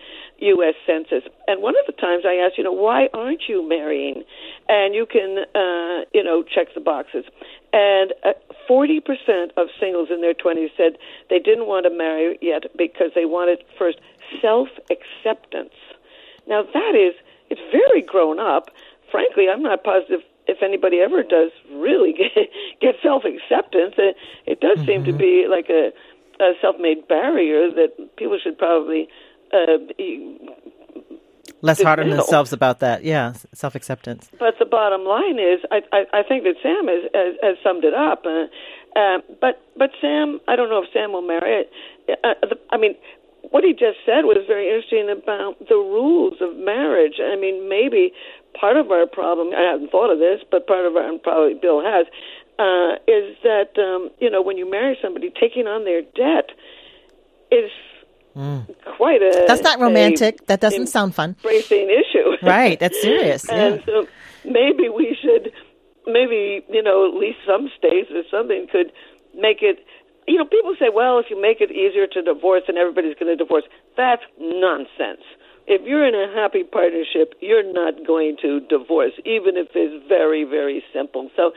U.S. 0.55 0.75
Census. 0.87 1.25
And 1.47 1.63
one 1.63 1.75
of 1.75 1.87
the 1.87 1.99
times 1.99 2.25
I 2.27 2.35
asked, 2.35 2.59
you 2.59 2.65
know, 2.65 2.73
why 2.73 3.09
aren't 3.15 3.49
you 3.49 3.67
marrying? 3.67 4.23
And 4.69 4.95
you 4.95 5.07
can, 5.07 5.45
uh, 5.55 6.05
you 6.13 6.23
know, 6.23 6.45
check 6.45 6.69
the 6.75 6.81
boxes. 6.81 7.25
And 7.73 8.13
uh, 8.23 8.39
40% 8.71 9.01
of 9.57 9.69
singles 9.81 10.09
in 10.13 10.21
their 10.21 10.35
20s 10.35 10.71
said 10.77 10.99
they 11.31 11.39
didn't 11.39 11.67
want 11.67 11.87
to 11.87 11.91
marry 11.91 12.39
yet 12.43 12.65
because 12.77 13.11
they 13.15 13.25
wanted 13.25 13.65
first 13.79 13.99
self 14.43 14.69
acceptance 14.91 15.75
now 16.47 16.63
that 16.63 16.95
is, 16.95 17.15
it's 17.51 17.61
very 17.71 18.03
grown 18.03 18.39
up. 18.39 18.71
Frankly, 19.11 19.47
I'm 19.53 19.63
not 19.63 19.85
positive 19.85 20.21
if 20.47 20.63
anybody 20.63 20.99
ever 21.01 21.23
does 21.23 21.51
really 21.73 22.13
get, 22.19 22.51
get 22.81 22.95
self 23.03 23.25
acceptance. 23.25 23.95
It, 23.99 24.17
it 24.47 24.61
does 24.61 24.79
mm-hmm. 24.79 24.87
seem 24.87 25.05
to 25.05 25.11
mm-hmm. 25.11 25.19
be 25.19 25.47
like 25.49 25.69
a, 25.71 25.93
a 26.43 26.53
self 26.61 26.77
made 26.79 27.07
barrier 27.09 27.71
that 27.71 28.17
people 28.17 28.39
should 28.43 28.59
probably 28.59 29.09
uh, 29.53 29.79
be, 29.97 30.39
less 31.63 31.83
hard 31.83 32.01
on 32.01 32.11
themselves 32.11 32.53
about 32.53 32.81
that. 32.81 33.05
Yeah, 33.05 33.35
self 33.53 33.75
acceptance. 33.75 34.31
But 34.39 34.55
the 34.59 34.67
bottom 34.67 35.05
line 35.05 35.39
is, 35.39 35.61
I, 35.71 35.81
I, 35.93 36.21
I 36.21 36.23
think 36.23 36.45
that 36.45 36.57
Sam 36.63 36.87
has, 36.89 37.11
has, 37.15 37.35
has 37.43 37.57
summed 37.63 37.85
it 37.85 37.95
up. 37.95 38.25
Uh, 38.27 38.47
uh, 38.99 39.19
but 39.41 39.63
but 39.77 39.91
Sam, 40.01 40.41
I 40.47 40.57
don't 40.57 40.69
know 40.69 40.83
if 40.83 40.89
Sam 40.93 41.13
will 41.13 41.27
marry 41.27 41.63
it. 41.63 41.71
Uh, 42.23 42.35
the, 42.43 42.57
I 42.71 42.77
mean, 42.77 42.95
what 43.51 43.65
he 43.65 43.73
just 43.73 43.99
said 44.07 44.25
was 44.25 44.45
very 44.47 44.69
interesting 44.69 45.11
about 45.11 45.59
the 45.69 45.77
rules 45.77 46.35
of 46.41 46.57
marriage. 46.57 47.21
I 47.21 47.37
mean, 47.37 47.69
maybe 47.69 48.13
part 48.59 48.77
of 48.77 48.91
our 48.91 49.07
problem, 49.07 49.55
I 49.55 49.73
haven't 49.73 49.91
thought 49.91 50.13
of 50.13 50.19
this, 50.19 50.41
but 50.51 50.67
part 50.67 50.87
of 50.87 50.97
our, 50.97 51.09
and 51.09 51.23
probably 51.23 51.55
Bill 51.55 51.83
has, 51.83 52.07
uh, 52.59 52.97
is 53.07 53.37
that, 53.43 53.77
um, 53.79 54.11
you 54.21 54.31
know, 54.31 54.43
when 54.43 54.57
you 54.57 54.71
marry 54.71 54.97
somebody, 55.03 55.33
taking 55.39 55.67
on 55.67 55.85
their 55.85 56.03
debt 56.03 56.51
is 57.51 57.71
mm. 58.37 58.67
quite 58.97 59.23
a. 59.23 59.45
That's 59.47 59.63
not 59.63 59.81
romantic. 59.81 60.41
A, 60.43 60.47
that 60.47 60.61
doesn't 60.61 60.87
sound 60.87 61.15
fun. 61.15 61.37
Embracing 61.43 61.91
issue. 61.91 62.37
right. 62.47 62.79
That's 62.79 63.01
serious. 63.01 63.49
and 63.49 63.81
yeah. 63.81 63.87
so 63.87 64.09
maybe 64.45 64.89
we 64.89 65.17
should, 65.21 65.53
maybe, 66.07 66.65
you 66.69 66.83
know, 66.83 67.09
at 67.09 67.15
least 67.19 67.39
some 67.47 67.71
states 67.77 68.11
or 68.15 68.23
something 68.31 68.67
could 68.71 68.93
make 69.35 69.63
it 69.63 69.85
you 70.27 70.39
know, 70.39 70.45
people 70.45 70.75
say, 70.79 70.87
well, 70.93 71.19
if 71.19 71.27
you 71.31 71.41
make 71.41 71.61
it 71.61 71.71
easier 71.71 72.07
to 72.07 72.23
divorce, 72.23 72.63
then 72.67 72.77
everybody's 72.77 73.15
going 73.15 73.37
to 73.37 73.37
divorce. 73.37 73.65
That's 73.97 74.23
nonsense. 74.39 75.25
if 75.67 75.83
you're 75.87 76.07
in 76.07 76.15
a 76.15 76.33
happy 76.35 76.63
partnership, 76.63 77.35
you're 77.41 77.65
not 77.73 78.07
going 78.07 78.37
to 78.43 78.61
divorce, 78.61 79.13
even 79.25 79.57
if 79.57 79.69
it's 79.75 80.07
very, 80.09 80.45
very 80.45 80.85
simple. 80.93 81.31
So 81.37 81.53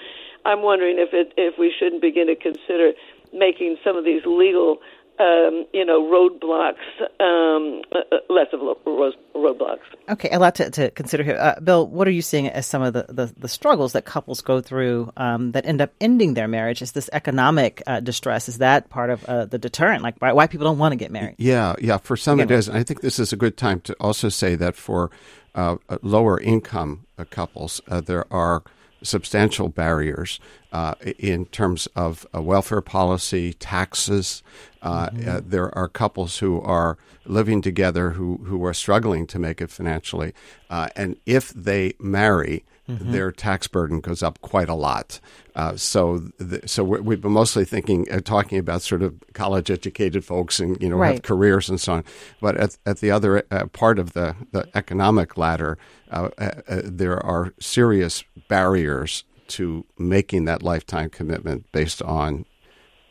I'm 0.45 0.61
wondering 0.61 0.97
if 0.97 1.09
it, 1.13 1.33
if 1.37 1.59
we 1.59 1.73
shouldn't 1.77 2.01
begin 2.01 2.27
to 2.27 2.35
consider 2.35 2.93
making 3.33 3.77
some 3.83 3.97
of 3.97 4.05
these 4.05 4.21
legal 4.25 4.77
um, 5.19 5.65
you 5.73 5.83
know, 5.83 6.01
roadblocks, 6.03 6.75
um, 7.19 7.81
uh, 7.91 7.99
uh, 8.11 8.17
less 8.29 8.47
of 8.53 8.59
roadblocks. 8.85 9.79
Okay, 10.09 10.29
a 10.29 10.37
lot 10.37 10.55
to, 10.55 10.69
to 10.69 10.91
consider 10.91 11.23
here. 11.23 11.37
Uh, 11.37 11.59
Bill, 11.59 11.87
what 11.87 12.07
are 12.07 12.11
you 12.11 12.21
seeing 12.21 12.47
as 12.47 12.67
some 12.67 12.83
of 12.83 12.93
the, 12.93 13.05
the, 13.09 13.33
the 13.37 13.47
struggles 13.47 13.93
that 13.93 14.05
couples 14.05 14.41
go 14.41 14.61
through 14.61 15.11
um, 15.17 15.53
that 15.53 15.65
end 15.65 15.81
up 15.81 15.91
ending 15.99 16.35
their 16.35 16.47
marriage? 16.47 16.81
Is 16.81 16.91
this 16.91 17.09
economic 17.13 17.81
uh, 17.87 17.99
distress? 17.99 18.47
Is 18.47 18.59
that 18.59 18.89
part 18.89 19.09
of 19.09 19.25
uh, 19.25 19.45
the 19.45 19.57
deterrent? 19.57 20.03
Like 20.03 20.15
why, 20.19 20.33
why, 20.33 20.45
people 20.45 20.65
don't 20.65 20.77
want 20.77 20.91
to 20.91 20.97
get 20.97 21.11
married? 21.11 21.35
Yeah, 21.37 21.75
yeah. 21.79 21.97
For 21.97 22.15
some 22.15 22.39
it 22.39 22.51
is. 22.51 22.67
And 22.67 22.77
I 22.77 22.83
think 22.83 23.01
this 23.01 23.17
is 23.17 23.33
a 23.33 23.37
good 23.37 23.57
time 23.57 23.81
to 23.81 23.93
also 23.99 24.29
say 24.29 24.55
that 24.55 24.75
for 24.75 25.09
uh, 25.55 25.77
lower 26.03 26.39
income 26.39 27.05
couples, 27.31 27.81
there 27.87 28.31
are 28.31 28.63
substantial 29.01 29.69
barriers 29.69 30.39
uh, 30.71 30.95
in 31.17 31.45
terms 31.45 31.87
of 31.95 32.25
uh, 32.35 32.41
welfare 32.41 32.81
policy, 32.81 33.53
taxes. 33.53 34.43
Uh, 34.81 35.09
mm-hmm. 35.09 35.29
Uh, 35.29 35.41
there 35.45 35.75
are 35.77 35.87
couples 35.87 36.39
who 36.39 36.61
are 36.61 36.97
living 37.25 37.61
together 37.61 38.11
who, 38.11 38.37
who 38.45 38.63
are 38.65 38.73
struggling 38.73 39.27
to 39.27 39.39
make 39.39 39.61
it 39.61 39.69
financially. 39.69 40.33
Uh, 40.69 40.87
and 40.95 41.17
if 41.25 41.49
they 41.49 41.93
marry, 41.99 42.63
mm-hmm. 42.87 43.11
their 43.11 43.31
tax 43.31 43.67
burden 43.67 43.99
goes 43.99 44.23
up 44.23 44.39
quite 44.41 44.69
a 44.69 44.73
lot. 44.73 45.19
Uh, 45.55 45.75
so, 45.75 46.19
the, 46.37 46.61
so 46.67 46.83
we've 46.83 47.21
been 47.21 47.31
mostly 47.31 47.65
thinking, 47.65 48.05
uh, 48.11 48.19
talking 48.19 48.59
about 48.59 48.81
sort 48.81 49.01
of 49.01 49.15
college-educated 49.33 50.23
folks 50.23 50.59
and 50.59 50.81
you 50.81 50.89
know 50.89 50.97
right. 50.97 51.13
have 51.13 51.23
careers 51.23 51.69
and 51.69 51.81
so 51.81 51.93
on. 51.93 52.03
But 52.41 52.57
at, 52.57 52.77
at 52.85 52.99
the 52.99 53.11
other 53.11 53.43
uh, 53.49 53.65
part 53.67 53.99
of 53.99 54.13
the, 54.13 54.35
the 54.51 54.69
economic 54.75 55.37
ladder, 55.37 55.77
uh, 56.11 56.29
there 56.67 57.23
are 57.25 57.53
serious 57.59 58.23
barriers 58.47 59.23
to 59.47 59.85
making 59.97 60.45
that 60.45 60.61
lifetime 60.61 61.09
commitment 61.09 61.71
based 61.71 62.01
on 62.01 62.45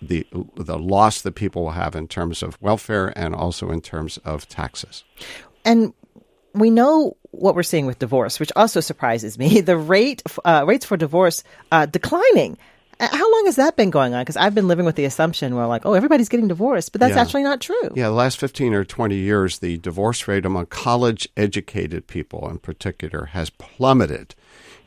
the 0.01 0.27
the 0.57 0.79
loss 0.79 1.23
that 1.23 1.33
people 1.33 1.65
will 1.65 1.71
have 1.71 1.97
in 1.97 2.07
terms 2.07 2.43
of 2.43 2.61
welfare 2.61 3.13
and 3.17 3.35
also 3.35 3.71
in 3.71 3.81
terms 3.81 4.19
of 4.19 4.49
taxes. 4.49 5.05
And 5.65 5.95
we 6.57 6.71
know 6.71 7.17
what 7.31 7.55
we're 7.55 7.63
seeing 7.63 7.87
with 7.87 7.99
divorce, 7.99 8.41
which 8.41 8.53
also 8.57 8.81
surprises 8.81 9.39
me. 9.39 9.61
The 9.67 9.77
rate 9.77 10.23
uh, 10.45 10.65
rates 10.67 10.87
for 10.87 10.97
divorce 10.97 11.43
uh, 11.73 11.87
declining. 11.87 12.57
How 12.99 13.31
long 13.31 13.43
has 13.45 13.57
that 13.57 13.77
been 13.77 13.91
going 13.91 14.15
on? 14.15 14.23
Because 14.23 14.39
I've 14.39 14.55
been 14.55 14.69
living 14.69 14.87
with 14.87 14.97
the 14.97 15.05
assumption 15.05 15.55
where, 15.55 15.67
like, 15.67 15.85
oh, 15.85 15.93
everybody's 15.93 16.31
getting 16.31 16.49
divorced, 16.49 16.93
but 16.93 17.01
that's 17.01 17.15
yeah. 17.15 17.21
actually 17.21 17.43
not 17.43 17.61
true. 17.61 17.91
Yeah, 17.95 18.05
the 18.09 18.15
last 18.15 18.39
15 18.39 18.73
or 18.73 18.85
20 18.85 19.17
years, 19.17 19.59
the 19.59 19.77
divorce 19.79 20.27
rate 20.27 20.47
among 20.47 20.67
college 20.67 21.29
educated 21.37 22.07
people 22.07 22.49
in 22.49 22.59
particular 22.59 23.27
has 23.27 23.51
plummeted 23.51 24.35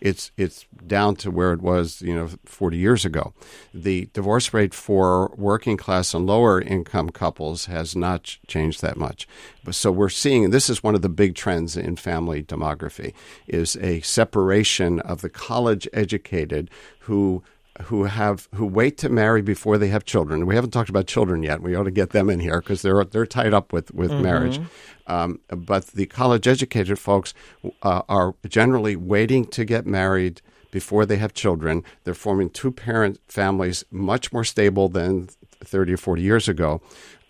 it's 0.02 0.32
it's 0.38 0.66
down 0.86 1.16
to 1.18 1.32
where 1.32 1.54
it 1.54 1.62
was, 1.62 2.02
you 2.02 2.14
know, 2.14 2.30
40 2.46 2.78
years 2.78 3.06
ago. 3.06 3.34
The 3.74 4.10
divorce 4.14 4.54
rate 4.54 4.74
for 4.74 5.34
working 5.36 5.78
class 5.78 6.14
and 6.14 6.26
lower 6.26 6.62
income 6.62 7.10
couples 7.10 7.66
has 7.66 7.96
not 7.96 8.38
changed 8.48 8.82
that 8.82 8.98
much. 8.98 9.28
But 9.64 9.76
so 9.76 9.92
we're 9.92 10.10
seeing, 10.10 10.50
this 10.50 10.70
is 10.70 10.84
one 10.84 10.96
of 10.96 11.02
the 11.02 11.10
big 11.10 11.36
trends 11.36 11.76
in 11.78 11.96
family 11.96 12.44
demography, 12.44 13.14
is 13.48 13.76
a 13.78 14.02
separation 14.02 15.00
of 15.02 15.22
the 15.22 15.30
college 15.30 15.88
educated 15.94 16.70
who 17.02 17.44
who 17.84 18.04
have 18.06 18.48
who 18.56 18.66
wait 18.66 18.98
to 19.00 19.10
marry 19.10 19.42
before 19.42 19.78
they 19.78 19.88
have 19.88 20.06
children. 20.06 20.46
We 20.46 20.56
haven't 20.56 20.72
talked 20.72 20.90
about 20.90 21.08
children 21.08 21.44
yet. 21.44 21.62
We 21.62 21.76
ought 21.76 21.84
to 21.84 21.92
get 21.92 22.12
them 22.12 22.30
in 22.30 22.40
here 22.40 22.60
because 22.60 22.82
they're 22.82 23.04
they're 23.06 23.26
tied 23.26 23.54
up 23.54 23.72
with 23.72 23.94
with 23.94 24.12
mm-hmm. 24.12 24.24
marriage. 24.24 24.60
Um, 25.08 25.40
but 25.50 25.88
the 25.88 26.06
college 26.06 26.48
educated 26.48 27.00
folks 27.00 27.34
uh, 27.82 28.04
are 28.08 28.36
generally 28.48 28.96
waiting 28.96 29.46
to 29.48 29.66
get 29.66 29.86
married 29.86 30.42
before 30.72 31.06
they 31.06 31.18
have 31.18 31.34
children. 31.34 31.84
They're 32.04 32.14
forming 32.14 32.52
two 32.52 32.72
parent 32.72 33.20
families 33.28 33.84
much 33.92 34.32
more 34.32 34.44
stable 34.44 34.88
than 34.88 35.30
30 35.64 35.94
or 35.94 35.98
40 35.98 36.22
years 36.22 36.48
ago. 36.48 36.82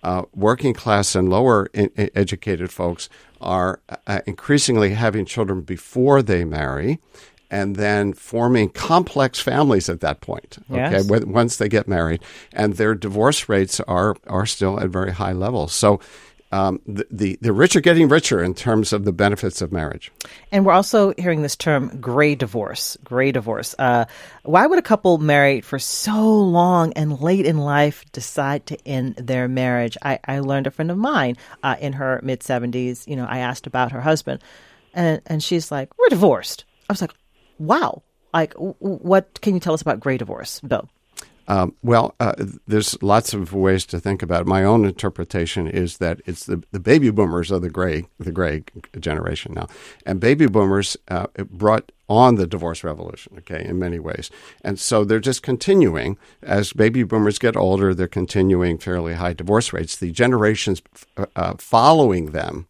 Uh, 0.01 0.23
working 0.33 0.73
class 0.73 1.13
and 1.13 1.29
lower 1.29 1.67
in, 1.73 1.89
in 1.97 2.09
educated 2.15 2.71
folks 2.71 3.09
are 3.41 3.81
uh, 4.07 4.21
increasingly 4.25 4.91
having 4.91 5.25
children 5.25 5.61
before 5.61 6.21
they 6.21 6.45
marry 6.45 6.99
and 7.51 7.75
then 7.75 8.13
forming 8.13 8.69
complex 8.69 9.39
families 9.39 9.89
at 9.89 10.01
that 10.01 10.21
point. 10.21 10.57
Okay, 10.69 11.01
yes. 11.01 11.25
once 11.25 11.57
they 11.57 11.69
get 11.69 11.87
married, 11.87 12.21
and 12.53 12.75
their 12.75 12.95
divorce 12.95 13.49
rates 13.49 13.79
are 13.81 14.15
are 14.27 14.45
still 14.45 14.79
at 14.79 14.89
very 14.89 15.11
high 15.11 15.33
levels. 15.33 15.73
So 15.73 15.99
um, 16.51 16.81
the, 16.87 17.05
the, 17.11 17.37
the 17.41 17.53
rich 17.53 17.75
are 17.75 17.81
getting 17.81 18.07
richer 18.09 18.43
in 18.43 18.55
terms 18.55 18.91
of 18.91 19.05
the 19.05 19.11
benefits 19.11 19.61
of 19.61 19.71
marriage. 19.71 20.11
And 20.51 20.65
we're 20.65 20.73
also 20.73 21.13
hearing 21.17 21.43
this 21.43 21.55
term 21.55 21.99
gray 22.01 22.33
divorce. 22.33 22.97
Gray 23.03 23.31
divorce. 23.31 23.75
Uh, 23.77 24.05
why 24.43 24.65
would 24.65 24.79
a 24.79 24.83
couple 24.83 25.19
married 25.19 25.63
for 25.63 25.77
so 25.77 26.39
long 26.39 26.91
and 26.93 27.21
late 27.21 27.45
in 27.45 27.59
life 27.59 28.03
decide 28.13 28.65
to 28.67 28.87
end 28.87 29.15
their 29.17 29.47
marriage? 29.47 29.95
I, 30.01 30.19
I 30.25 30.39
learned 30.39 30.65
a 30.65 30.71
friend 30.71 30.89
of 30.89 30.97
mine 30.97 31.37
uh, 31.61 31.75
in 31.79 31.93
her 31.93 32.19
mid 32.23 32.39
70s, 32.39 33.07
you 33.07 33.15
know, 33.15 33.25
I 33.25 33.39
asked 33.39 33.67
about 33.67 33.91
her 33.91 34.01
husband, 34.01 34.41
and, 34.93 35.21
and 35.27 35.43
she's 35.43 35.71
like, 35.71 35.95
We're 35.99 36.09
divorced. 36.09 36.65
I 36.89 36.93
was 36.93 37.01
like, 37.01 37.13
Wow. 37.59 38.01
Like, 38.33 38.53
w- 38.53 38.75
what 38.79 39.41
can 39.41 39.53
you 39.53 39.59
tell 39.59 39.73
us 39.73 39.81
about 39.81 39.99
gray 39.99 40.17
divorce, 40.17 40.59
Bill? 40.61 40.89
Um, 41.49 41.75
well, 41.81 42.13
uh, 42.19 42.33
there's 42.67 43.01
lots 43.01 43.33
of 43.33 43.53
ways 43.53 43.83
to 43.87 43.99
think 43.99 44.21
about 44.21 44.41
it. 44.41 44.47
My 44.47 44.63
own 44.63 44.85
interpretation 44.85 45.67
is 45.67 45.97
that 45.97 46.21
it's 46.27 46.45
the, 46.45 46.61
the 46.71 46.79
baby 46.79 47.09
boomers 47.09 47.49
of 47.49 47.63
the 47.63 47.71
gray 47.71 48.05
the 48.19 48.31
gray 48.31 48.63
generation 48.99 49.53
now, 49.55 49.67
and 50.05 50.19
baby 50.19 50.45
boomers 50.45 50.95
uh, 51.07 51.25
brought 51.49 51.91
on 52.07 52.35
the 52.35 52.45
divorce 52.45 52.83
revolution. 52.83 53.33
Okay, 53.39 53.65
in 53.65 53.79
many 53.79 53.97
ways, 53.97 54.29
and 54.63 54.79
so 54.79 55.03
they're 55.03 55.19
just 55.19 55.41
continuing 55.41 56.19
as 56.43 56.71
baby 56.71 57.01
boomers 57.01 57.39
get 57.39 57.57
older. 57.57 57.95
They're 57.95 58.07
continuing 58.07 58.77
fairly 58.77 59.15
high 59.15 59.33
divorce 59.33 59.73
rates. 59.73 59.97
The 59.97 60.11
generations 60.11 60.83
uh, 61.35 61.55
following 61.57 62.27
them. 62.27 62.67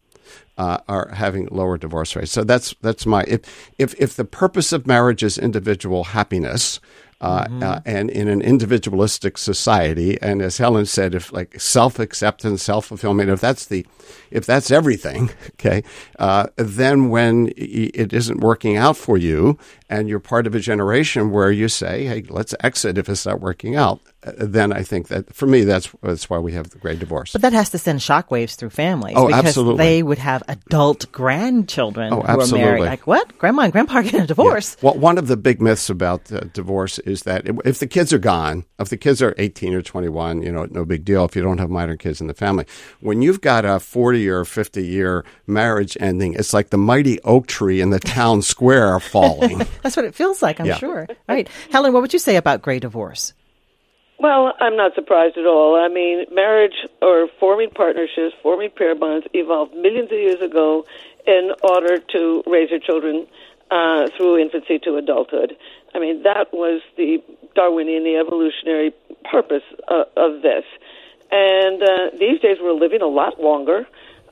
Uh, 0.60 0.76
are 0.88 1.08
having 1.14 1.48
lower 1.50 1.78
divorce 1.78 2.14
rates. 2.14 2.32
So 2.32 2.44
that's 2.44 2.74
that's 2.82 3.06
my 3.06 3.22
if 3.26 3.40
if 3.78 3.94
if 3.98 4.14
the 4.14 4.26
purpose 4.26 4.74
of 4.76 4.86
marriage 4.86 5.22
is 5.22 5.38
individual 5.38 6.04
happiness, 6.04 6.80
uh, 7.20 7.44
mm-hmm. 7.44 7.62
uh, 7.62 7.80
and 7.84 8.10
in 8.10 8.28
an 8.28 8.40
individualistic 8.40 9.36
society. 9.36 10.20
And 10.22 10.40
as 10.40 10.58
Helen 10.58 10.86
said, 10.86 11.14
if 11.14 11.32
like 11.32 11.60
self 11.60 11.98
acceptance, 11.98 12.62
self 12.62 12.86
fulfillment, 12.86 13.28
if 13.28 13.40
that's 13.40 13.66
the, 13.66 13.86
if 14.30 14.46
that's 14.46 14.70
everything, 14.70 15.30
okay, 15.52 15.82
uh, 16.18 16.46
then 16.56 17.10
when 17.10 17.52
it 17.56 18.12
isn't 18.12 18.40
working 18.40 18.76
out 18.76 18.96
for 18.96 19.18
you, 19.18 19.58
and 19.88 20.08
you're 20.08 20.20
part 20.20 20.46
of 20.46 20.54
a 20.54 20.60
generation 20.60 21.30
where 21.30 21.50
you 21.52 21.68
say, 21.68 22.06
"Hey, 22.06 22.24
let's 22.28 22.54
exit 22.60 22.96
if 22.98 23.08
it's 23.08 23.26
not 23.26 23.40
working 23.40 23.76
out," 23.76 24.00
then 24.22 24.72
I 24.72 24.82
think 24.82 25.08
that 25.08 25.34
for 25.34 25.46
me, 25.46 25.64
that's 25.64 25.88
that's 26.02 26.28
why 26.28 26.38
we 26.38 26.52
have 26.52 26.70
the 26.70 26.78
gray 26.78 26.94
divorce. 26.94 27.32
But 27.32 27.40
that 27.40 27.54
has 27.54 27.70
to 27.70 27.78
send 27.78 28.00
shockwaves 28.00 28.54
through 28.54 28.70
families. 28.70 29.14
Oh, 29.16 29.28
because 29.28 29.46
absolutely. 29.46 29.84
They 29.84 30.02
would 30.02 30.18
have 30.18 30.42
adult 30.46 31.10
grandchildren 31.10 32.12
oh, 32.12 32.20
who 32.20 32.26
absolutely. 32.26 32.62
are 32.62 32.72
married. 32.72 32.86
Like 32.86 33.06
what? 33.06 33.38
Grandma 33.38 33.62
and 33.62 33.72
grandpa 33.72 34.02
get 34.02 34.14
a 34.14 34.26
divorce. 34.26 34.76
Yeah. 34.80 34.90
Well, 34.90 34.98
one 34.98 35.16
of 35.16 35.26
the 35.26 35.38
big 35.38 35.62
myths 35.62 35.88
about 35.88 36.30
uh, 36.30 36.40
divorce 36.52 36.98
is 37.00 37.22
that 37.22 37.46
if 37.64 37.78
the 37.78 37.86
kids 37.86 38.12
are 38.12 38.18
gone, 38.18 38.64
if 38.78 38.90
the 38.90 38.98
kids 38.98 39.22
are 39.22 39.34
18 39.38 39.72
or 39.72 39.80
21, 39.80 40.42
you 40.42 40.52
know, 40.52 40.66
no 40.70 40.84
big 40.84 41.04
deal 41.04 41.24
if 41.24 41.34
you 41.34 41.42
don't 41.42 41.58
have 41.58 41.70
minor 41.70 41.96
kids 41.96 42.20
in 42.20 42.26
the 42.26 42.34
family. 42.34 42.66
When 43.00 43.22
you've 43.22 43.40
got 43.40 43.64
a 43.64 43.80
40 43.80 44.28
or 44.28 44.44
50 44.44 44.84
year 44.84 45.24
marriage 45.46 45.96
ending, 45.98 46.34
it's 46.34 46.52
like 46.52 46.68
the 46.68 46.78
mighty 46.78 47.20
oak 47.22 47.46
tree 47.46 47.80
in 47.80 47.88
the 47.88 48.00
town 48.00 48.42
square 48.42 49.00
falling. 49.00 49.58
That's 49.82 49.96
what 49.96 50.04
it 50.04 50.14
feels 50.14 50.42
like, 50.42 50.60
I'm 50.60 50.66
yeah. 50.66 50.76
sure. 50.76 51.06
Right. 51.26 51.48
Helen, 51.70 51.94
what 51.94 52.02
would 52.02 52.12
you 52.12 52.18
say 52.18 52.36
about 52.36 52.60
gray 52.60 52.80
divorce? 52.80 53.32
Well, 54.20 54.52
I'm 54.60 54.76
not 54.76 54.94
surprised 54.94 55.38
at 55.38 55.46
all. 55.46 55.76
I 55.76 55.88
mean, 55.88 56.26
marriage 56.30 56.86
or 57.00 57.28
forming 57.40 57.70
partnerships, 57.70 58.34
forming 58.42 58.68
pair 58.68 58.94
bonds 58.94 59.26
evolved 59.32 59.74
millions 59.74 60.12
of 60.12 60.18
years 60.18 60.42
ago 60.42 60.84
in 61.26 61.52
order 61.62 61.96
to 61.96 62.42
raise 62.46 62.68
your 62.68 62.80
children 62.80 63.26
uh, 63.70 64.08
through 64.18 64.36
infancy 64.36 64.78
to 64.80 64.96
adulthood. 64.96 65.56
I 65.94 66.00
mean, 66.00 66.24
that 66.24 66.52
was 66.52 66.82
the 66.98 67.22
Darwinian, 67.54 68.04
the 68.04 68.16
evolutionary 68.16 68.92
purpose 69.24 69.64
uh, 69.88 70.04
of 70.18 70.42
this. 70.42 70.64
And 71.32 71.82
uh, 71.82 72.10
these 72.18 72.40
days 72.42 72.58
we're 72.60 72.78
living 72.78 73.00
a 73.00 73.08
lot 73.08 73.40
longer. 73.40 73.86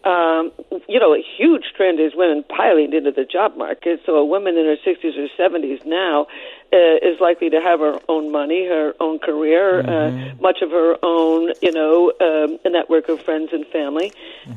Um, 0.05 0.53
you 0.87 1.01
know, 1.01 1.15
a 1.15 1.25
huge 1.39 1.65
trend 1.77 1.99
is 1.99 2.13
women 2.15 2.45
piling 2.45 2.93
into 2.93 3.11
the 3.11 3.25
job 3.25 3.57
market. 3.57 4.01
So 4.05 4.17
a 4.17 4.25
woman 4.25 4.59
in 4.59 4.67
her 4.67 4.77
60s 4.77 5.17
or 5.17 5.29
70s 5.39 5.87
now 5.87 6.27
uh, 6.73 6.97
is 7.03 7.19
likely 7.21 7.49
to 7.51 7.61
have 7.61 7.81
her 7.81 7.99
own 8.09 8.31
money, 8.31 8.67
her 8.67 8.93
own 9.01 9.19
career, 9.19 9.81
uh, 9.81 10.11
much 10.41 10.59
of 10.63 10.71
her 10.71 10.97
own, 11.03 11.53
you 11.63 11.73
know, 11.73 12.13
um, 12.21 12.59
a 12.65 12.71
network 12.71 13.09
of 13.09 13.21
friends 13.23 13.51
and 13.53 13.67
family, 13.69 14.13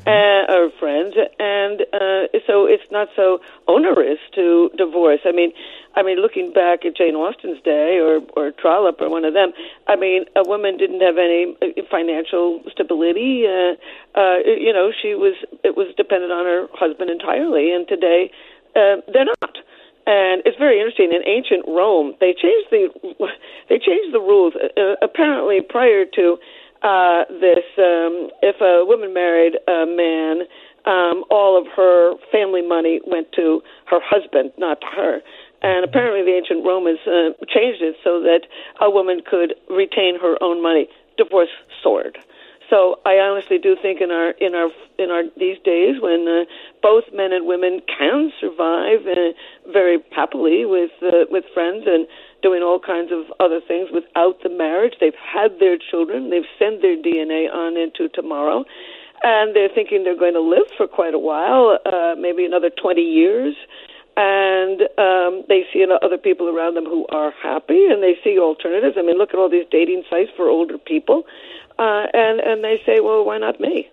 uh, 0.05 0.43
or 0.51 0.71
friends, 0.79 1.15
and 1.39 1.81
uh, 1.93 2.27
so 2.47 2.65
it's 2.65 2.89
not 2.91 3.07
so 3.15 3.39
onerous 3.67 4.19
to 4.35 4.69
divorce. 4.77 5.21
I 5.25 5.31
mean, 5.31 5.53
I 5.95 6.03
mean, 6.03 6.19
looking 6.19 6.51
back 6.51 6.85
at 6.85 6.95
Jane 6.95 7.15
Austen's 7.15 7.61
day, 7.63 7.99
or 7.99 8.21
or 8.35 8.51
Trollope, 8.51 9.01
or 9.01 9.09
one 9.09 9.25
of 9.25 9.33
them, 9.33 9.51
I 9.87 9.95
mean, 9.95 10.25
a 10.35 10.43
woman 10.43 10.77
didn't 10.77 11.01
have 11.01 11.17
any 11.17 11.55
uh, 11.61 11.81
financial 11.89 12.61
stability. 12.71 13.45
Uh, 13.47 13.75
uh, 14.19 14.37
you 14.45 14.73
know, 14.73 14.91
she 15.01 15.15
was 15.15 15.35
it 15.63 15.77
was 15.77 15.87
dependent 15.95 16.31
on 16.31 16.45
her 16.45 16.67
husband 16.73 17.09
entirely, 17.09 17.71
and 17.71 17.87
today 17.87 18.31
uh, 18.75 18.97
they're 19.11 19.25
not. 19.25 19.57
And 20.07 20.41
it's 20.45 20.57
very 20.57 20.79
interesting. 20.79 21.11
In 21.13 21.21
ancient 21.27 21.65
Rome, 21.67 22.15
they 22.19 22.33
changed 22.33 22.69
the 22.71 22.89
they 23.69 23.77
changed 23.77 24.13
the 24.13 24.19
rules. 24.19 24.53
Uh, 24.55 24.95
apparently, 25.01 25.61
prior 25.61 26.05
to 26.05 26.37
uh, 26.81 27.25
this, 27.29 27.65
um, 27.77 28.33
if 28.41 28.59
a 28.61 28.83
woman 28.85 29.13
married 29.13 29.53
a 29.67 29.85
man, 29.85 30.47
um, 30.85 31.23
all 31.29 31.59
of 31.59 31.67
her 31.75 32.15
family 32.31 32.65
money 32.65 32.99
went 33.05 33.31
to 33.33 33.61
her 33.85 33.99
husband, 34.01 34.51
not 34.57 34.81
to 34.81 34.87
her. 34.87 35.21
And 35.61 35.85
apparently, 35.85 36.23
the 36.23 36.35
ancient 36.35 36.65
Romans 36.65 36.99
uh, 37.05 37.37
changed 37.45 37.83
it 37.83 37.95
so 38.03 38.21
that 38.21 38.49
a 38.81 38.89
woman 38.89 39.21
could 39.21 39.53
retain 39.69 40.17
her 40.19 40.41
own 40.41 40.63
money. 40.63 40.89
Divorce 41.17 41.53
soared. 41.83 42.17
So 42.71 43.01
I 43.05 43.19
honestly 43.19 43.59
do 43.59 43.75
think 43.75 43.99
in 43.99 44.11
our 44.11 44.31
in 44.39 44.55
our 44.55 44.69
in 44.97 45.11
our 45.11 45.23
these 45.37 45.59
days 45.59 45.99
when 45.99 46.25
uh, 46.25 46.45
both 46.81 47.03
men 47.13 47.33
and 47.33 47.45
women 47.45 47.81
can 47.85 48.31
survive 48.39 49.03
uh, 49.05 49.35
very 49.73 49.99
happily 50.15 50.63
with 50.63 50.91
uh, 51.03 51.27
with 51.29 51.43
friends 51.53 51.83
and 51.85 52.07
doing 52.41 52.63
all 52.63 52.79
kinds 52.79 53.11
of 53.11 53.25
other 53.41 53.59
things 53.59 53.89
without 53.93 54.41
the 54.41 54.49
marriage, 54.49 54.93
they've 55.01 55.19
had 55.19 55.59
their 55.59 55.77
children, 55.77 56.29
they've 56.29 56.47
sent 56.57 56.81
their 56.81 56.95
DNA 56.95 57.51
on 57.51 57.75
into 57.75 58.07
tomorrow, 58.07 58.63
and 59.21 59.53
they're 59.53 59.69
thinking 59.75 60.05
they're 60.05 60.17
going 60.17 60.33
to 60.33 60.41
live 60.41 60.71
for 60.77 60.87
quite 60.87 61.13
a 61.13 61.19
while, 61.19 61.77
uh, 61.85 62.15
maybe 62.17 62.45
another 62.45 62.69
twenty 62.69 63.03
years. 63.03 63.53
And 64.17 64.81
um, 64.99 65.43
they 65.47 65.63
see 65.71 65.85
other 65.87 66.17
people 66.17 66.49
around 66.49 66.75
them 66.75 66.83
who 66.83 67.07
are 67.07 67.31
happy, 67.41 67.87
and 67.89 68.03
they 68.03 68.15
see 68.23 68.37
alternatives. 68.37 68.95
I 68.99 69.03
mean, 69.03 69.17
look 69.17 69.29
at 69.29 69.39
all 69.39 69.49
these 69.49 69.65
dating 69.71 70.03
sites 70.09 70.29
for 70.35 70.49
older 70.49 70.77
people, 70.77 71.23
uh, 71.77 72.05
and 72.13 72.39
and 72.39 72.63
they 72.63 72.81
say, 72.85 72.99
well, 72.99 73.25
why 73.25 73.37
not 73.37 73.59
me? 73.59 73.89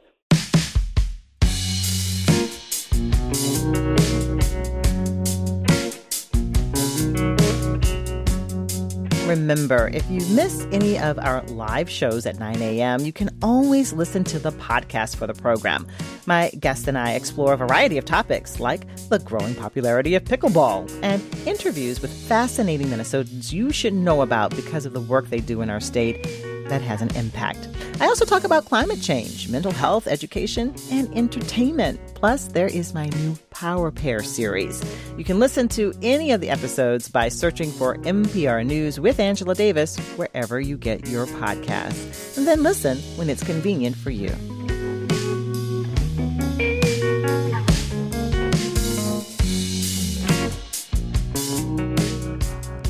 Remember, 9.28 9.90
if 9.92 10.10
you 10.10 10.20
miss 10.34 10.66
any 10.72 10.98
of 10.98 11.18
our 11.18 11.42
live 11.48 11.90
shows 11.90 12.24
at 12.24 12.38
9 12.38 12.62
a.m., 12.62 13.04
you 13.04 13.12
can 13.12 13.28
always 13.42 13.92
listen 13.92 14.24
to 14.24 14.38
the 14.38 14.52
podcast 14.52 15.16
for 15.16 15.26
the 15.26 15.34
program. 15.34 15.86
My 16.24 16.48
guest 16.58 16.88
and 16.88 16.96
I 16.96 17.12
explore 17.12 17.52
a 17.52 17.56
variety 17.58 17.98
of 17.98 18.06
topics 18.06 18.58
like 18.58 18.86
the 19.10 19.18
growing 19.18 19.54
popularity 19.54 20.14
of 20.14 20.24
pickleball 20.24 20.90
and 21.02 21.22
interviews 21.46 22.00
with 22.00 22.10
fascinating 22.10 22.86
Minnesotans 22.86 23.52
you 23.52 23.70
should 23.70 23.92
know 23.92 24.22
about 24.22 24.56
because 24.56 24.86
of 24.86 24.94
the 24.94 25.00
work 25.00 25.28
they 25.28 25.40
do 25.40 25.60
in 25.60 25.68
our 25.68 25.80
state 25.80 26.26
that 26.68 26.82
has 26.82 27.02
an 27.02 27.14
impact. 27.16 27.68
I 28.00 28.06
also 28.06 28.24
talk 28.24 28.44
about 28.44 28.64
climate 28.64 29.00
change, 29.00 29.48
mental 29.48 29.72
health, 29.72 30.06
education, 30.06 30.74
and 30.90 31.12
entertainment. 31.16 32.00
Plus, 32.14 32.48
there 32.48 32.68
is 32.68 32.94
my 32.94 33.06
new 33.06 33.36
Power 33.50 33.90
Pair 33.90 34.22
series. 34.22 34.82
You 35.16 35.24
can 35.24 35.38
listen 35.38 35.68
to 35.68 35.92
any 36.02 36.32
of 36.32 36.40
the 36.40 36.50
episodes 36.50 37.08
by 37.08 37.28
searching 37.28 37.70
for 37.70 37.96
MPR 37.98 38.64
News 38.64 39.00
with 39.00 39.18
Angela 39.18 39.54
Davis 39.54 39.98
wherever 40.16 40.60
you 40.60 40.76
get 40.76 41.08
your 41.08 41.26
podcasts. 41.26 42.38
And 42.38 42.46
then 42.46 42.62
listen 42.62 42.98
when 43.16 43.28
it's 43.28 43.42
convenient 43.42 43.96
for 43.96 44.10
you. 44.10 44.34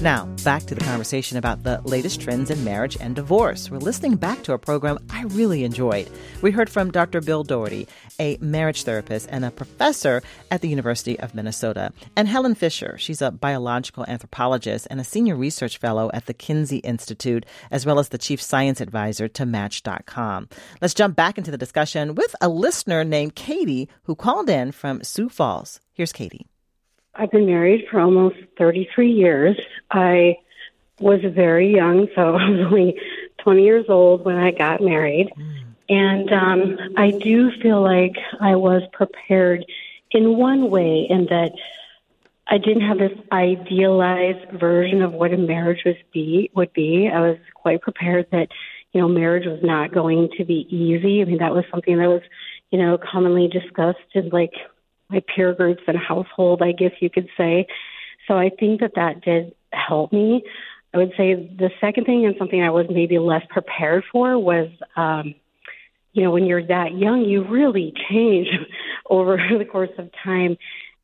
Now, 0.08 0.24
back 0.42 0.62
to 0.62 0.74
the 0.74 0.82
conversation 0.86 1.36
about 1.36 1.64
the 1.64 1.82
latest 1.84 2.22
trends 2.22 2.50
in 2.50 2.64
marriage 2.64 2.96
and 2.98 3.14
divorce. 3.14 3.70
We're 3.70 3.76
listening 3.76 4.16
back 4.16 4.42
to 4.44 4.54
a 4.54 4.58
program 4.58 4.98
I 5.10 5.24
really 5.24 5.64
enjoyed. 5.64 6.08
We 6.40 6.50
heard 6.50 6.70
from 6.70 6.90
Dr. 6.90 7.20
Bill 7.20 7.44
Doherty, 7.44 7.86
a 8.18 8.38
marriage 8.40 8.84
therapist 8.84 9.28
and 9.30 9.44
a 9.44 9.50
professor 9.50 10.22
at 10.50 10.62
the 10.62 10.68
University 10.70 11.20
of 11.20 11.34
Minnesota, 11.34 11.92
and 12.16 12.26
Helen 12.26 12.54
Fisher. 12.54 12.96
She's 12.96 13.20
a 13.20 13.30
biological 13.30 14.06
anthropologist 14.08 14.86
and 14.88 14.98
a 14.98 15.04
senior 15.04 15.36
research 15.36 15.76
fellow 15.76 16.10
at 16.14 16.24
the 16.24 16.32
Kinsey 16.32 16.78
Institute, 16.78 17.44
as 17.70 17.84
well 17.84 17.98
as 17.98 18.08
the 18.08 18.16
chief 18.16 18.40
science 18.40 18.80
advisor 18.80 19.28
to 19.28 19.44
Match.com. 19.44 20.48
Let's 20.80 20.94
jump 20.94 21.16
back 21.16 21.36
into 21.36 21.50
the 21.50 21.58
discussion 21.58 22.14
with 22.14 22.34
a 22.40 22.48
listener 22.48 23.04
named 23.04 23.34
Katie 23.34 23.90
who 24.04 24.14
called 24.14 24.48
in 24.48 24.72
from 24.72 25.04
Sioux 25.04 25.28
Falls. 25.28 25.80
Here's 25.92 26.14
Katie. 26.14 26.46
I've 27.18 27.32
been 27.32 27.46
married 27.46 27.86
for 27.90 27.98
almost 27.98 28.36
33 28.56 29.10
years. 29.10 29.58
I 29.90 30.36
was 31.00 31.20
very 31.22 31.74
young, 31.74 32.06
so 32.14 32.36
I 32.36 32.48
was 32.48 32.66
only 32.66 32.98
20 33.38 33.64
years 33.64 33.86
old 33.88 34.24
when 34.24 34.36
I 34.36 34.52
got 34.52 34.80
married. 34.80 35.30
And 35.88 36.32
um, 36.32 36.78
I 36.96 37.10
do 37.10 37.50
feel 37.60 37.82
like 37.82 38.16
I 38.40 38.54
was 38.56 38.82
prepared 38.92 39.64
in 40.10 40.36
one 40.36 40.70
way, 40.70 41.06
in 41.08 41.26
that 41.26 41.52
I 42.46 42.58
didn't 42.58 42.86
have 42.86 42.98
this 42.98 43.18
idealized 43.32 44.50
version 44.52 45.02
of 45.02 45.12
what 45.12 45.32
a 45.32 45.36
marriage 45.36 45.82
was 45.84 45.96
be 46.12 46.50
would 46.54 46.72
be. 46.72 47.10
I 47.12 47.20
was 47.20 47.38
quite 47.54 47.82
prepared 47.82 48.26
that 48.32 48.48
you 48.92 49.00
know 49.00 49.08
marriage 49.08 49.46
was 49.46 49.60
not 49.62 49.92
going 49.92 50.30
to 50.38 50.44
be 50.44 50.66
easy. 50.70 51.20
I 51.20 51.24
mean 51.24 51.38
that 51.38 51.54
was 51.54 51.64
something 51.70 51.98
that 51.98 52.08
was 52.08 52.22
you 52.70 52.78
know 52.78 52.98
commonly 52.98 53.48
discussed 53.48 53.98
in 54.14 54.30
like 54.30 54.54
my 55.10 55.22
peer 55.34 55.54
groups 55.54 55.82
and 55.86 55.96
household, 55.96 56.62
I 56.62 56.72
guess 56.72 56.92
you 57.00 57.10
could 57.10 57.28
say. 57.36 57.66
So 58.26 58.34
I 58.34 58.50
think 58.50 58.80
that 58.80 58.92
that 58.96 59.22
did 59.22 59.54
help 59.72 60.12
me. 60.12 60.42
I 60.94 60.98
would 60.98 61.12
say 61.16 61.34
the 61.34 61.70
second 61.80 62.04
thing 62.04 62.24
and 62.24 62.34
something 62.38 62.62
I 62.62 62.70
was 62.70 62.86
maybe 62.90 63.18
less 63.18 63.42
prepared 63.50 64.04
for 64.10 64.38
was, 64.38 64.68
um, 64.96 65.34
you 66.12 66.22
know, 66.22 66.30
when 66.30 66.46
you're 66.46 66.66
that 66.66 66.96
young, 66.96 67.24
you 67.24 67.46
really 67.46 67.92
change 68.10 68.48
over 69.10 69.36
the 69.58 69.64
course 69.64 69.90
of 69.98 70.10
time. 70.24 70.56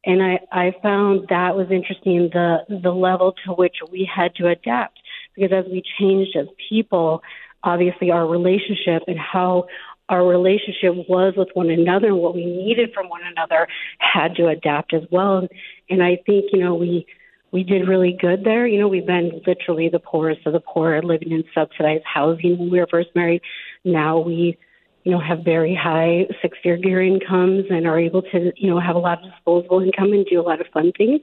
And 0.06 0.22
I, 0.22 0.40
I 0.52 0.74
found 0.82 1.28
that 1.28 1.56
was 1.56 1.70
interesting, 1.70 2.30
the, 2.32 2.58
the 2.68 2.92
level 2.92 3.34
to 3.46 3.52
which 3.52 3.76
we 3.90 4.08
had 4.12 4.34
to 4.36 4.48
adapt. 4.48 4.98
Because 5.34 5.64
as 5.64 5.70
we 5.70 5.82
changed 5.98 6.36
as 6.36 6.46
people, 6.68 7.22
obviously 7.62 8.10
our 8.10 8.26
relationship 8.26 9.02
and 9.06 9.18
how 9.18 9.66
our 10.08 10.26
relationship 10.26 10.94
was 11.08 11.34
with 11.36 11.48
one 11.54 11.70
another 11.70 12.08
and 12.08 12.18
what 12.18 12.34
we 12.34 12.44
needed 12.44 12.92
from 12.92 13.08
one 13.08 13.22
another 13.24 13.66
had 13.98 14.36
to 14.36 14.48
adapt 14.48 14.92
as 14.92 15.02
well. 15.10 15.48
And 15.88 16.02
I 16.02 16.18
think, 16.26 16.46
you 16.52 16.60
know, 16.60 16.74
we 16.74 17.06
we 17.52 17.62
did 17.62 17.88
really 17.88 18.16
good 18.20 18.42
there. 18.42 18.66
You 18.66 18.80
know, 18.80 18.88
we've 18.88 19.06
been 19.06 19.40
literally 19.46 19.88
the 19.88 20.00
poorest 20.00 20.44
of 20.44 20.52
the 20.52 20.60
poor 20.60 21.00
living 21.02 21.30
in 21.30 21.44
subsidized 21.54 22.02
housing 22.04 22.58
when 22.58 22.68
we 22.68 22.80
were 22.80 22.88
first 22.90 23.10
married. 23.14 23.42
Now 23.84 24.18
we, 24.18 24.58
you 25.04 25.12
know, 25.12 25.20
have 25.20 25.44
very 25.44 25.74
high 25.74 26.26
six 26.42 26.58
figure 26.64 27.00
incomes 27.00 27.66
and 27.70 27.86
are 27.86 27.98
able 27.98 28.22
to, 28.22 28.52
you 28.56 28.70
know, 28.70 28.80
have 28.80 28.96
a 28.96 28.98
lot 28.98 29.24
of 29.24 29.30
disposable 29.30 29.80
income 29.80 30.12
and 30.12 30.26
do 30.26 30.40
a 30.40 30.42
lot 30.42 30.60
of 30.60 30.66
fun 30.74 30.90
things. 30.98 31.20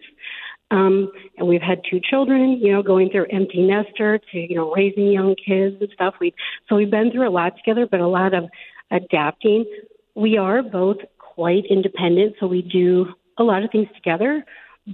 Um, 0.72 1.12
and 1.38 1.50
we've 1.50 1.62
had 1.62 1.82
two 1.90 2.00
children, 2.00 2.58
you 2.62 2.72
know, 2.72 2.82
going 2.82 3.10
through 3.10 3.26
empty 3.30 3.62
nester 3.62 4.18
to, 4.32 4.38
you 4.38 4.56
know, 4.56 4.72
raising 4.72 5.12
young 5.12 5.36
kids 5.36 5.76
and 5.82 5.90
stuff. 5.94 6.16
We've 6.22 6.34
so 6.70 6.78
we've 6.78 6.90
been 6.90 7.12
through 7.12 7.28
a 7.28 7.30
lot 7.30 7.58
together, 7.58 7.86
but 7.92 8.00
a 8.00 8.08
lot 8.08 8.34
of 8.34 8.46
adapting. 8.92 9.66
We 10.16 10.38
are 10.38 10.62
both 10.62 10.98
quite 11.18 11.66
independent, 11.70 12.36
so 12.40 12.48
we 12.48 12.62
do 12.62 13.08
a 13.38 13.44
lot 13.44 13.64
of 13.64 13.72
things 13.72 13.88
together. 13.96 14.46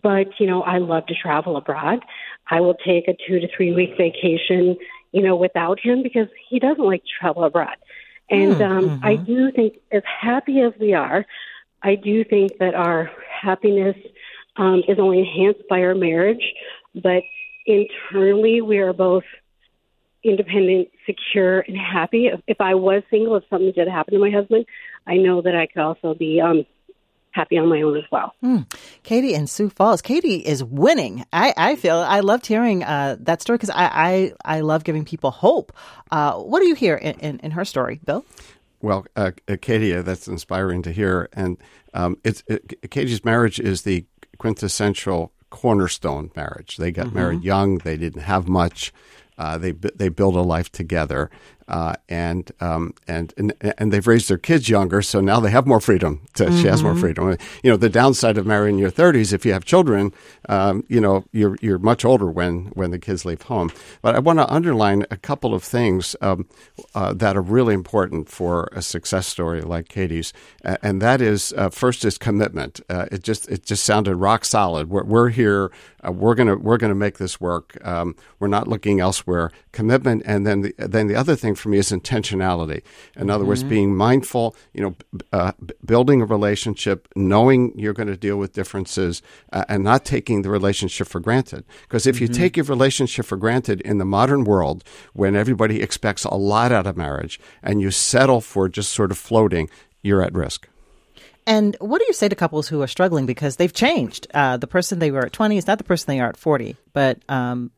But, 0.03 0.27
you 0.39 0.47
know, 0.47 0.61
I 0.63 0.77
love 0.77 1.05
to 1.07 1.15
travel 1.15 1.57
abroad. 1.57 1.99
I 2.49 2.59
will 2.59 2.75
take 2.75 3.07
a 3.07 3.15
two 3.27 3.39
to 3.39 3.47
three 3.55 3.73
week 3.73 3.91
vacation, 3.97 4.77
you 5.11 5.21
know, 5.21 5.35
without 5.35 5.79
him 5.79 6.03
because 6.03 6.27
he 6.49 6.59
doesn't 6.59 6.83
like 6.83 7.03
to 7.03 7.09
travel 7.19 7.43
abroad. 7.43 7.77
And 8.29 8.55
Mm, 8.55 8.71
um. 8.71 8.99
I 9.03 9.15
do 9.15 9.51
think, 9.51 9.75
as 9.91 10.03
happy 10.05 10.59
as 10.61 10.73
we 10.79 10.93
are, 10.93 11.25
I 11.81 11.95
do 11.95 12.23
think 12.23 12.57
that 12.59 12.75
our 12.75 13.09
happiness 13.41 13.95
um, 14.57 14.83
is 14.87 14.99
only 14.99 15.19
enhanced 15.19 15.67
by 15.69 15.81
our 15.81 15.95
marriage. 15.95 16.53
But 16.93 17.23
internally, 17.65 18.61
we 18.61 18.79
are 18.79 18.93
both 18.93 19.23
independent, 20.27 20.89
secure, 21.05 21.61
and 21.61 21.77
happy. 21.77 22.27
If, 22.27 22.41
if 22.47 22.61
I 22.61 22.75
was 22.75 23.03
single, 23.09 23.35
if 23.35 23.43
something 23.49 23.71
did 23.71 23.87
happen 23.87 24.13
to 24.13 24.19
my 24.19 24.29
husband, 24.29 24.65
I 25.05 25.15
know 25.15 25.41
that 25.41 25.55
I 25.55 25.67
could 25.67 25.81
also 25.81 26.13
be 26.13 26.41
um, 26.41 26.65
happy 27.31 27.57
on 27.57 27.69
my 27.69 27.81
own 27.81 27.97
as 27.97 28.03
well. 28.11 28.33
Katie 29.03 29.33
in 29.33 29.47
Sioux 29.47 29.69
Falls. 29.69 30.01
Katie 30.01 30.37
is 30.37 30.63
winning. 30.63 31.25
I, 31.31 31.53
I 31.55 31.75
feel 31.75 31.97
I 31.97 32.19
loved 32.21 32.45
hearing 32.47 32.83
uh, 32.83 33.15
that 33.19 33.41
story 33.41 33.57
because 33.57 33.69
I, 33.69 34.33
I, 34.45 34.57
I 34.57 34.59
love 34.61 34.83
giving 34.83 35.05
people 35.05 35.31
hope. 35.31 35.71
Uh, 36.11 36.33
what 36.33 36.59
do 36.59 36.67
you 36.67 36.75
hear 36.75 36.95
in, 36.95 37.19
in, 37.19 37.39
in 37.39 37.51
her 37.51 37.63
story, 37.63 37.99
Bill? 38.03 38.25
Well, 38.81 39.05
uh, 39.15 39.31
Katie, 39.61 39.93
uh, 39.95 40.01
that's 40.01 40.27
inspiring 40.27 40.81
to 40.83 40.91
hear. 40.91 41.29
And 41.33 41.57
um, 41.93 42.17
it's 42.23 42.43
it, 42.47 42.89
Katie's 42.91 43.23
marriage 43.23 43.59
is 43.59 43.83
the 43.83 44.05
quintessential 44.37 45.31
cornerstone 45.49 46.31
marriage. 46.35 46.77
They 46.77 46.91
got 46.91 47.13
married 47.13 47.43
young. 47.43 47.79
They 47.79 47.97
didn't 47.97 48.21
have 48.21 48.47
much. 48.47 48.93
Uh, 49.37 49.57
they 49.57 49.71
they 49.71 50.09
build 50.09 50.35
a 50.35 50.41
life 50.41 50.71
together, 50.71 51.29
uh, 51.67 51.95
and, 52.09 52.51
um, 52.61 52.93
and 53.07 53.33
and 53.37 53.53
and 53.77 53.91
they've 53.91 54.07
raised 54.07 54.29
their 54.29 54.37
kids 54.37 54.69
younger, 54.69 55.01
so 55.01 55.19
now 55.21 55.39
they 55.39 55.51
have 55.51 55.67
more 55.67 55.79
freedom. 55.81 56.21
To, 56.35 56.51
She 56.51 56.67
has 56.67 56.83
more 56.83 56.95
freedom. 56.95 57.37
You 57.63 57.71
know, 57.71 57.77
the 57.77 57.89
downside 57.89 58.37
of 58.37 58.45
marrying 58.45 58.75
in 58.75 58.79
your 58.79 58.89
thirties, 58.89 59.33
if 59.33 59.45
you 59.45 59.53
have 59.53 59.65
children, 59.65 60.13
um, 60.49 60.83
you 60.87 61.01
know, 61.01 61.25
you're 61.31 61.57
you're 61.61 61.79
much 61.79 62.05
older 62.05 62.29
when 62.31 62.67
when 62.75 62.91
the 62.91 62.99
kids 62.99 63.25
leave 63.25 63.43
home. 63.43 63.71
But 64.01 64.15
I 64.15 64.19
want 64.19 64.39
to 64.39 64.51
underline 64.53 65.05
a 65.11 65.17
couple 65.17 65.53
of 65.53 65.63
things 65.63 66.15
um, 66.21 66.47
uh, 66.95 67.13
that 67.13 67.35
are 67.37 67.41
really 67.41 67.73
important 67.73 68.29
for 68.29 68.69
a 68.71 68.81
success 68.81 69.27
story 69.27 69.61
like 69.61 69.89
Katie's, 69.89 70.33
and 70.63 71.01
that 71.01 71.21
is 71.21 71.53
uh, 71.57 71.69
first 71.69 72.05
is 72.05 72.17
commitment. 72.17 72.79
Uh, 72.89 73.05
it 73.11 73.23
just 73.23 73.49
it 73.49 73.65
just 73.65 73.83
sounded 73.83 74.15
rock 74.15 74.45
solid. 74.45 74.89
We're, 74.89 75.03
we're 75.03 75.29
here. 75.29 75.71
Uh, 76.07 76.11
we're 76.11 76.35
gonna 76.35 76.55
we're 76.55 76.77
gonna 76.77 76.95
make 76.95 77.17
this 77.17 77.41
work. 77.41 77.77
Um, 77.85 78.15
we're 78.39 78.47
not 78.47 78.67
looking 78.67 78.99
elsewhere. 78.99 79.51
Commitment, 79.71 80.23
and 80.25 80.45
then 80.47 80.61
the 80.61 80.73
then 80.77 81.07
the 81.07 81.15
other 81.15 81.35
thing 81.35 81.55
for 81.57 81.69
me 81.69 81.77
is 81.77 81.91
intentionality. 81.91 82.83
In 83.15 83.29
other 83.29 83.45
words, 83.45 83.63
being 83.63 83.95
mindful. 83.95 84.55
You 84.73 84.81
know, 84.81 84.95
uh, 85.33 85.51
building 85.85 86.21
a 86.21 86.25
relationship, 86.25 87.07
knowing 87.15 87.77
you're 87.77 87.93
going 87.93 88.07
to 88.07 88.17
deal 88.17 88.37
with 88.37 88.53
differences, 88.53 89.21
uh, 89.53 89.65
and 89.67 89.83
not 89.83 90.05
taking 90.05 90.41
the 90.41 90.49
relationship 90.49 91.07
for 91.07 91.19
granted. 91.19 91.65
Because 91.83 92.07
if 92.07 92.21
you 92.21 92.27
take 92.27 92.57
your 92.57 92.65
relationship 92.65 93.25
for 93.25 93.37
granted 93.37 93.81
in 93.81 93.97
the 93.97 94.05
modern 94.05 94.43
world, 94.43 94.83
when 95.13 95.35
everybody 95.35 95.81
expects 95.81 96.23
a 96.23 96.35
lot 96.35 96.71
out 96.71 96.87
of 96.87 96.97
marriage, 96.97 97.39
and 97.61 97.81
you 97.81 97.91
settle 97.91 98.41
for 98.41 98.69
just 98.69 98.91
sort 98.93 99.11
of 99.11 99.17
floating, 99.17 99.69
you're 100.01 100.21
at 100.21 100.33
risk. 100.33 100.67
And 101.47 101.77
what 101.79 101.99
do 101.99 102.05
you 102.07 102.13
say 102.13 102.27
to 102.27 102.35
couples 102.35 102.67
who 102.67 102.81
are 102.81 102.87
struggling 102.87 103.25
because 103.25 103.55
they've 103.55 103.73
changed? 103.73 104.27
Uh, 104.33 104.57
the 104.57 104.67
person 104.67 104.99
they 104.99 105.11
were 105.11 105.25
at 105.25 105.31
20 105.31 105.57
is 105.57 105.65
not 105.65 105.77
the 105.77 105.85
person 105.85 106.05
they 106.07 106.19
are 106.19 106.27
at 106.27 106.35
40. 106.35 106.75
But 106.91 107.21
um, 107.29 107.71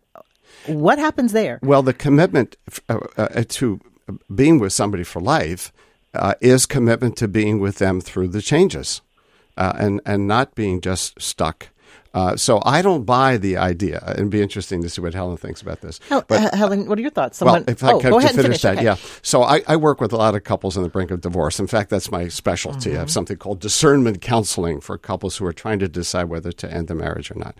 what 0.68 1.00
happens 1.00 1.32
there? 1.32 1.60
Well, 1.62 1.82
the 1.82 1.94
commitment 1.94 2.58
uh, 2.88 3.00
uh, 3.18 3.44
to 3.48 3.80
being 4.34 4.60
with 4.60 4.74
somebody 4.74 5.04
for 5.04 5.22
life 5.22 5.72
uh, 6.14 6.34
is 6.42 6.66
commitment 6.66 7.18
to 7.18 7.28
being 7.28 7.60
with 7.60 7.78
them 7.78 8.02
through 8.02 8.30
the 8.30 8.42
changes, 8.42 9.02
uh, 9.58 9.74
and 9.78 10.02
and 10.06 10.28
not 10.28 10.56
being 10.56 10.82
just 10.82 11.22
stuck. 11.22 11.70
Uh, 12.12 12.36
so 12.36 12.60
I 12.66 12.82
don't 12.82 13.04
buy 13.04 13.38
the 13.38 13.58
idea. 13.58 14.04
It'd 14.14 14.32
be 14.32 14.42
interesting 14.42 14.82
to 14.82 14.90
see 14.90 15.00
what 15.00 15.14
Helen 15.14 15.38
thinks 15.38 15.62
about 15.62 15.82
this. 15.82 16.00
Hel- 16.10 16.26
But- 16.28 16.54
uh, 16.54 16.58
Helen, 16.58 16.88
what 16.88 16.98
are 16.98 17.02
your 17.02 17.12
thoughts? 17.12 17.40
well, 17.40 17.64
if 17.68 17.84
I 17.84 17.92
oh, 17.92 18.00
could 18.00 18.10
go 18.10 18.20
to 18.20 18.26
ahead 18.26 18.36
and 18.36 18.42
finish, 18.42 18.62
that, 18.64 18.78
okay. 18.78 18.86
yeah. 18.86 18.96
So 19.22 19.44
I, 19.44 19.62
I 19.68 19.76
work 19.76 20.02
with 20.02 20.12
a 20.12 20.18
lot 20.18 20.34
of 20.34 20.44
couples 20.44 20.76
on 20.76 20.82
the 20.82 20.90
brink 20.90 21.12
of 21.12 21.22
divorce. 21.22 21.60
In 21.60 21.68
fact, 21.68 21.92
that's 21.92 22.10
my 22.10 22.28
specialty. 22.28 22.90
Mm-hmm. 22.90 22.98
I 22.98 23.00
have 23.00 23.12
something 23.12 23.38
called 23.38 23.60
discernment 23.60 24.22
counseling 24.22 24.82
for 24.82 24.98
couples 24.98 25.38
who 25.38 25.46
are 25.46 25.54
trying 25.54 25.78
to 25.80 25.88
decide 25.88 26.26
whether 26.26 26.52
to 26.52 26.72
end 26.74 26.88
the 26.88 26.96
marriage 26.96 27.30
or 27.30 27.36
not. 27.36 27.56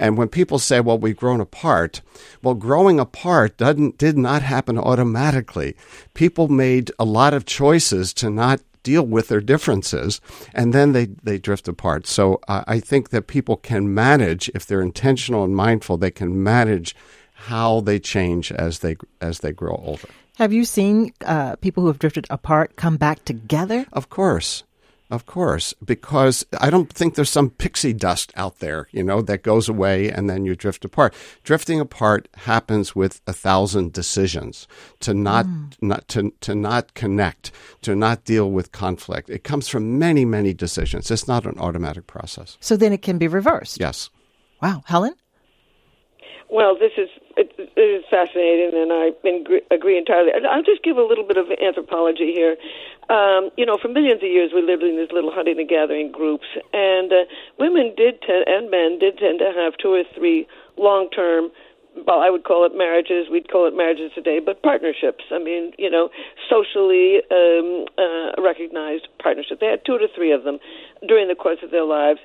And 0.00 0.16
when 0.18 0.28
people 0.28 0.58
say, 0.58 0.80
"Well, 0.80 0.98
we've 0.98 1.16
grown 1.16 1.40
apart," 1.40 2.00
well, 2.42 2.54
growing 2.54 2.98
apart 2.98 3.58
doesn't 3.58 3.98
did 3.98 4.16
not 4.18 4.42
happen 4.42 4.78
automatically. 4.78 5.76
People 6.14 6.48
made 6.48 6.90
a 6.98 7.04
lot 7.04 7.34
of 7.34 7.44
choices 7.44 8.12
to 8.14 8.30
not 8.30 8.60
deal 8.82 9.06
with 9.06 9.28
their 9.28 9.42
differences, 9.42 10.20
and 10.54 10.72
then 10.72 10.92
they, 10.92 11.04
they 11.22 11.38
drift 11.38 11.68
apart. 11.68 12.06
So 12.06 12.40
uh, 12.48 12.64
I 12.66 12.80
think 12.80 13.10
that 13.10 13.26
people 13.26 13.56
can 13.56 13.92
manage 13.92 14.50
if 14.54 14.64
they're 14.64 14.80
intentional 14.80 15.44
and 15.44 15.54
mindful. 15.54 15.98
They 15.98 16.10
can 16.10 16.42
manage 16.42 16.96
how 17.34 17.80
they 17.80 17.98
change 17.98 18.50
as 18.52 18.80
they 18.80 18.96
as 19.20 19.40
they 19.40 19.52
grow 19.52 19.80
older. 19.84 20.08
Have 20.36 20.52
you 20.52 20.64
seen 20.64 21.12
uh, 21.26 21.56
people 21.56 21.82
who 21.82 21.88
have 21.88 21.98
drifted 21.98 22.26
apart 22.30 22.76
come 22.76 22.96
back 22.96 23.24
together? 23.24 23.84
Of 23.92 24.08
course. 24.08 24.64
Of 25.10 25.26
course, 25.26 25.74
because 25.84 26.46
I 26.60 26.70
don't 26.70 26.92
think 26.92 27.16
there's 27.16 27.30
some 27.30 27.50
pixie 27.50 27.92
dust 27.92 28.32
out 28.36 28.60
there, 28.60 28.86
you 28.92 29.02
know, 29.02 29.20
that 29.22 29.42
goes 29.42 29.68
away 29.68 30.08
and 30.08 30.30
then 30.30 30.44
you 30.44 30.54
drift 30.54 30.84
apart. 30.84 31.12
Drifting 31.42 31.80
apart 31.80 32.28
happens 32.36 32.94
with 32.94 33.20
a 33.26 33.32
thousand 33.32 33.92
decisions 33.92 34.68
to 35.00 35.12
not, 35.12 35.46
hmm. 35.46 35.66
not 35.80 36.06
to, 36.08 36.32
to 36.42 36.54
not 36.54 36.94
connect, 36.94 37.50
to 37.82 37.96
not 37.96 38.24
deal 38.24 38.52
with 38.52 38.70
conflict. 38.70 39.28
It 39.28 39.42
comes 39.42 39.66
from 39.66 39.98
many, 39.98 40.24
many 40.24 40.54
decisions. 40.54 41.10
It's 41.10 41.26
not 41.26 41.44
an 41.44 41.58
automatic 41.58 42.06
process. 42.06 42.56
So 42.60 42.76
then 42.76 42.92
it 42.92 43.02
can 43.02 43.18
be 43.18 43.26
reversed. 43.26 43.80
Yes. 43.80 44.10
Wow. 44.62 44.84
Helen? 44.86 45.14
Well, 46.48 46.76
this 46.78 46.92
is 46.96 47.08
it, 47.40 47.52
it 47.56 47.80
is 47.80 48.04
fascinating, 48.10 48.76
and 48.76 48.92
I 48.92 49.16
agree, 49.72 49.96
entirely. 49.96 50.32
I'll 50.44 50.62
just 50.62 50.84
give 50.84 50.98
a 50.98 51.02
little 51.02 51.24
bit 51.24 51.38
of 51.38 51.46
anthropology 51.56 52.36
here. 52.36 52.56
Um, 53.08 53.48
you 53.56 53.64
know, 53.64 53.78
for 53.80 53.88
millions 53.88 54.22
of 54.22 54.28
years, 54.28 54.52
we 54.54 54.60
lived 54.60 54.82
in 54.82 54.96
these 55.00 55.10
little 55.10 55.32
hunting 55.32 55.58
and 55.58 55.68
gathering 55.68 56.12
groups, 56.12 56.44
and 56.72 57.10
uh, 57.10 57.24
women 57.58 57.94
did 57.96 58.20
tend, 58.20 58.44
and 58.46 58.70
men 58.70 58.98
did 59.00 59.16
tend 59.16 59.38
to 59.40 59.52
have 59.56 59.72
two 59.80 59.96
or 59.96 60.04
three 60.14 60.46
long-term. 60.76 61.50
Well, 62.06 62.20
I 62.20 62.30
would 62.30 62.44
call 62.44 62.64
it 62.66 62.76
marriages. 62.76 63.26
We'd 63.32 63.50
call 63.50 63.66
it 63.66 63.74
marriages 63.74 64.12
today, 64.14 64.38
but 64.38 64.62
partnerships. 64.62 65.24
I 65.32 65.38
mean, 65.38 65.72
you 65.76 65.90
know, 65.90 66.10
socially 66.48 67.24
um, 67.32 67.86
uh, 67.98 68.40
recognized 68.40 69.08
partnerships. 69.20 69.58
They 69.60 69.66
had 69.66 69.84
two 69.84 69.98
to 69.98 70.06
three 70.14 70.30
of 70.30 70.44
them 70.44 70.60
during 71.08 71.26
the 71.26 71.34
course 71.34 71.58
of 71.64 71.72
their 71.72 71.84
lives. 71.84 72.20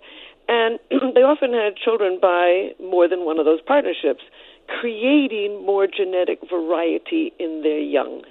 And 0.47 0.79
they 1.15 1.23
often 1.23 1.53
had 1.53 1.77
children 1.77 2.19
by 2.21 2.75
more 2.79 3.07
than 3.07 3.25
one 3.25 3.39
of 3.39 3.45
those 3.45 3.61
partnerships, 3.61 4.21
creating 4.67 5.65
more 5.65 5.87
genetic 5.87 6.39
variety 6.49 7.33
in 7.39 7.61
their 7.63 7.79
young. 7.79 8.23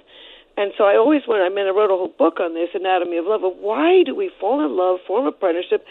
And 0.57 0.71
so 0.77 0.85
I 0.85 0.95
always 0.95 1.21
went, 1.27 1.43
I 1.43 1.49
mean, 1.49 1.67
I 1.67 1.71
wrote 1.71 1.91
a 1.91 1.99
whole 1.99 2.13
book 2.17 2.39
on 2.39 2.53
this, 2.53 2.69
Anatomy 2.73 3.17
of 3.17 3.25
Love, 3.25 3.43
of 3.43 3.57
why 3.59 4.03
do 4.05 4.15
we 4.15 4.31
fall 4.39 4.63
in 4.65 4.77
love, 4.77 4.99
form 5.05 5.27
a 5.27 5.31
partnership, 5.31 5.83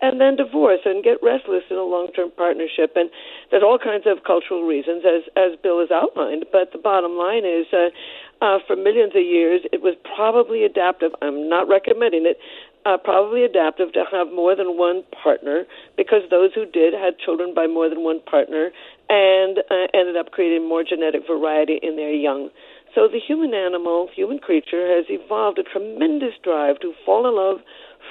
and 0.00 0.20
then 0.20 0.36
divorce 0.36 0.80
and 0.84 1.02
get 1.02 1.18
restless 1.22 1.62
in 1.70 1.76
a 1.76 1.82
long-term 1.82 2.30
partnership? 2.36 2.92
And 2.94 3.10
there's 3.50 3.64
all 3.64 3.78
kinds 3.82 4.04
of 4.06 4.22
cultural 4.24 4.62
reasons, 4.62 5.02
as, 5.04 5.22
as 5.36 5.58
Bill 5.60 5.80
has 5.80 5.90
outlined. 5.90 6.46
But 6.52 6.70
the 6.70 6.78
bottom 6.78 7.18
line 7.18 7.44
is, 7.44 7.66
uh, 7.72 7.90
uh, 8.44 8.58
for 8.66 8.76
millions 8.76 9.14
of 9.14 9.22
years, 9.22 9.62
it 9.72 9.82
was 9.82 9.94
probably 10.14 10.64
adaptive. 10.64 11.12
I'm 11.20 11.48
not 11.48 11.68
recommending 11.68 12.26
it, 12.26 12.38
probably 13.02 13.44
adaptive 13.44 13.92
to 13.92 14.04
have 14.10 14.28
more 14.32 14.56
than 14.56 14.76
one 14.76 15.04
partner 15.22 15.64
because 15.96 16.22
those 16.30 16.50
who 16.54 16.66
did 16.66 16.94
had 16.94 17.18
children 17.18 17.54
by 17.54 17.66
more 17.66 17.88
than 17.88 18.02
one 18.02 18.20
partner 18.20 18.70
and 19.08 19.58
uh, 19.58 19.86
ended 19.94 20.16
up 20.16 20.30
creating 20.32 20.68
more 20.68 20.82
genetic 20.82 21.22
variety 21.26 21.78
in 21.82 21.96
their 21.96 22.12
young. 22.12 22.50
So 22.94 23.08
the 23.08 23.20
human 23.20 23.54
animal, 23.54 24.08
human 24.14 24.38
creature, 24.38 24.86
has 24.96 25.06
evolved 25.08 25.58
a 25.58 25.62
tremendous 25.62 26.34
drive 26.44 26.80
to 26.80 26.92
fall 27.06 27.26
in 27.26 27.34
love, 27.34 27.64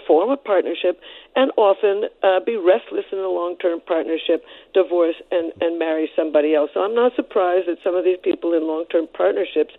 form 0.07 0.31
a 0.31 0.37
partnership, 0.37 0.99
and 1.35 1.51
often 1.55 2.09
uh, 2.23 2.39
be 2.43 2.57
restless 2.57 3.05
in 3.11 3.19
a 3.19 3.29
long-term 3.29 3.81
partnership, 3.85 4.43
divorce, 4.73 5.15
and, 5.29 5.53
and 5.61 5.77
marry 5.77 6.09
somebody 6.15 6.55
else. 6.55 6.71
So 6.73 6.81
I'm 6.81 6.95
not 6.95 7.13
surprised 7.15 7.67
that 7.67 7.77
some 7.83 7.95
of 7.95 8.03
these 8.03 8.17
people 8.23 8.53
in 8.53 8.65
long-term 8.65 9.07
partnerships 9.13 9.73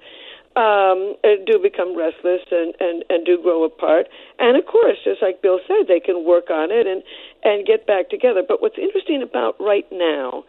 um, 0.56 1.16
uh, 1.24 1.40
do 1.46 1.58
become 1.58 1.96
restless 1.96 2.42
and, 2.50 2.74
and, 2.80 3.04
and 3.08 3.24
do 3.24 3.40
grow 3.40 3.64
apart. 3.64 4.08
And 4.38 4.56
of 4.56 4.66
course, 4.66 4.98
just 5.04 5.22
like 5.22 5.42
Bill 5.42 5.60
said, 5.66 5.88
they 5.88 6.00
can 6.00 6.24
work 6.24 6.50
on 6.50 6.70
it 6.70 6.86
and, 6.86 7.02
and 7.42 7.66
get 7.66 7.86
back 7.86 8.10
together. 8.10 8.42
But 8.46 8.60
what's 8.60 8.78
interesting 8.78 9.22
about 9.22 9.56
right 9.60 9.86
now 9.90 10.44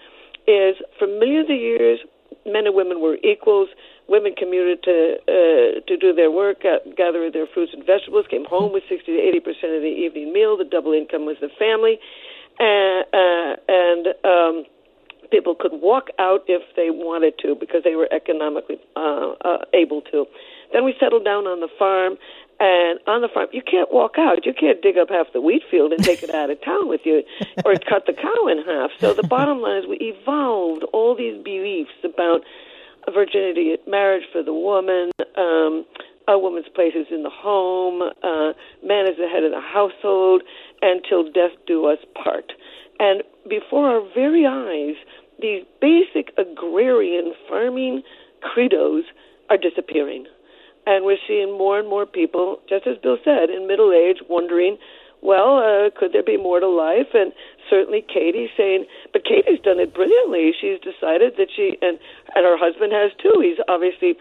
is 0.48 0.76
for 1.00 1.08
millions 1.08 1.50
of 1.50 1.56
years, 1.56 2.00
men 2.46 2.68
and 2.68 2.76
women 2.76 3.00
were 3.00 3.18
equals. 3.24 3.70
Women 4.10 4.36
commuted 4.36 4.84
to 4.84 5.16
uh, 5.24 5.80
to 5.88 5.96
do 5.96 6.12
their 6.12 6.30
work, 6.30 6.66
uh, 6.66 6.84
gather 6.98 7.32
their 7.32 7.48
fruits 7.48 7.72
and 7.74 7.86
vegetables, 7.86 8.26
came 8.30 8.44
home 8.44 8.74
with 8.74 8.84
60 8.90 9.06
to 9.08 9.18
80 9.18 9.40
percent 9.40 9.72
of 9.74 9.82
the 9.82 9.96
evening 9.96 10.34
meal. 10.34 10.58
The 10.58 10.66
double 10.68 10.92
income 10.92 11.26
was 11.26 11.38
the 11.40 11.48
family, 11.58 12.00
and, 12.60 13.06
uh, 13.16 13.56
and 13.72 14.04
um, 14.28 14.66
people 15.34 15.56
could 15.56 15.74
walk 15.74 16.10
out 16.20 16.42
if 16.48 16.62
they 16.76 16.92
wanted 16.92 17.34
to 17.40 17.56
because 17.60 17.82
they 17.84 17.96
were 17.96 18.08
economically 18.14 18.78
uh, 18.96 19.34
uh, 19.42 19.66
able 19.74 20.02
to. 20.14 20.26
Then 20.72 20.86
we 20.86 20.94
settled 21.00 21.26
down 21.26 21.48
on 21.48 21.60
the 21.60 21.70
farm, 21.80 22.18
and 22.60 23.00
on 23.08 23.22
the 23.22 23.30
farm 23.34 23.48
you 23.52 23.64
can't 23.66 23.92
walk 23.92 24.20
out. 24.20 24.46
You 24.46 24.54
can't 24.54 24.80
dig 24.82 24.96
up 24.98 25.10
half 25.10 25.34
the 25.34 25.42
wheat 25.42 25.64
field 25.72 25.92
and 25.92 26.04
take 26.04 26.22
it 26.22 26.30
out 26.30 26.52
of 26.52 26.64
town 26.64 26.88
with 26.88 27.02
you, 27.04 27.24
or 27.66 27.74
cut 27.82 28.06
the 28.06 28.14
cow 28.14 28.48
in 28.48 28.62
half. 28.62 28.92
So 29.00 29.14
the 29.14 29.26
bottom 29.26 29.60
line 29.60 29.82
is 29.82 29.90
we 29.90 29.98
evolved 29.98 30.84
all 30.94 31.16
these 31.16 31.42
beliefs 31.44 31.98
about 32.04 32.42
virginity 33.12 33.74
at 33.74 33.88
marriage 33.88 34.24
for 34.32 34.44
the 34.44 34.54
woman. 34.54 35.10
Um, 35.36 35.86
a 36.28 36.38
woman's 36.38 36.70
place 36.74 36.94
is 36.96 37.08
in 37.10 37.24
the 37.24 37.34
home. 37.34 38.02
Uh, 38.22 38.54
man 38.86 39.10
is 39.10 39.18
the 39.18 39.28
head 39.28 39.44
of 39.44 39.52
the 39.52 39.66
household, 39.66 40.44
and 40.82 41.02
till 41.10 41.26
death 41.26 41.58
do 41.66 41.88
us 41.88 41.98
part. 42.24 42.54
And 43.00 43.24
before 43.50 43.90
our 43.90 44.02
very 44.14 44.46
eyes, 44.46 44.96
these 45.40 45.64
basic 45.82 46.34
agrarian 46.38 47.34
farming 47.48 48.04
credos 48.42 49.04
are 49.50 49.58
disappearing. 49.58 50.26
And 50.86 51.06
we're 51.06 51.22
seeing 51.28 51.58
more 51.58 51.80
and 51.80 51.88
more 51.88 52.06
people, 52.06 52.60
just 52.68 52.88
as 52.88 52.98
Bill 52.98 53.18
said, 53.24 53.50
in 53.50 53.68
middle 53.68 53.94
age, 53.94 54.18
wondering, 54.30 54.78
well, 55.22 55.58
uh, 55.64 55.90
could 55.98 56.12
there 56.12 56.24
be 56.24 56.36
more 56.36 56.60
to 56.60 56.68
life? 56.68 57.08
And 57.14 57.32
certainly 57.70 58.04
Katie 58.04 58.50
saying, 58.58 58.86
but 59.14 59.24
Katie's 59.24 59.64
done 59.64 59.80
it 59.80 59.94
brilliantly. 59.94 60.52
She's 60.60 60.80
decided 60.84 61.36
that 61.38 61.48
she, 61.56 61.78
and, 61.82 61.98
and 62.36 62.44
her 62.44 62.58
husband 62.60 62.92
has 62.92 63.12
too. 63.24 63.40
He's 63.40 63.64
obviously, 63.70 64.20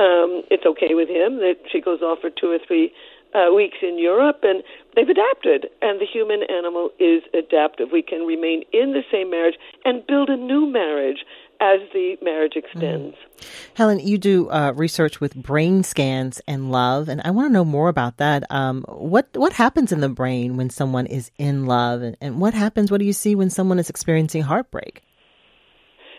um, 0.00 0.48
it's 0.48 0.64
okay 0.64 0.96
with 0.96 1.10
him 1.10 1.36
that 1.44 1.60
she 1.70 1.82
goes 1.82 2.00
off 2.00 2.20
for 2.20 2.30
two 2.30 2.50
or 2.50 2.58
three 2.66 2.92
uh, 3.34 3.52
weeks 3.54 3.78
in 3.82 3.98
Europe, 3.98 4.40
and 4.42 4.62
they've 4.94 5.08
adapted. 5.08 5.66
And 5.82 6.00
the 6.00 6.06
human 6.06 6.42
animal 6.44 6.90
is 6.98 7.22
adaptive. 7.34 7.88
We 7.92 8.02
can 8.02 8.22
remain 8.22 8.62
in 8.72 8.92
the 8.92 9.02
same 9.10 9.30
marriage 9.30 9.56
and 9.84 10.06
build 10.06 10.28
a 10.28 10.36
new 10.36 10.66
marriage 10.66 11.24
as 11.60 11.80
the 11.92 12.16
marriage 12.22 12.52
extends. 12.54 13.16
Mm. 13.16 13.46
Helen, 13.74 13.98
you 14.00 14.18
do 14.18 14.48
uh, 14.50 14.72
research 14.76 15.20
with 15.20 15.34
brain 15.34 15.82
scans 15.82 16.40
and 16.46 16.70
love, 16.70 17.08
and 17.08 17.20
I 17.24 17.30
want 17.30 17.48
to 17.48 17.52
know 17.52 17.64
more 17.64 17.88
about 17.88 18.18
that. 18.18 18.44
Um, 18.50 18.84
what 18.88 19.28
what 19.34 19.52
happens 19.52 19.92
in 19.92 20.00
the 20.00 20.08
brain 20.08 20.56
when 20.56 20.70
someone 20.70 21.06
is 21.06 21.30
in 21.38 21.66
love, 21.66 22.02
and, 22.02 22.16
and 22.20 22.40
what 22.40 22.54
happens? 22.54 22.90
What 22.90 22.98
do 22.98 23.06
you 23.06 23.12
see 23.12 23.34
when 23.34 23.50
someone 23.50 23.78
is 23.78 23.90
experiencing 23.90 24.42
heartbreak? 24.42 25.02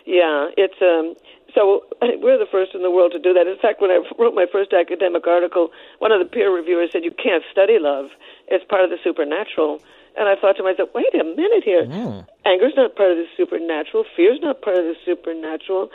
Yeah, 0.06 0.48
it's 0.56 0.80
um, 0.82 1.14
so 1.54 1.84
we're 2.02 2.38
the 2.38 2.50
first 2.50 2.74
in 2.74 2.82
the 2.82 2.90
world 2.90 3.12
to 3.12 3.18
do 3.18 3.32
that. 3.34 3.46
In 3.46 3.58
fact, 3.58 3.80
when 3.80 3.90
I 3.90 4.02
wrote 4.18 4.34
my 4.34 4.46
first 4.50 4.72
academic 4.72 5.26
article, 5.26 5.70
one 5.98 6.12
of 6.12 6.18
the 6.18 6.26
peer 6.26 6.54
reviewers 6.54 6.90
said 6.92 7.04
you 7.04 7.12
can't 7.12 7.44
study 7.50 7.78
love; 7.78 8.10
it's 8.48 8.64
part 8.64 8.84
of 8.84 8.90
the 8.90 8.98
supernatural. 9.02 9.80
And 10.16 10.28
I 10.28 10.34
thought 10.34 10.56
to 10.56 10.62
myself, 10.62 10.90
wait 10.92 11.14
a 11.14 11.22
minute 11.22 11.62
here. 11.64 11.86
Mm. 11.86 12.26
Anger's 12.44 12.74
not 12.76 12.96
part 12.96 13.12
of 13.12 13.16
the 13.16 13.26
supernatural. 13.36 14.04
Fear's 14.16 14.40
not 14.42 14.60
part 14.60 14.76
of 14.76 14.84
the 14.84 14.96
supernatural. 15.04 15.88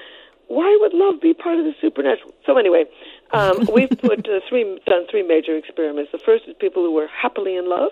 Why 0.48 0.78
would 0.80 0.94
love 0.94 1.20
be 1.22 1.34
part 1.34 1.60
of 1.60 1.66
the 1.66 1.74
supernatural? 1.82 2.34
So 2.46 2.58
anyway, 2.58 2.86
um, 3.34 3.68
we've 3.74 3.90
put 3.90 4.28
uh, 4.28 4.40
three 4.48 4.80
done 4.86 5.06
three 5.10 5.24
major 5.24 5.58
experiments. 5.58 6.12
The 6.12 6.20
first 6.20 6.46
is 6.48 6.56
people 6.60 6.84
who 6.84 6.94
were 6.94 7.08
happily 7.08 7.58
in 7.58 7.70
love. 7.70 7.92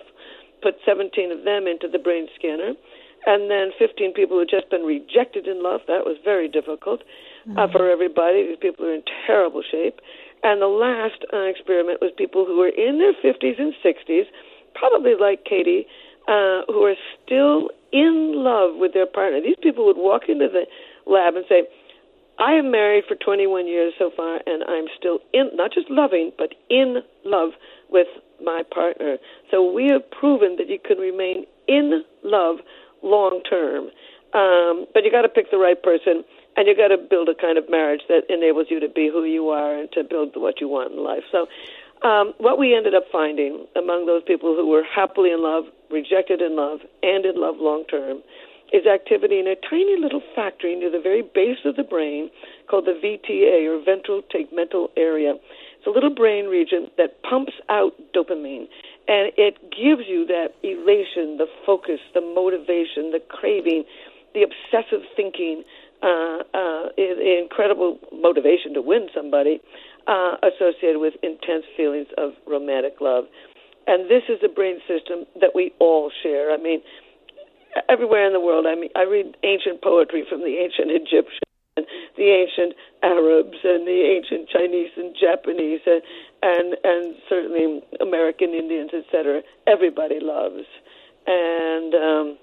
Put 0.62 0.76
17 0.86 1.30
of 1.30 1.44
them 1.44 1.66
into 1.66 1.88
the 1.88 1.98
brain 1.98 2.26
scanner, 2.34 2.72
and 3.26 3.50
then 3.50 3.72
15 3.78 4.14
people 4.14 4.36
who 4.36 4.40
had 4.40 4.48
just 4.48 4.70
been 4.70 4.82
rejected 4.82 5.46
in 5.46 5.62
love. 5.62 5.82
That 5.88 6.06
was 6.06 6.16
very 6.24 6.48
difficult 6.48 7.02
mm. 7.48 7.58
uh, 7.58 7.70
for 7.70 7.90
everybody. 7.90 8.48
These 8.48 8.58
people 8.60 8.86
are 8.86 8.94
in 8.94 9.02
terrible 9.26 9.62
shape. 9.62 10.00
And 10.42 10.60
the 10.60 10.68
last 10.68 11.24
uh, 11.32 11.48
experiment 11.48 12.00
was 12.00 12.12
people 12.16 12.44
who 12.44 12.58
were 12.58 12.68
in 12.68 12.98
their 12.98 13.14
50s 13.14 13.58
and 13.58 13.72
60s, 13.84 14.24
probably 14.74 15.14
like 15.18 15.44
Katie, 15.44 15.86
uh, 16.28 16.68
who 16.68 16.84
are 16.84 16.96
still 17.24 17.70
in 17.92 18.44
love 18.44 18.76
with 18.76 18.92
their 18.92 19.06
partner. 19.06 19.40
These 19.40 19.60
people 19.62 19.86
would 19.86 19.96
walk 19.96 20.22
into 20.28 20.48
the 20.48 20.66
lab 21.10 21.36
and 21.36 21.44
say, 21.48 21.64
I 22.38 22.52
am 22.54 22.70
married 22.70 23.04
for 23.06 23.14
21 23.14 23.66
years 23.68 23.94
so 23.98 24.10
far, 24.14 24.40
and 24.44 24.64
I'm 24.64 24.86
still 24.98 25.20
in, 25.32 25.50
not 25.54 25.72
just 25.72 25.88
loving, 25.88 26.32
but 26.36 26.54
in 26.68 27.02
love 27.24 27.50
with 27.90 28.08
my 28.42 28.62
partner. 28.74 29.18
So 29.50 29.70
we 29.70 29.88
have 29.88 30.10
proven 30.10 30.56
that 30.58 30.68
you 30.68 30.78
can 30.84 30.98
remain 30.98 31.46
in 31.68 32.02
love 32.24 32.56
long 33.02 33.40
term. 33.48 33.90
Um, 34.34 34.86
but 34.92 35.04
you 35.04 35.12
got 35.12 35.22
to 35.22 35.28
pick 35.28 35.50
the 35.52 35.58
right 35.58 35.80
person, 35.80 36.24
and 36.56 36.68
you 36.68 36.76
got 36.76 36.88
to 36.88 36.98
build 36.98 37.28
a 37.28 37.34
kind 37.34 37.58
of 37.58 37.68
marriage 37.68 38.02
that 38.08 38.22
enables 38.28 38.66
you 38.70 38.80
to 38.80 38.88
be 38.88 39.08
who 39.08 39.24
you 39.24 39.48
are 39.48 39.78
and 39.78 39.90
to 39.92 40.04
build 40.04 40.32
what 40.36 40.60
you 40.60 40.68
want 40.68 40.92
in 40.92 41.02
life. 41.02 41.24
So 41.32 41.46
um, 42.06 42.34
what 42.38 42.58
we 42.58 42.76
ended 42.76 42.94
up 42.94 43.04
finding 43.10 43.66
among 43.76 44.06
those 44.06 44.22
people 44.26 44.54
who 44.54 44.68
were 44.68 44.84
happily 44.84 45.30
in 45.30 45.42
love, 45.42 45.64
rejected 45.90 46.40
in 46.40 46.56
love, 46.56 46.80
and 47.02 47.24
in 47.24 47.40
love 47.40 47.56
long 47.58 47.84
term 47.90 48.22
is 48.72 48.86
activity 48.86 49.38
in 49.38 49.46
a 49.46 49.54
tiny 49.70 49.96
little 50.00 50.22
factory 50.34 50.74
near 50.74 50.90
the 50.90 51.00
very 51.00 51.22
base 51.22 51.58
of 51.64 51.76
the 51.76 51.84
brain 51.84 52.30
called 52.68 52.86
the 52.86 52.98
VTA 52.98 53.68
or 53.70 53.82
ventral 53.84 54.22
tegmental 54.34 54.88
area. 54.96 55.34
It's 55.78 55.86
a 55.86 55.90
little 55.90 56.14
brain 56.14 56.46
region 56.46 56.90
that 56.96 57.22
pumps 57.22 57.52
out 57.68 57.92
dopamine 58.14 58.66
and 59.06 59.30
it 59.36 59.60
gives 59.70 60.08
you 60.08 60.26
that 60.26 60.56
elation, 60.62 61.36
the 61.36 61.46
focus, 61.66 62.00
the 62.14 62.20
motivation, 62.20 63.12
the 63.12 63.20
craving, 63.28 63.84
the 64.32 64.42
obsessive 64.42 65.06
thinking, 65.14 65.62
uh, 66.04 66.38
uh, 66.52 66.88
incredible 66.98 67.98
motivation 68.12 68.74
to 68.74 68.82
win 68.82 69.08
somebody 69.14 69.60
uh, 70.06 70.36
associated 70.44 71.00
with 71.00 71.14
intense 71.22 71.64
feelings 71.76 72.08
of 72.18 72.32
romantic 72.46 73.00
love. 73.00 73.24
And 73.86 74.10
this 74.10 74.22
is 74.28 74.38
a 74.44 74.48
brain 74.48 74.80
system 74.88 75.24
that 75.40 75.54
we 75.54 75.72
all 75.78 76.10
share. 76.22 76.52
I 76.52 76.58
mean, 76.58 76.80
everywhere 77.88 78.26
in 78.26 78.32
the 78.32 78.40
world. 78.40 78.66
I 78.66 78.74
mean, 78.74 78.90
I 78.96 79.02
read 79.02 79.36
ancient 79.42 79.82
poetry 79.82 80.24
from 80.28 80.40
the 80.40 80.58
ancient 80.62 80.90
Egyptians, 80.90 81.50
and 81.76 81.86
the 82.16 82.28
ancient 82.30 82.74
Arabs, 83.02 83.58
and 83.64 83.86
the 83.86 84.00
ancient 84.14 84.48
Chinese 84.48 84.90
and 84.96 85.14
Japanese, 85.18 85.80
and 85.86 86.02
and, 86.42 86.76
and 86.84 87.16
certainly 87.28 87.82
American 88.00 88.52
Indians, 88.52 88.90
etc. 88.92 89.42
Everybody 89.66 90.20
loves, 90.20 90.68
and 91.26 91.94
um, 91.94 92.38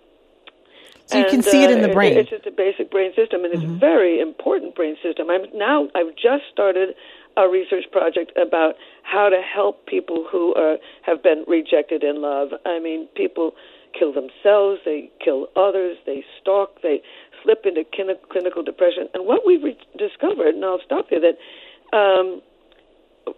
so 1.11 1.17
you 1.17 1.23
and, 1.25 1.31
can 1.31 1.43
see 1.43 1.63
it 1.63 1.71
in 1.71 1.81
the 1.81 1.91
uh, 1.91 1.93
brain. 1.93 2.17
It's 2.17 2.29
just 2.29 2.45
a 2.45 2.51
basic 2.51 2.89
brain 2.89 3.11
system, 3.15 3.43
and 3.43 3.53
it's 3.53 3.63
mm-hmm. 3.63 3.75
a 3.75 3.79
very 3.79 4.19
important 4.19 4.75
brain 4.75 4.95
system. 5.03 5.29
I'm 5.29 5.45
now 5.53 5.89
I've 5.93 6.15
just 6.15 6.43
started 6.51 6.95
a 7.37 7.47
research 7.47 7.85
project 7.91 8.31
about 8.37 8.75
how 9.03 9.29
to 9.29 9.41
help 9.41 9.85
people 9.85 10.25
who 10.29 10.53
are 10.55 10.77
have 11.03 11.23
been 11.23 11.43
rejected 11.47 12.03
in 12.03 12.21
love. 12.21 12.49
I 12.65 12.79
mean, 12.79 13.07
people 13.15 13.53
kill 13.97 14.13
themselves, 14.13 14.79
they 14.85 15.11
kill 15.23 15.47
others, 15.55 15.97
they 16.05 16.23
stalk, 16.39 16.81
they 16.81 17.01
slip 17.43 17.65
into 17.65 17.83
clinical 18.31 18.63
depression. 18.63 19.09
And 19.13 19.25
what 19.25 19.41
we've 19.45 19.63
re- 19.63 19.77
discovered, 19.97 20.55
and 20.55 20.63
I'll 20.63 20.79
stop 20.85 21.09
here, 21.09 21.19
that 21.19 21.97
um, 21.97 22.41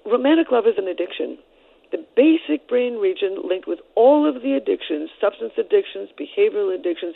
romantic 0.05 0.51
love 0.51 0.67
is 0.67 0.75
an 0.77 0.87
addiction. 0.87 1.37
The 1.93 2.03
basic 2.17 2.67
brain 2.67 2.97
region 2.97 3.37
linked 3.47 3.67
with 3.67 3.77
all 3.93 4.27
of 4.27 4.41
the 4.41 4.53
addictions, 4.53 5.11
substance 5.21 5.53
addictions, 5.59 6.09
behavioral 6.17 6.73
addictions, 6.73 7.13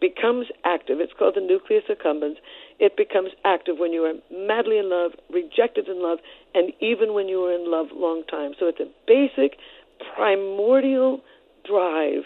becomes 0.00 0.46
active. 0.64 1.00
It's 1.00 1.12
called 1.18 1.34
the 1.34 1.40
nucleus 1.40 1.82
accumbens. 1.90 2.36
It 2.78 2.96
becomes 2.96 3.30
active 3.44 3.78
when 3.78 3.92
you 3.92 4.04
are 4.06 4.14
madly 4.30 4.78
in 4.78 4.88
love, 4.88 5.18
rejected 5.34 5.88
in 5.88 6.00
love, 6.00 6.18
and 6.54 6.72
even 6.78 7.12
when 7.12 7.26
you 7.26 7.42
are 7.42 7.52
in 7.52 7.68
love 7.68 7.88
long 7.92 8.22
time. 8.30 8.52
So 8.56 8.70
it's 8.70 8.78
a 8.78 8.86
basic, 9.10 9.58
primordial 10.14 11.22
drive, 11.66 12.22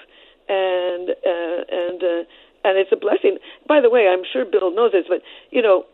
and 0.47 1.09
uh, 1.09 1.61
and 1.73 2.05
uh, 2.05 2.69
and 2.69 2.77
it's 2.77 2.93
a 2.93 3.01
blessing. 3.01 3.39
By 3.67 3.81
the 3.81 3.89
way, 3.89 4.13
I'm 4.13 4.29
sure 4.31 4.45
Bill 4.45 4.75
knows 4.77 4.93
this, 4.93 5.07
but 5.09 5.23
you 5.51 5.63
know, 5.63 5.87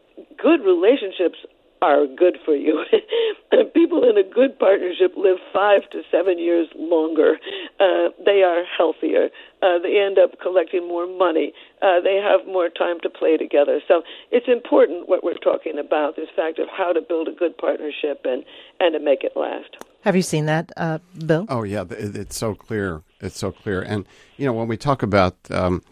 good 0.43 0.59
relationships 0.67 1.39
are 1.83 2.07
good 2.07 2.39
for 2.45 2.55
you. 2.55 2.85
People 3.75 4.09
in 4.09 4.17
a 4.17 4.23
good 4.23 4.59
partnership 4.59 5.13
live 5.17 5.39
five 5.53 5.89
to 5.91 6.03
seven 6.11 6.39
years 6.39 6.69
longer. 6.77 7.39
Uh, 7.79 8.11
they 8.25 8.43
are 8.43 8.65
healthier. 8.65 9.29
Uh, 9.63 9.79
they 9.83 9.99
end 9.99 10.19
up 10.19 10.39
collecting 10.41 10.87
more 10.87 11.07
money. 11.07 11.53
Uh, 11.83 12.01
they 12.01 12.17
have 12.17 12.47
more 12.47 12.69
time 12.69 13.01
to 13.03 13.11
play 13.11 13.37
together. 13.37 13.81
So 13.89 14.03
it's 14.31 14.47
important 14.49 15.09
what 15.09 15.25
we're 15.25 15.35
talking 15.35 15.79
about 15.79 16.17
this 16.17 16.29
fact 16.35 16.59
of 16.59 16.69
how 16.69 16.93
to 16.93 17.01
build 17.01 17.29
a 17.29 17.33
good 17.33 17.57
partnership 17.57 18.23
and, 18.25 18.45
and 18.79 18.95
to 18.95 19.01
make 19.01 19.25
it 19.25 19.33
last. 19.37 19.77
Have 20.03 20.17
you 20.17 20.23
seen 20.23 20.47
that, 20.47 20.73
uh, 20.77 20.99
Bill? 21.27 21.47
Oh, 21.49 21.63
yeah. 21.63 21.85
It's 21.91 22.37
so 22.37 22.55
clear. 22.55 23.03
It's 23.21 23.39
so 23.39 23.53
clear. 23.53 23.83
And, 23.83 24.07
you 24.37 24.47
know, 24.47 24.53
when 24.53 24.69
we 24.69 24.77
talk 24.77 25.03
about. 25.03 25.37
Um, 25.51 25.83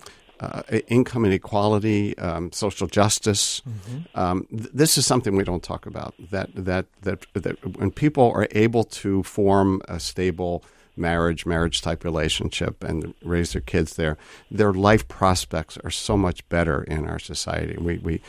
uh, 0.41 0.63
income 0.89 1.25
inequality, 1.25 2.17
um, 2.19 2.53
social 2.53 2.87
justice. 2.87 3.61
Mm-hmm. 3.61 4.19
Um, 4.19 4.47
th- 4.51 4.71
this 4.73 4.99
is 4.99 5.07
something 5.07 5.37
we 5.37 5.45
don't 5.45 5.63
talk 5.63 5.87
about. 5.87 6.15
That 6.31 6.51
that 6.55 6.87
that 7.03 7.27
that 7.35 7.79
when 7.79 7.91
people 7.91 8.31
are 8.35 8.49
able 8.53 8.85
to 8.85 9.23
form 9.23 9.83
a 9.89 9.99
stable 9.99 10.65
marriage, 10.97 11.47
marriage 11.47 11.81
type 11.81 12.05
relationship, 12.05 12.83
and 12.85 13.15
raise 13.23 13.53
their 13.53 13.63
kids 13.63 13.95
there, 13.95 14.17
their 14.51 14.73
life 14.73 15.07
prospects 15.09 15.79
are 15.85 15.91
so 15.91 16.17
much 16.17 16.49
better 16.49 16.83
in 16.85 17.07
our 17.09 17.19
society. 17.19 17.77
We 17.79 17.99
we 17.99 18.21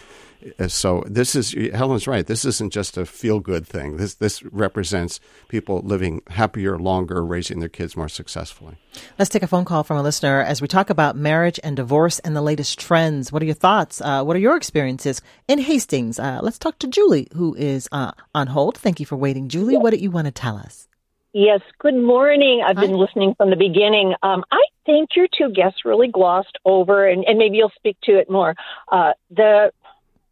so 0.68 1.04
this 1.06 1.36
is 1.36 1.54
Helen's 1.74 2.08
right. 2.08 2.26
This 2.26 2.46
isn't 2.46 2.72
just 2.72 2.98
a 2.98 3.06
feel 3.06 3.40
good 3.40 3.68
thing. 3.68 3.98
This 3.98 4.16
this 4.16 4.44
represents 4.44 5.20
people 5.48 5.82
living 5.82 6.22
happier, 6.30 6.78
longer, 6.78 7.26
raising 7.26 7.60
their 7.60 7.70
kids 7.70 7.96
more 7.98 8.10
successfully. 8.10 8.78
Let's 9.18 9.30
take 9.30 9.44
a 9.44 9.48
phone 9.48 9.66
call 9.66 9.84
from 9.84 9.98
a 9.98 10.04
listener 10.04 10.42
as 10.42 10.62
we 10.62 10.68
talk 10.68 10.90
about 10.90 11.16
marriage 11.16 11.60
and 11.64 11.76
divorce 11.76 12.20
and 12.20 12.36
the 12.36 12.42
latest 12.42 12.80
trends. 12.80 13.32
What 13.32 13.42
are 13.42 13.46
your 13.46 13.56
thoughts? 13.56 14.02
Uh, 14.02 14.24
what 14.24 14.36
are 14.36 14.40
your 14.40 14.58
experiences 14.58 15.22
in 15.48 15.60
Hastings? 15.60 16.20
Uh, 16.20 16.40
let's 16.42 16.58
talk 16.58 16.80
to 16.80 16.88
Julie, 16.88 17.28
who 17.34 17.56
is 17.56 17.88
uh, 17.92 18.12
on 18.34 18.48
hold. 18.48 18.78
Thank 18.78 19.00
you 19.00 19.06
for 19.06 19.16
waiting, 19.16 19.50
Julie. 19.50 19.78
What 19.78 19.92
do 19.92 19.98
you 19.98 20.12
want 20.12 20.26
to 20.26 20.32
tell 20.32 20.58
us? 20.58 20.88
Yes, 21.34 21.62
good 21.78 21.96
morning. 21.96 22.64
I've 22.66 22.78
Hi. 22.78 22.88
been 22.88 22.98
listening 22.98 23.36
from 23.36 23.52
the 23.52 23.56
beginning. 23.56 24.16
Um, 24.24 24.44
I 24.52 24.64
think 24.88 25.10
your 25.16 25.28
two 25.28 25.54
guests 25.54 25.86
really 25.86 26.08
glossed 26.08 26.58
over, 26.66 27.08
and, 27.08 27.24
and 27.24 27.38
maybe 27.38 27.58
you'll 27.58 27.72
speak 27.76 27.98
to 28.06 28.18
it 28.18 28.32
more, 28.32 28.56
uh, 28.92 29.12
the 29.30 29.72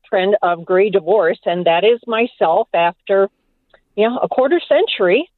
trend 0.10 0.36
of 0.42 0.66
gray 0.66 0.90
divorce, 0.90 1.40
and 1.46 1.66
that 1.66 1.84
is 1.84 2.00
myself 2.08 2.68
after 2.74 3.30
you 3.96 4.10
know 4.10 4.18
a 4.18 4.28
quarter 4.28 4.60
century. 4.68 5.30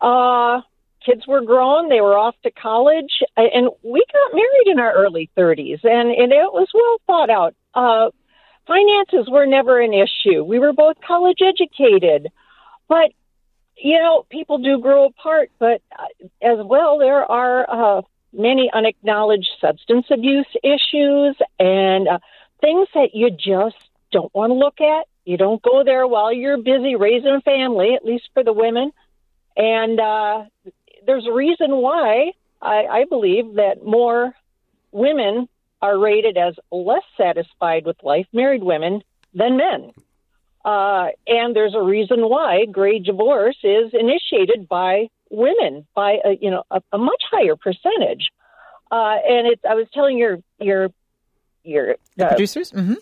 Uh, 0.00 0.60
kids 1.04 1.26
were 1.26 1.42
grown; 1.42 1.88
they 1.88 2.00
were 2.00 2.16
off 2.16 2.34
to 2.42 2.50
college, 2.50 3.22
and 3.36 3.68
we 3.82 4.04
got 4.12 4.34
married 4.34 4.66
in 4.66 4.80
our 4.80 4.92
early 4.92 5.30
30s, 5.36 5.84
and 5.84 6.10
and 6.10 6.32
it 6.32 6.52
was 6.52 6.68
well 6.74 7.00
thought 7.06 7.30
out. 7.30 7.54
Uh, 7.74 8.10
finances 8.66 9.30
were 9.30 9.46
never 9.46 9.80
an 9.80 9.92
issue. 9.92 10.44
We 10.44 10.58
were 10.58 10.72
both 10.72 10.96
college 11.06 11.38
educated, 11.42 12.28
but 12.88 13.12
you 13.76 13.98
know 13.98 14.26
people 14.30 14.58
do 14.58 14.80
grow 14.80 15.06
apart. 15.06 15.50
But 15.58 15.82
uh, 15.98 16.26
as 16.42 16.58
well, 16.64 16.98
there 16.98 17.30
are 17.30 17.98
uh, 17.98 18.02
many 18.32 18.70
unacknowledged 18.72 19.50
substance 19.60 20.06
abuse 20.10 20.46
issues 20.62 21.36
and 21.58 22.08
uh, 22.08 22.18
things 22.60 22.88
that 22.94 23.10
you 23.14 23.30
just 23.30 23.89
don't 24.10 24.34
want 24.34 24.50
to 24.50 24.54
look 24.54 24.80
at. 24.80 25.06
You 25.24 25.36
don't 25.36 25.62
go 25.62 25.84
there 25.84 26.06
while 26.06 26.32
you're 26.32 26.58
busy 26.58 26.96
raising 26.96 27.34
a 27.34 27.40
family, 27.40 27.94
at 27.94 28.04
least 28.04 28.28
for 28.34 28.42
the 28.42 28.52
women. 28.52 28.92
And 29.56 30.00
uh, 30.00 30.44
there's 31.06 31.26
a 31.26 31.32
reason 31.32 31.76
why 31.76 32.32
I, 32.60 32.86
I 32.86 33.04
believe 33.08 33.54
that 33.54 33.84
more 33.84 34.34
women 34.92 35.48
are 35.82 35.98
rated 35.98 36.36
as 36.36 36.54
less 36.70 37.02
satisfied 37.16 37.86
with 37.86 37.96
life, 38.02 38.26
married 38.32 38.62
women, 38.62 39.02
than 39.34 39.56
men. 39.56 39.92
Uh, 40.64 41.08
and 41.26 41.56
there's 41.56 41.74
a 41.74 41.82
reason 41.82 42.28
why 42.28 42.66
gray 42.66 42.98
divorce 42.98 43.56
is 43.62 43.92
initiated 43.94 44.68
by 44.68 45.08
women 45.30 45.86
by 45.94 46.18
a, 46.24 46.36
you 46.40 46.50
know 46.50 46.64
a, 46.70 46.82
a 46.92 46.98
much 46.98 47.22
higher 47.30 47.56
percentage. 47.56 48.28
Uh, 48.90 49.16
and 49.26 49.46
it's 49.46 49.64
I 49.64 49.74
was 49.74 49.86
telling 49.94 50.18
your 50.18 50.38
your 50.58 50.90
your 51.64 51.96
uh, 52.20 52.28
producers 52.28 52.72
mm-hmm. 52.72 52.94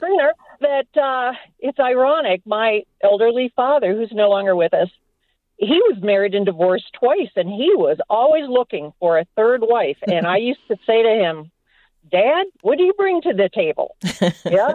That 0.60 0.86
uh, 0.96 1.32
it's 1.58 1.78
ironic. 1.78 2.42
My 2.46 2.82
elderly 3.02 3.52
father, 3.54 3.94
who's 3.94 4.12
no 4.12 4.28
longer 4.28 4.54
with 4.54 4.74
us, 4.74 4.88
he 5.56 5.80
was 5.88 5.98
married 6.00 6.34
and 6.34 6.46
divorced 6.46 6.92
twice, 6.98 7.30
and 7.34 7.48
he 7.48 7.72
was 7.74 7.98
always 8.08 8.48
looking 8.48 8.92
for 9.00 9.18
a 9.18 9.26
third 9.36 9.60
wife. 9.62 9.96
And 10.06 10.26
I 10.26 10.36
used 10.36 10.60
to 10.68 10.76
say 10.86 11.02
to 11.02 11.08
him, 11.08 11.50
Dad, 12.10 12.46
what 12.62 12.78
do 12.78 12.84
you 12.84 12.94
bring 12.96 13.20
to 13.22 13.32
the 13.34 13.50
table? 13.52 13.96
yeah. 14.44 14.72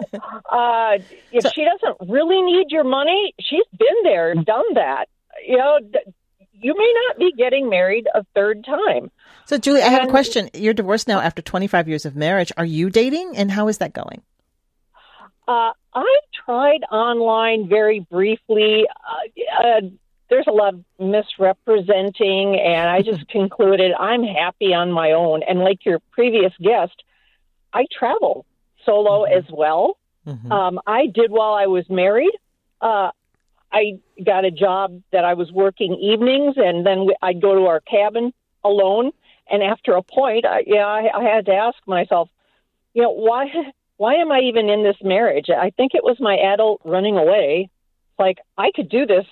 Uh, 0.50 0.98
if 1.32 1.42
so, 1.42 1.50
she 1.54 1.64
doesn't 1.64 2.10
really 2.10 2.40
need 2.42 2.66
your 2.68 2.84
money, 2.84 3.34
she's 3.40 3.66
been 3.76 4.02
there, 4.04 4.34
done 4.34 4.74
that. 4.74 5.06
You 5.46 5.56
know, 5.56 5.78
you 6.52 6.74
may 6.76 6.94
not 7.08 7.18
be 7.18 7.32
getting 7.36 7.68
married 7.68 8.06
a 8.14 8.24
third 8.34 8.64
time. 8.64 9.10
So, 9.46 9.58
Julie, 9.58 9.82
I 9.82 9.88
have 9.88 10.04
a 10.04 10.10
question. 10.10 10.48
You're 10.54 10.74
divorced 10.74 11.08
now 11.08 11.20
after 11.20 11.42
25 11.42 11.88
years 11.88 12.06
of 12.06 12.14
marriage. 12.14 12.52
Are 12.56 12.64
you 12.64 12.88
dating, 12.88 13.36
and 13.36 13.50
how 13.50 13.68
is 13.68 13.78
that 13.78 13.92
going? 13.92 14.22
Uh, 15.46 15.72
I 15.94 16.18
tried 16.44 16.80
online 16.90 17.68
very 17.68 18.00
briefly. 18.00 18.86
Uh, 18.88 19.66
uh, 19.66 19.80
there's 20.30 20.46
a 20.48 20.52
lot 20.52 20.74
of 20.74 20.84
misrepresenting, 20.98 22.58
and 22.58 22.88
I 22.88 23.02
just 23.02 23.28
concluded 23.28 23.92
I'm 23.98 24.22
happy 24.22 24.72
on 24.72 24.90
my 24.90 25.12
own. 25.12 25.42
And 25.42 25.60
like 25.60 25.84
your 25.84 26.00
previous 26.12 26.52
guest, 26.60 27.02
I 27.72 27.86
travel 27.96 28.46
solo 28.84 29.24
mm-hmm. 29.24 29.38
as 29.38 29.44
well. 29.50 29.98
Mm-hmm. 30.26 30.50
Um, 30.50 30.80
I 30.86 31.06
did 31.06 31.30
while 31.30 31.54
I 31.54 31.66
was 31.66 31.84
married. 31.90 32.32
Uh, 32.80 33.10
I 33.72 33.98
got 34.24 34.44
a 34.44 34.50
job 34.50 35.02
that 35.12 35.24
I 35.24 35.34
was 35.34 35.50
working 35.52 35.94
evenings, 35.94 36.54
and 36.56 36.86
then 36.86 37.08
I'd 37.20 37.42
go 37.42 37.54
to 37.54 37.66
our 37.66 37.80
cabin 37.80 38.32
alone. 38.62 39.10
And 39.50 39.62
after 39.62 39.94
a 39.94 40.02
point, 40.02 40.46
I, 40.46 40.62
yeah, 40.66 40.86
I, 40.86 41.10
I 41.14 41.22
had 41.24 41.46
to 41.46 41.52
ask 41.52 41.76
myself, 41.86 42.30
you 42.94 43.02
know, 43.02 43.10
why, 43.10 43.46
why 43.96 44.14
am 44.14 44.32
I 44.32 44.40
even 44.40 44.68
in 44.68 44.82
this 44.82 44.96
marriage? 45.02 45.46
I 45.50 45.70
think 45.70 45.92
it 45.94 46.04
was 46.04 46.16
my 46.20 46.36
adult 46.36 46.80
running 46.84 47.16
away. 47.16 47.70
Like 48.18 48.38
I 48.58 48.70
could 48.74 48.88
do 48.88 49.06
this 49.06 49.26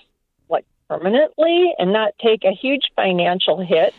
like 0.49 0.65
permanently 0.89 1.73
and 1.77 1.93
not 1.93 2.13
take 2.21 2.43
a 2.43 2.51
huge 2.51 2.91
financial 2.95 3.63
hit 3.63 3.93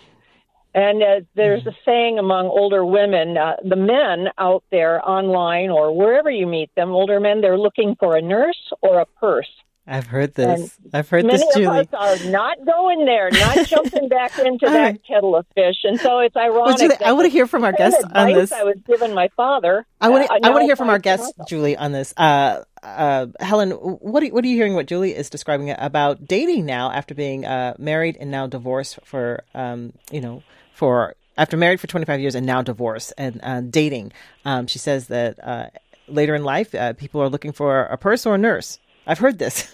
and 0.74 1.02
uh, 1.02 1.20
there's 1.36 1.60
mm-hmm. 1.60 1.68
a 1.68 1.76
saying 1.84 2.18
among 2.18 2.46
older 2.46 2.84
women, 2.84 3.38
uh, 3.38 3.56
the 3.64 3.76
men 3.76 4.28
out 4.38 4.64
there 4.72 5.08
online 5.08 5.70
or 5.70 5.96
wherever 5.96 6.30
you 6.30 6.46
meet 6.46 6.74
them, 6.74 6.90
older 6.90 7.20
men, 7.20 7.40
they're 7.40 7.58
looking 7.58 7.94
for 7.98 8.16
a 8.16 8.22
nurse 8.22 8.72
or 8.82 8.98
a 8.98 9.06
purse. 9.06 9.50
I've 9.86 10.06
heard 10.06 10.34
this. 10.34 10.78
And 10.82 10.94
I've 10.94 11.08
heard 11.08 11.26
this, 11.26 11.44
Julie. 11.54 11.66
Many 11.66 11.80
of 11.80 11.94
us 11.94 12.22
are 12.24 12.30
not 12.30 12.64
going 12.64 13.04
there, 13.04 13.30
not 13.30 13.66
jumping 13.66 14.08
back 14.08 14.38
into 14.38 14.66
that 14.66 15.04
kettle 15.04 15.36
of 15.36 15.46
fish, 15.54 15.76
and 15.84 16.00
so 16.00 16.20
it's 16.20 16.34
ironic. 16.36 16.64
Well, 16.64 16.76
Julie, 16.76 17.04
I 17.04 17.12
want 17.12 17.26
to 17.26 17.30
hear 17.30 17.46
from 17.46 17.64
our 17.64 17.72
guest 17.72 18.02
on 18.14 18.32
this. 18.32 18.50
I 18.50 18.62
was 18.62 18.76
given 18.86 19.12
my 19.12 19.28
father. 19.36 19.84
I 20.00 20.08
want 20.08 20.26
to. 20.26 20.32
Uh, 20.32 20.38
I 20.42 20.50
want 20.50 20.62
to 20.62 20.66
hear 20.66 20.76
from 20.76 20.88
our 20.88 20.98
guest, 20.98 21.34
Julie, 21.46 21.76
on 21.76 21.92
this. 21.92 22.14
Uh, 22.16 22.64
uh, 22.82 23.26
Helen, 23.40 23.72
what 23.72 24.22
are, 24.22 24.26
what 24.28 24.44
are 24.44 24.48
you 24.48 24.56
hearing? 24.56 24.74
What 24.74 24.86
Julie 24.86 25.14
is 25.14 25.28
describing 25.28 25.70
about 25.76 26.26
dating 26.26 26.64
now 26.64 26.90
after 26.90 27.14
being 27.14 27.44
uh, 27.44 27.74
married 27.78 28.16
and 28.18 28.30
now 28.30 28.46
divorced 28.46 28.98
for, 29.04 29.44
um, 29.54 29.92
you 30.10 30.20
know, 30.20 30.42
for 30.74 31.14
after 31.36 31.56
married 31.56 31.80
for 31.80 31.86
25 31.88 32.20
years 32.20 32.34
and 32.34 32.46
now 32.46 32.62
divorced 32.62 33.12
and 33.18 33.40
uh, 33.42 33.60
dating. 33.60 34.12
Um, 34.44 34.66
she 34.66 34.78
says 34.78 35.08
that 35.08 35.38
uh, 35.42 35.66
later 36.08 36.34
in 36.34 36.44
life, 36.44 36.74
uh, 36.74 36.92
people 36.92 37.20
are 37.22 37.28
looking 37.28 37.52
for 37.52 37.82
a 37.84 37.96
purse 37.96 38.26
or 38.26 38.34
a 38.34 38.38
nurse. 38.38 38.78
I've 39.06 39.18
heard 39.18 39.38
this. 39.38 39.70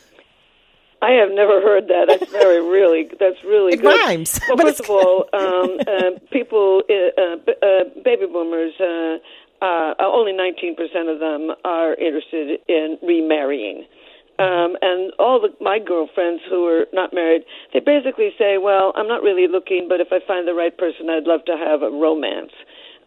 I 1.03 1.13
have 1.13 1.31
never 1.33 1.63
heard 1.63 1.89
that. 1.89 2.07
That's 2.09 2.31
very 2.31 2.61
really. 2.77 3.09
That's 3.19 3.43
really 3.45 3.75
it 3.75 3.83
good. 3.83 4.01
rhymes. 4.07 4.39
Well, 4.49 4.59
first 4.59 4.81
of 4.81 4.91
all, 4.91 5.25
um, 5.33 5.79
uh, 5.87 6.19
people, 6.31 6.83
uh, 6.91 7.23
uh, 7.51 7.85
baby 8.05 8.27
boomers. 8.27 8.75
only 9.61 10.33
19% 10.33 11.13
of 11.13 11.21
them 11.21 11.57
are 11.65 11.95
interested 11.95 12.61
in 12.69 12.99
remarrying. 13.03 13.87
Um, 14.39 14.77
and 14.81 15.13
all 15.19 15.41
the, 15.41 15.53
my 15.63 15.79
girlfriends 15.79 16.43
who 16.49 16.67
are 16.67 16.87
not 16.95 17.13
married, 17.13 17.43
they 17.75 17.81
basically 17.81 18.31
say, 18.39 18.57
"Well, 18.57 18.93
I'm 18.97 19.07
not 19.07 19.23
really 19.23 19.47
looking, 19.49 19.87
but 19.87 20.01
if 20.01 20.09
I 20.13 20.21
find 20.27 20.49
the 20.49 20.55
right 20.55 20.77
person, 20.77 21.11
I'd 21.11 21.25
love 21.25 21.45
to 21.45 21.57
have 21.59 21.83
a 21.83 21.91
romance." 21.91 22.53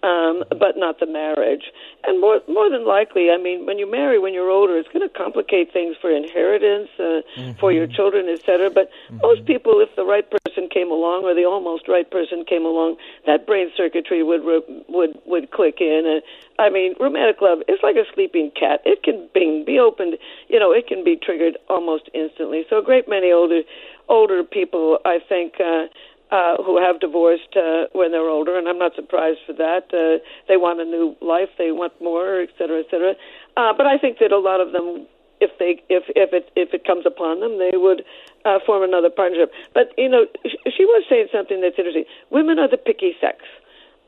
Um, 0.03 0.43
but 0.49 0.75
not 0.75 0.99
the 0.99 1.07
marriage. 1.07 1.71
And 2.03 2.19
more 2.19 2.41
more 2.47 2.69
than 2.69 2.85
likely, 2.85 3.31
I 3.31 3.37
mean, 3.37 3.65
when 3.65 3.79
you 3.79 3.89
marry 3.89 4.19
when 4.19 4.33
you're 4.33 4.49
older, 4.49 4.77
it's 4.77 4.89
going 4.89 5.07
to 5.07 5.13
complicate 5.13 5.71
things 5.71 5.95
for 6.01 6.11
inheritance, 6.11 6.89
uh, 6.99 7.23
mm-hmm. 7.39 7.51
for 7.59 7.71
your 7.71 7.87
children, 7.87 8.27
etc. 8.27 8.69
But 8.69 8.91
mm-hmm. 9.07 9.19
most 9.23 9.45
people, 9.45 9.79
if 9.79 9.95
the 9.95 10.03
right 10.03 10.29
person 10.29 10.67
came 10.69 10.91
along, 10.91 11.23
or 11.23 11.33
the 11.33 11.45
almost 11.45 11.87
right 11.87 12.09
person 12.09 12.43
came 12.43 12.65
along, 12.65 12.97
that 13.25 13.47
brain 13.47 13.71
circuitry 13.75 14.21
would 14.21 14.43
would 14.43 15.17
would 15.25 15.51
click 15.51 15.79
in. 15.79 16.03
Uh, 16.05 16.61
I 16.61 16.69
mean, 16.69 16.95
romantic 16.99 17.41
love 17.41 17.59
is 17.67 17.79
like 17.81 17.95
a 17.95 18.05
sleeping 18.13 18.51
cat. 18.51 18.81
It 18.85 19.03
can 19.03 19.27
bing, 19.33 19.63
be 19.65 19.79
opened. 19.79 20.17
You 20.49 20.59
know, 20.59 20.71
it 20.71 20.87
can 20.87 21.03
be 21.03 21.15
triggered 21.15 21.57
almost 21.69 22.09
instantly. 22.13 22.65
So 22.69 22.79
a 22.79 22.83
great 22.83 23.07
many 23.07 23.31
older 23.31 23.61
older 24.09 24.43
people, 24.43 24.99
I 25.05 25.19
think. 25.29 25.53
Uh, 25.59 25.85
uh, 26.33 26.57
who 26.65 26.81
have 26.81 26.99
divorced 26.99 27.53
uh, 27.55 27.85
when 27.93 28.09
they're 28.11 28.31
older, 28.37 28.57
and 28.57 28.67
I'm 28.67 28.79
not 28.79 28.95
surprised 28.95 29.41
for 29.45 29.53
that. 29.53 29.85
Uh, 29.93 30.17
they 30.47 30.57
want 30.57 30.81
a 30.81 30.87
new 30.95 31.15
life, 31.21 31.49
they 31.61 31.71
want 31.71 31.93
more, 32.01 32.41
et 32.41 32.49
cetera, 32.57 32.79
et 32.79 32.87
cetera. 32.89 33.13
Uh, 33.55 33.71
but 33.77 33.85
I 33.85 33.99
think 34.01 34.17
that 34.17 34.31
a 34.31 34.39
lot 34.39 34.59
of 34.59 34.71
them, 34.73 35.05
if 35.39 35.51
they 35.59 35.71
if 35.93 36.03
if 36.23 36.33
it 36.33 36.49
if 36.55 36.73
it 36.73 36.83
comes 36.89 37.05
upon 37.05 37.39
them, 37.39 37.59
they 37.59 37.77
would 37.77 38.01
uh, 38.45 38.57
form 38.65 38.81
another 38.81 39.11
partnership. 39.11 39.51
But 39.77 39.93
you 39.95 40.09
know, 40.09 40.25
she 40.43 40.85
was 40.85 41.05
saying 41.07 41.27
something 41.31 41.61
that's 41.61 41.77
interesting. 41.77 42.05
Women 42.31 42.57
are 42.57 42.69
the 42.69 42.81
picky 42.81 43.13
sex. 43.21 43.37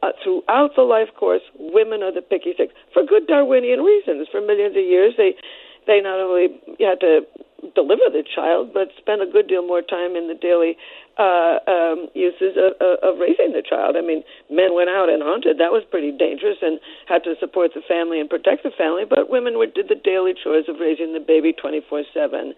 Uh, 0.03 0.11
throughout 0.23 0.75
the 0.75 0.83
life 0.83 1.09
course, 1.15 1.41
women 1.57 2.03
are 2.03 2.11
the 2.11 2.21
picky 2.21 2.53
sex 2.57 2.73
for 2.93 3.03
good 3.03 3.27
Darwinian 3.27 3.81
reasons. 3.81 4.27
For 4.31 4.41
millions 4.41 4.75
of 4.75 4.83
years, 4.83 5.13
they 5.17 5.35
they 5.87 6.01
not 6.01 6.19
only 6.19 6.57
had 6.79 6.99
to 7.01 7.21
deliver 7.73 8.05
the 8.11 8.23
child, 8.23 8.73
but 8.73 8.89
spend 8.97 9.21
a 9.21 9.25
good 9.25 9.47
deal 9.47 9.65
more 9.65 9.81
time 9.81 10.15
in 10.15 10.27
the 10.27 10.35
daily 10.35 10.77
uh, 11.17 11.57
um, 11.65 12.07
uses 12.13 12.53
of, 12.59 12.77
of 13.01 13.17
raising 13.17 13.55
the 13.55 13.63
child. 13.63 13.95
I 13.97 14.01
mean, 14.01 14.23
men 14.51 14.75
went 14.75 14.89
out 14.89 15.09
and 15.09 15.23
hunted; 15.23 15.57
that 15.57 15.71
was 15.71 15.83
pretty 15.89 16.11
dangerous, 16.11 16.57
and 16.61 16.79
had 17.07 17.23
to 17.23 17.35
support 17.39 17.71
the 17.73 17.81
family 17.87 18.19
and 18.19 18.29
protect 18.29 18.63
the 18.63 18.71
family. 18.75 19.03
But 19.09 19.29
women 19.29 19.57
were, 19.57 19.65
did 19.65 19.87
the 19.89 19.95
daily 19.95 20.33
chores 20.35 20.65
of 20.67 20.77
raising 20.79 21.13
the 21.13 21.23
baby 21.23 21.53
twenty 21.53 21.81
four 21.89 22.03
seven. 22.13 22.53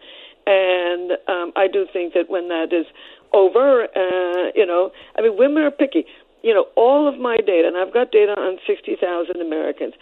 And 0.48 1.12
um, 1.28 1.52
I 1.56 1.68
do 1.68 1.86
think 1.92 2.14
that 2.14 2.30
when 2.30 2.48
that 2.48 2.72
is 2.72 2.88
over, 3.34 3.84
uh, 3.84 4.52
you 4.56 4.66
know, 4.66 4.92
I 5.18 5.22
mean, 5.22 5.38
women 5.38 5.64
are 5.64 5.72
picky. 5.72 6.06
You 6.44 6.54
know, 6.54 6.68
all 6.76 7.10
of 7.12 7.20
my 7.20 7.38
data, 7.38 7.68
and 7.68 7.76
I've 7.76 7.94
got 7.94 8.12
data 8.12 8.32
on 8.32 8.58
sixty 8.66 8.96
thousand 8.96 9.42
Americans. 9.42 9.94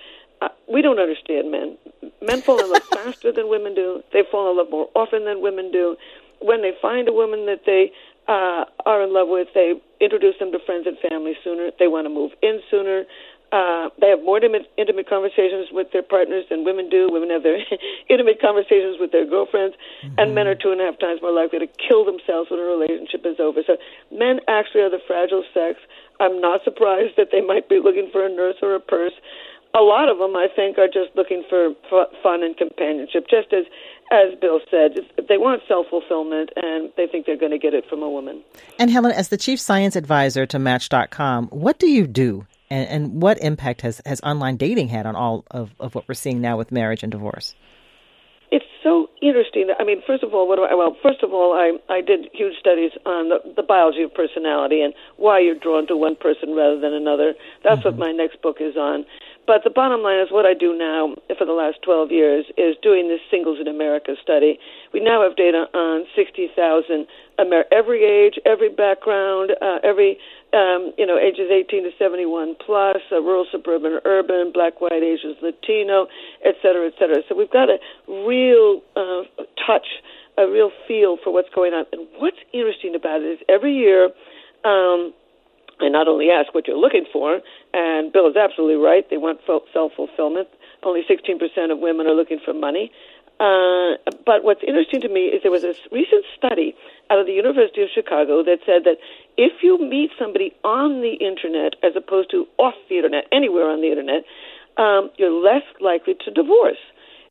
Uh, 0.45 0.49
we 0.71 0.81
don't 0.81 0.99
understand 0.99 1.51
men. 1.51 1.77
Men 2.21 2.41
fall 2.41 2.59
in 2.63 2.71
love 2.71 2.83
faster 2.93 3.31
than 3.31 3.49
women 3.49 3.73
do. 3.73 4.03
They 4.13 4.23
fall 4.29 4.51
in 4.51 4.57
love 4.57 4.69
more 4.69 4.89
often 4.95 5.25
than 5.25 5.41
women 5.41 5.71
do. 5.71 5.97
When 6.41 6.61
they 6.61 6.73
find 6.81 7.07
a 7.07 7.13
woman 7.13 7.45
that 7.47 7.61
they 7.65 7.91
uh, 8.27 8.65
are 8.85 9.01
in 9.01 9.13
love 9.13 9.27
with, 9.29 9.47
they 9.53 9.73
introduce 9.99 10.37
them 10.39 10.51
to 10.51 10.59
friends 10.65 10.85
and 10.85 10.97
family 11.09 11.33
sooner. 11.43 11.71
They 11.79 11.87
want 11.87 12.05
to 12.05 12.13
move 12.13 12.31
in 12.41 12.61
sooner. 12.69 13.05
Uh, 13.51 13.89
they 14.01 14.09
have 14.09 14.21
more 14.23 14.37
intimate, 14.37 14.67
intimate 14.77 15.07
conversations 15.07 15.69
with 15.71 15.87
their 15.93 16.03
partners 16.03 16.43
than 16.49 16.65
women 16.65 16.89
do. 16.89 17.07
Women 17.09 17.29
have 17.29 17.43
their 17.43 17.61
intimate 18.09 18.41
conversations 18.41 18.97
with 18.99 19.11
their 19.11 19.25
girlfriends, 19.25 19.75
mm-hmm. 20.03 20.15
and 20.17 20.35
men 20.35 20.47
are 20.47 20.55
two 20.55 20.71
and 20.71 20.81
a 20.81 20.85
half 20.85 20.99
times 20.99 21.21
more 21.21 21.31
likely 21.31 21.59
to 21.59 21.67
kill 21.79 22.03
themselves 22.03 22.49
when 22.49 22.59
a 22.59 22.63
relationship 22.63 23.21
is 23.23 23.39
over. 23.39 23.61
So, 23.65 23.77
men 24.11 24.41
actually 24.47 24.81
are 24.81 24.89
the 24.89 24.99
fragile 25.07 25.45
sex. 25.53 25.79
I'm 26.19 26.41
not 26.41 26.63
surprised 26.63 27.15
that 27.17 27.29
they 27.31 27.41
might 27.41 27.69
be 27.69 27.79
looking 27.79 28.09
for 28.11 28.25
a 28.25 28.29
nurse 28.29 28.57
or 28.61 28.75
a 28.75 28.79
purse. 28.79 29.13
A 29.77 29.83
lot 29.83 30.09
of 30.09 30.17
them, 30.19 30.35
I 30.35 30.47
think, 30.55 30.77
are 30.77 30.87
just 30.87 31.15
looking 31.15 31.43
for 31.49 31.73
fun 32.23 32.43
and 32.43 32.55
companionship, 32.55 33.25
just 33.29 33.51
as 33.51 33.65
as 34.11 34.37
Bill 34.39 34.59
said, 34.69 34.99
they 35.27 35.37
want 35.37 35.63
self 35.67 35.87
fulfillment 35.89 36.51
and 36.55 36.91
they 36.95 37.07
think 37.07 37.25
they're 37.25 37.37
going 37.37 37.51
to 37.51 37.57
get 37.57 37.73
it 37.73 37.85
from 37.89 38.03
a 38.03 38.09
woman. 38.09 38.43
And 38.79 38.91
Helen, 38.91 39.11
as 39.11 39.29
the 39.29 39.37
chief 39.37 39.59
science 39.59 39.95
advisor 39.95 40.45
to 40.45 40.59
Match.com, 40.59 41.47
what 41.47 41.79
do 41.79 41.89
you 41.89 42.05
do? 42.05 42.45
And, 42.69 42.87
and 42.89 43.21
what 43.21 43.37
impact 43.39 43.81
has, 43.81 44.01
has 44.05 44.21
online 44.21 44.57
dating 44.57 44.89
had 44.89 45.05
on 45.05 45.15
all 45.15 45.45
of, 45.51 45.73
of 45.79 45.95
what 45.95 46.07
we're 46.07 46.15
seeing 46.15 46.41
now 46.41 46.57
with 46.57 46.71
marriage 46.71 47.03
and 47.03 47.11
divorce? 47.11 47.55
It's 48.51 48.65
so 48.83 49.09
interesting. 49.21 49.69
I 49.79 49.83
mean, 49.83 50.01
first 50.05 50.23
of 50.23 50.33
all, 50.33 50.47
what 50.47 50.57
do 50.57 50.63
I, 50.63 50.73
well, 50.75 50.95
first 51.01 51.23
of 51.23 51.33
all, 51.33 51.53
I, 51.53 51.77
I 51.91 52.01
did 52.01 52.27
huge 52.33 52.55
studies 52.59 52.91
on 53.05 53.29
the, 53.29 53.39
the 53.55 53.63
biology 53.63 54.03
of 54.03 54.13
personality 54.13 54.81
and 54.81 54.93
why 55.17 55.39
you're 55.39 55.55
drawn 55.57 55.87
to 55.87 55.97
one 55.97 56.15
person 56.15 56.55
rather 56.55 56.79
than 56.79 56.93
another. 56.93 57.33
That's 57.63 57.79
mm-hmm. 57.79 57.97
what 57.97 57.97
my 57.97 58.11
next 58.11 58.41
book 58.41 58.57
is 58.59 58.77
on. 58.77 59.05
But 59.47 59.63
the 59.63 59.69
bottom 59.69 60.01
line 60.01 60.19
is 60.19 60.31
what 60.31 60.45
I 60.45 60.53
do 60.53 60.75
now 60.75 61.15
for 61.37 61.45
the 61.45 61.53
last 61.53 61.81
12 61.83 62.11
years 62.11 62.45
is 62.57 62.75
doing 62.81 63.07
this 63.07 63.19
Singles 63.29 63.59
in 63.59 63.67
America 63.67 64.15
study. 64.21 64.59
We 64.93 64.99
now 64.99 65.23
have 65.23 65.35
data 65.35 65.65
on 65.73 66.05
60,000, 66.15 67.07
Amer- 67.39 67.65
every 67.71 68.03
age, 68.03 68.39
every 68.45 68.69
background, 68.69 69.51
uh, 69.61 69.79
every 69.83 70.17
um, 70.53 70.93
you 70.97 71.05
know, 71.05 71.19
ages 71.19 71.51
18 71.51 71.83
to 71.83 71.91
71 71.99 72.55
plus, 72.65 72.97
uh, 73.11 73.19
rural, 73.19 73.45
suburban, 73.51 73.99
urban, 74.05 74.51
black, 74.53 74.79
white, 74.79 75.03
Asians, 75.03 75.35
Latino, 75.41 76.07
et 76.45 76.55
cetera, 76.61 76.87
et 76.87 76.93
cetera. 76.97 77.17
So 77.27 77.35
we've 77.35 77.51
got 77.51 77.69
a 77.69 77.77
real 78.07 78.81
uh, 78.95 79.23
touch, 79.67 79.87
a 80.37 80.47
real 80.47 80.71
feel 80.87 81.17
for 81.21 81.33
what's 81.33 81.49
going 81.53 81.73
on. 81.73 81.85
And 81.91 82.07
what's 82.17 82.39
interesting 82.53 82.95
about 82.95 83.21
it 83.21 83.25
is 83.35 83.39
every 83.49 83.75
year, 83.75 84.11
um, 84.63 85.13
I 85.81 85.89
not 85.89 86.07
only 86.07 86.29
ask 86.29 86.53
what 86.53 86.67
you're 86.67 86.77
looking 86.77 87.05
for, 87.11 87.41
and 87.73 88.11
Bill 88.11 88.27
is 88.27 88.35
absolutely 88.35 88.77
right. 88.77 89.07
They 89.09 89.17
want 89.17 89.39
self 89.45 89.63
fulfillment. 89.95 90.47
Only 90.83 91.03
16% 91.03 91.71
of 91.71 91.79
women 91.79 92.07
are 92.07 92.13
looking 92.13 92.39
for 92.43 92.53
money. 92.53 92.91
Uh, 93.39 93.99
but 94.25 94.45
what's 94.45 94.63
interesting 94.65 95.01
to 95.01 95.09
me 95.09 95.27
is 95.27 95.43
there 95.43 95.51
was 95.51 95.65
a 95.65 95.75
recent 95.91 96.23
study 96.37 96.73
out 97.09 97.19
of 97.19 97.25
the 97.25 97.33
University 97.33 97.81
of 97.81 97.89
Chicago 97.93 98.43
that 98.43 98.59
said 98.65 98.85
that 98.85 98.95
if 99.35 99.61
you 99.61 99.77
meet 99.77 100.11
somebody 100.17 100.53
on 100.63 101.01
the 101.01 101.13
internet 101.19 101.75
as 101.83 101.93
opposed 101.97 102.31
to 102.31 102.47
off 102.57 102.75
the 102.87 102.95
internet, 102.95 103.25
anywhere 103.33 103.69
on 103.69 103.81
the 103.81 103.89
internet, 103.89 104.23
um, 104.77 105.11
you're 105.17 105.31
less 105.31 105.63
likely 105.81 106.15
to 106.23 106.31
divorce. 106.31 106.79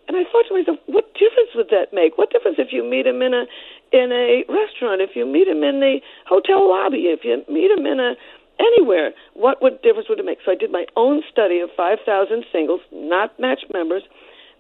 And 0.07 0.17
I 0.17 0.25
thought 0.25 0.45
to 0.49 0.55
myself, 0.55 0.79
what 0.87 1.13
difference 1.15 1.51
would 1.55 1.71
that 1.71 1.93
make? 1.93 2.19
What 2.19 2.31
difference 2.31 2.57
if 2.59 2.73
you 2.73 2.85
meet 2.85 3.07
him 3.07 3.23
in 3.23 3.33
a 3.33 3.45
in 3.93 4.13
a 4.13 4.45
restaurant, 4.49 5.01
if 5.01 5.15
you 5.15 5.25
meet 5.25 5.49
him 5.49 5.63
in 5.63 5.81
the 5.81 6.01
hotel 6.27 6.69
lobby, 6.69 7.09
if 7.09 7.25
you 7.25 7.43
meet 7.49 7.71
him 7.71 7.87
in 7.87 8.01
a 8.01 8.15
anywhere, 8.59 9.13
what 9.35 9.63
would 9.63 9.81
difference 9.83 10.09
would 10.09 10.19
it 10.19 10.25
make? 10.25 10.39
So 10.45 10.53
I 10.53 10.55
did 10.55 10.71
my 10.71 10.87
own 10.97 11.23
study 11.31 11.61
of 11.61 11.71
5,000 11.77 12.45
singles, 12.53 12.81
not 12.93 13.39
match 13.39 13.65
members, 13.73 14.03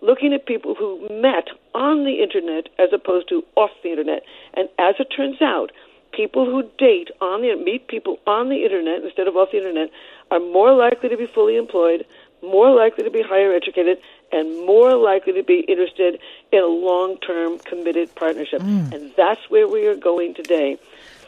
looking 0.02 0.32
at 0.32 0.46
people 0.46 0.74
who 0.74 1.00
met 1.10 1.48
on 1.74 2.04
the 2.04 2.22
internet 2.22 2.68
as 2.78 2.90
opposed 2.92 3.28
to 3.28 3.42
off 3.56 3.70
the 3.82 3.90
internet. 3.90 4.22
And 4.54 4.68
as 4.78 4.94
it 4.98 5.08
turns 5.14 5.40
out, 5.40 5.70
people 6.12 6.44
who 6.46 6.62
date 6.78 7.10
on 7.20 7.42
the 7.42 7.54
meet 7.56 7.88
people 7.88 8.18
on 8.26 8.48
the 8.48 8.62
internet 8.64 9.02
instead 9.02 9.26
of 9.26 9.36
off 9.36 9.50
the 9.52 9.58
internet 9.58 9.90
are 10.30 10.40
more 10.40 10.72
likely 10.72 11.08
to 11.08 11.16
be 11.16 11.26
fully 11.26 11.56
employed, 11.56 12.04
more 12.42 12.74
likely 12.74 13.04
to 13.04 13.10
be 13.10 13.22
higher 13.22 13.52
educated, 13.52 13.98
and 14.34 14.66
more 14.66 14.96
likely 14.96 15.32
to 15.34 15.44
be 15.44 15.60
interested 15.60 16.18
in 16.52 16.60
a 16.60 16.66
long-term 16.66 17.58
committed 17.60 18.14
partnership. 18.16 18.60
Mm. 18.60 18.92
And 18.92 19.12
that's 19.16 19.48
where 19.48 19.68
we 19.68 19.86
are 19.86 19.94
going 19.94 20.34
today. 20.34 20.78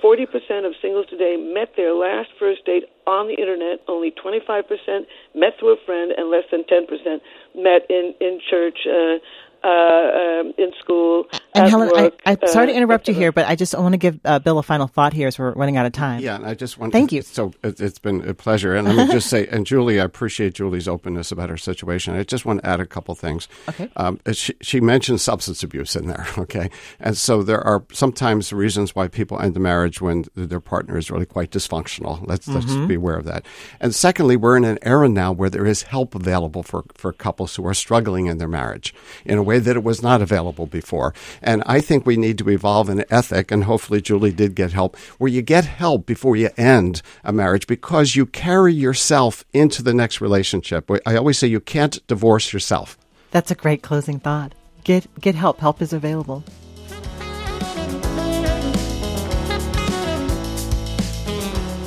40% 0.03 0.67
of 0.67 0.75
singles 0.83 1.07
today 1.07 1.37
met 1.37 1.75
their 1.77 1.95
last 1.95 2.31
first 2.39 2.65
date 2.65 2.85
on 3.07 3.29
the 3.29 3.35
internet. 3.35 3.81
Only 3.89 4.11
25% 4.11 5.07
met 5.35 5.59
through 5.59 5.73
a 5.73 5.77
friend, 5.87 6.13
and 6.17 6.31
less 6.31 6.45
than 6.51 6.65
10% 6.65 7.21
met 7.55 7.87
in 7.89 8.15
in 8.21 8.41
church. 8.51 8.87
Uh, 8.87 9.19
uh, 9.63 9.69
um, 9.69 10.53
in 10.59 10.73
school. 10.81 11.27
And 11.55 11.69
Helen, 11.69 11.91
work, 11.95 12.21
I, 12.27 12.33
am 12.33 12.39
sorry 12.47 12.67
to 12.67 12.73
uh, 12.73 12.77
interrupt 12.77 13.09
you 13.09 13.15
here, 13.15 13.33
but 13.33 13.47
I 13.47 13.57
just 13.57 13.77
want 13.77 13.93
to 13.93 13.99
give 13.99 14.21
uh, 14.25 14.39
Bill 14.39 14.59
a 14.59 14.63
final 14.63 14.87
thought 14.87 15.13
here 15.13 15.29
as 15.29 15.39
we're 15.39 15.53
running 15.53 15.77
out 15.77 15.87
of 15.87 15.93
time. 15.93 16.21
Yeah, 16.21 16.39
I 16.43 16.55
just 16.55 16.79
want. 16.79 16.93
Thank 16.93 17.13
you. 17.13 17.23
So 17.23 17.53
it, 17.63 17.79
has 17.79 17.99
been 17.99 18.29
a 18.29 18.35
pleasure, 18.35 18.75
and 18.75 18.87
let 18.87 19.09
me 19.09 19.13
just 19.13 19.29
say, 19.29 19.47
and 19.49 19.67
Julie, 19.67 20.01
I 20.01 20.05
appreciate 20.05 20.55
Julie's 20.55 20.89
openness 20.89 21.33
about 21.33 21.51
her 21.51 21.57
situation. 21.57 22.15
I 22.15 22.23
just 22.23 22.45
want 22.45 22.63
to 22.63 22.69
add 22.69 22.81
a 22.81 22.87
couple 22.87 23.15
things. 23.15 23.49
Okay. 23.69 23.91
Um, 23.97 24.21
she, 24.33 24.55
she 24.61 24.81
mentioned 24.81 25.21
substance 25.21 25.63
abuse 25.63 25.97
in 25.97 26.07
there. 26.07 26.27
Okay, 26.47 26.71
and 27.01 27.17
so 27.17 27.43
there 27.43 27.61
are 27.63 27.83
sometimes 27.93 28.53
reasons 28.53 28.95
why 28.95 29.09
people 29.09 29.41
end 29.41 29.57
a 29.57 29.61
marriage 29.61 30.01
when 30.01 30.27
their 30.35 30.61
partner 30.61 30.97
is 30.97 31.11
really 31.11 31.27
quite 31.27 31.51
dysfunctional. 31.51 32.25
Let's 32.27 32.47
mm-hmm. 32.47 32.59
let's 32.59 32.87
be 32.87 32.95
aware 32.95 33.17
of 33.17 33.25
that. 33.25 33.47
And 33.81 33.95
secondly, 33.95 34.37
we're 34.37 34.57
in 34.57 34.65
an 34.65 34.79
era 34.83 35.09
now 35.09 35.33
where 35.33 35.51
there 35.51 35.67
is 35.67 35.83
help 35.83 36.15
available 36.15 36.63
for 36.63 36.85
for 36.95 37.13
couples 37.13 37.57
who 37.57 37.67
are 37.67 37.75
struggling 37.75 38.27
in 38.27 38.39
their 38.39 38.49
marriage 38.49 38.95
in 39.25 39.39
a 39.39 39.43
way 39.47 39.59
that 39.59 39.77
it 39.77 39.83
was 39.83 40.03
not 40.03 40.21
available 40.21 40.67
before. 40.67 41.15
And 41.41 41.63
I 41.65 41.81
think 41.81 42.05
we 42.05 42.19
need 42.19 42.37
to 42.39 42.51
evolve 42.51 42.91
an 42.91 43.05
ethic, 43.11 43.51
and 43.51 43.65
hopefully 43.65 44.03
Julie 44.03 44.33
did 44.33 44.55
get 44.55 44.73
help, 44.73 44.97
where 45.17 45.31
you 45.31 45.41
get 45.41 45.65
help 45.65 46.05
before 46.05 46.37
you 46.37 46.51
end 46.59 47.01
a 47.25 47.33
marriage 47.33 47.67
because 47.67 48.17
you 48.17 48.27
carry 48.27 48.75
yourself 48.75 49.45
into 49.55 49.83
the 49.83 49.95
next 49.95 50.21
relationship. 50.21 50.91
I 51.07 51.17
always 51.17 51.39
say 51.39 51.47
you 51.47 51.61
can't 51.61 52.07
divorce 52.07 52.53
yourself. 52.53 52.99
That's 53.31 53.51
a 53.51 53.55
great 53.55 53.83
closing 53.83 54.19
thought. 54.19 54.55
Get 54.85 55.07
get 55.21 55.35
help. 55.35 55.61
Help 55.61 55.83
is 55.83 55.93
available. 55.93 56.45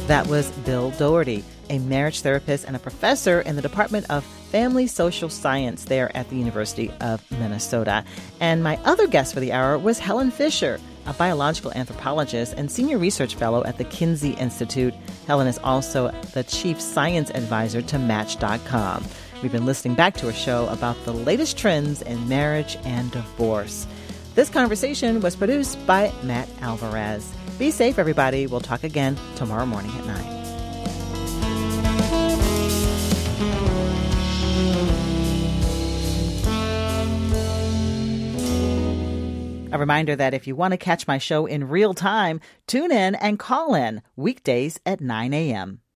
That 0.07 0.25
was 0.27 0.49
Bill 0.65 0.91
Doherty, 0.91 1.43
a 1.69 1.79
marriage 1.79 2.21
therapist 2.21 2.65
and 2.65 2.75
a 2.75 2.79
professor 2.79 3.41
in 3.41 3.55
the 3.55 3.61
Department 3.61 4.05
of 4.09 4.23
Family 4.51 4.87
Social 4.87 5.29
Science 5.29 5.85
there 5.85 6.15
at 6.15 6.29
the 6.29 6.35
University 6.35 6.91
of 7.01 7.23
Minnesota. 7.31 8.03
And 8.39 8.63
my 8.63 8.77
other 8.85 9.07
guest 9.07 9.33
for 9.33 9.39
the 9.39 9.53
hour 9.53 9.77
was 9.77 9.99
Helen 9.99 10.31
Fisher, 10.31 10.79
a 11.05 11.13
biological 11.13 11.71
anthropologist 11.73 12.53
and 12.57 12.71
senior 12.71 12.97
research 12.97 13.35
fellow 13.35 13.63
at 13.65 13.77
the 13.77 13.83
Kinsey 13.83 14.31
Institute. 14.31 14.93
Helen 15.27 15.47
is 15.47 15.59
also 15.63 16.11
the 16.33 16.43
chief 16.43 16.81
science 16.81 17.29
advisor 17.31 17.81
to 17.83 17.99
Match.com. 17.99 19.03
We've 19.41 19.51
been 19.51 19.65
listening 19.65 19.95
back 19.95 20.15
to 20.15 20.27
a 20.27 20.33
show 20.33 20.67
about 20.67 21.03
the 21.05 21.13
latest 21.13 21.57
trends 21.57 22.01
in 22.01 22.27
marriage 22.27 22.77
and 22.83 23.11
divorce. 23.11 23.87
This 24.35 24.49
conversation 24.49 25.21
was 25.21 25.35
produced 25.35 25.85
by 25.85 26.11
Matt 26.23 26.49
Alvarez. 26.61 27.31
Be 27.57 27.71
safe, 27.71 27.99
everybody. 27.99 28.47
We'll 28.47 28.61
talk 28.61 28.83
again 28.83 29.17
tomorrow 29.35 29.65
morning 29.65 29.91
at 29.91 30.05
9. 30.05 30.38
A 39.71 39.77
reminder 39.77 40.15
that 40.15 40.33
if 40.33 40.47
you 40.47 40.55
want 40.55 40.71
to 40.71 40.77
catch 40.77 41.07
my 41.07 41.19
show 41.19 41.45
in 41.45 41.69
real 41.69 41.93
time, 41.93 42.41
tune 42.65 42.91
in 42.91 43.13
and 43.13 43.37
call 43.37 43.75
in 43.75 44.01
weekdays 44.15 44.79
at 44.83 44.99
9 44.99 45.31
a.m. 45.31 45.81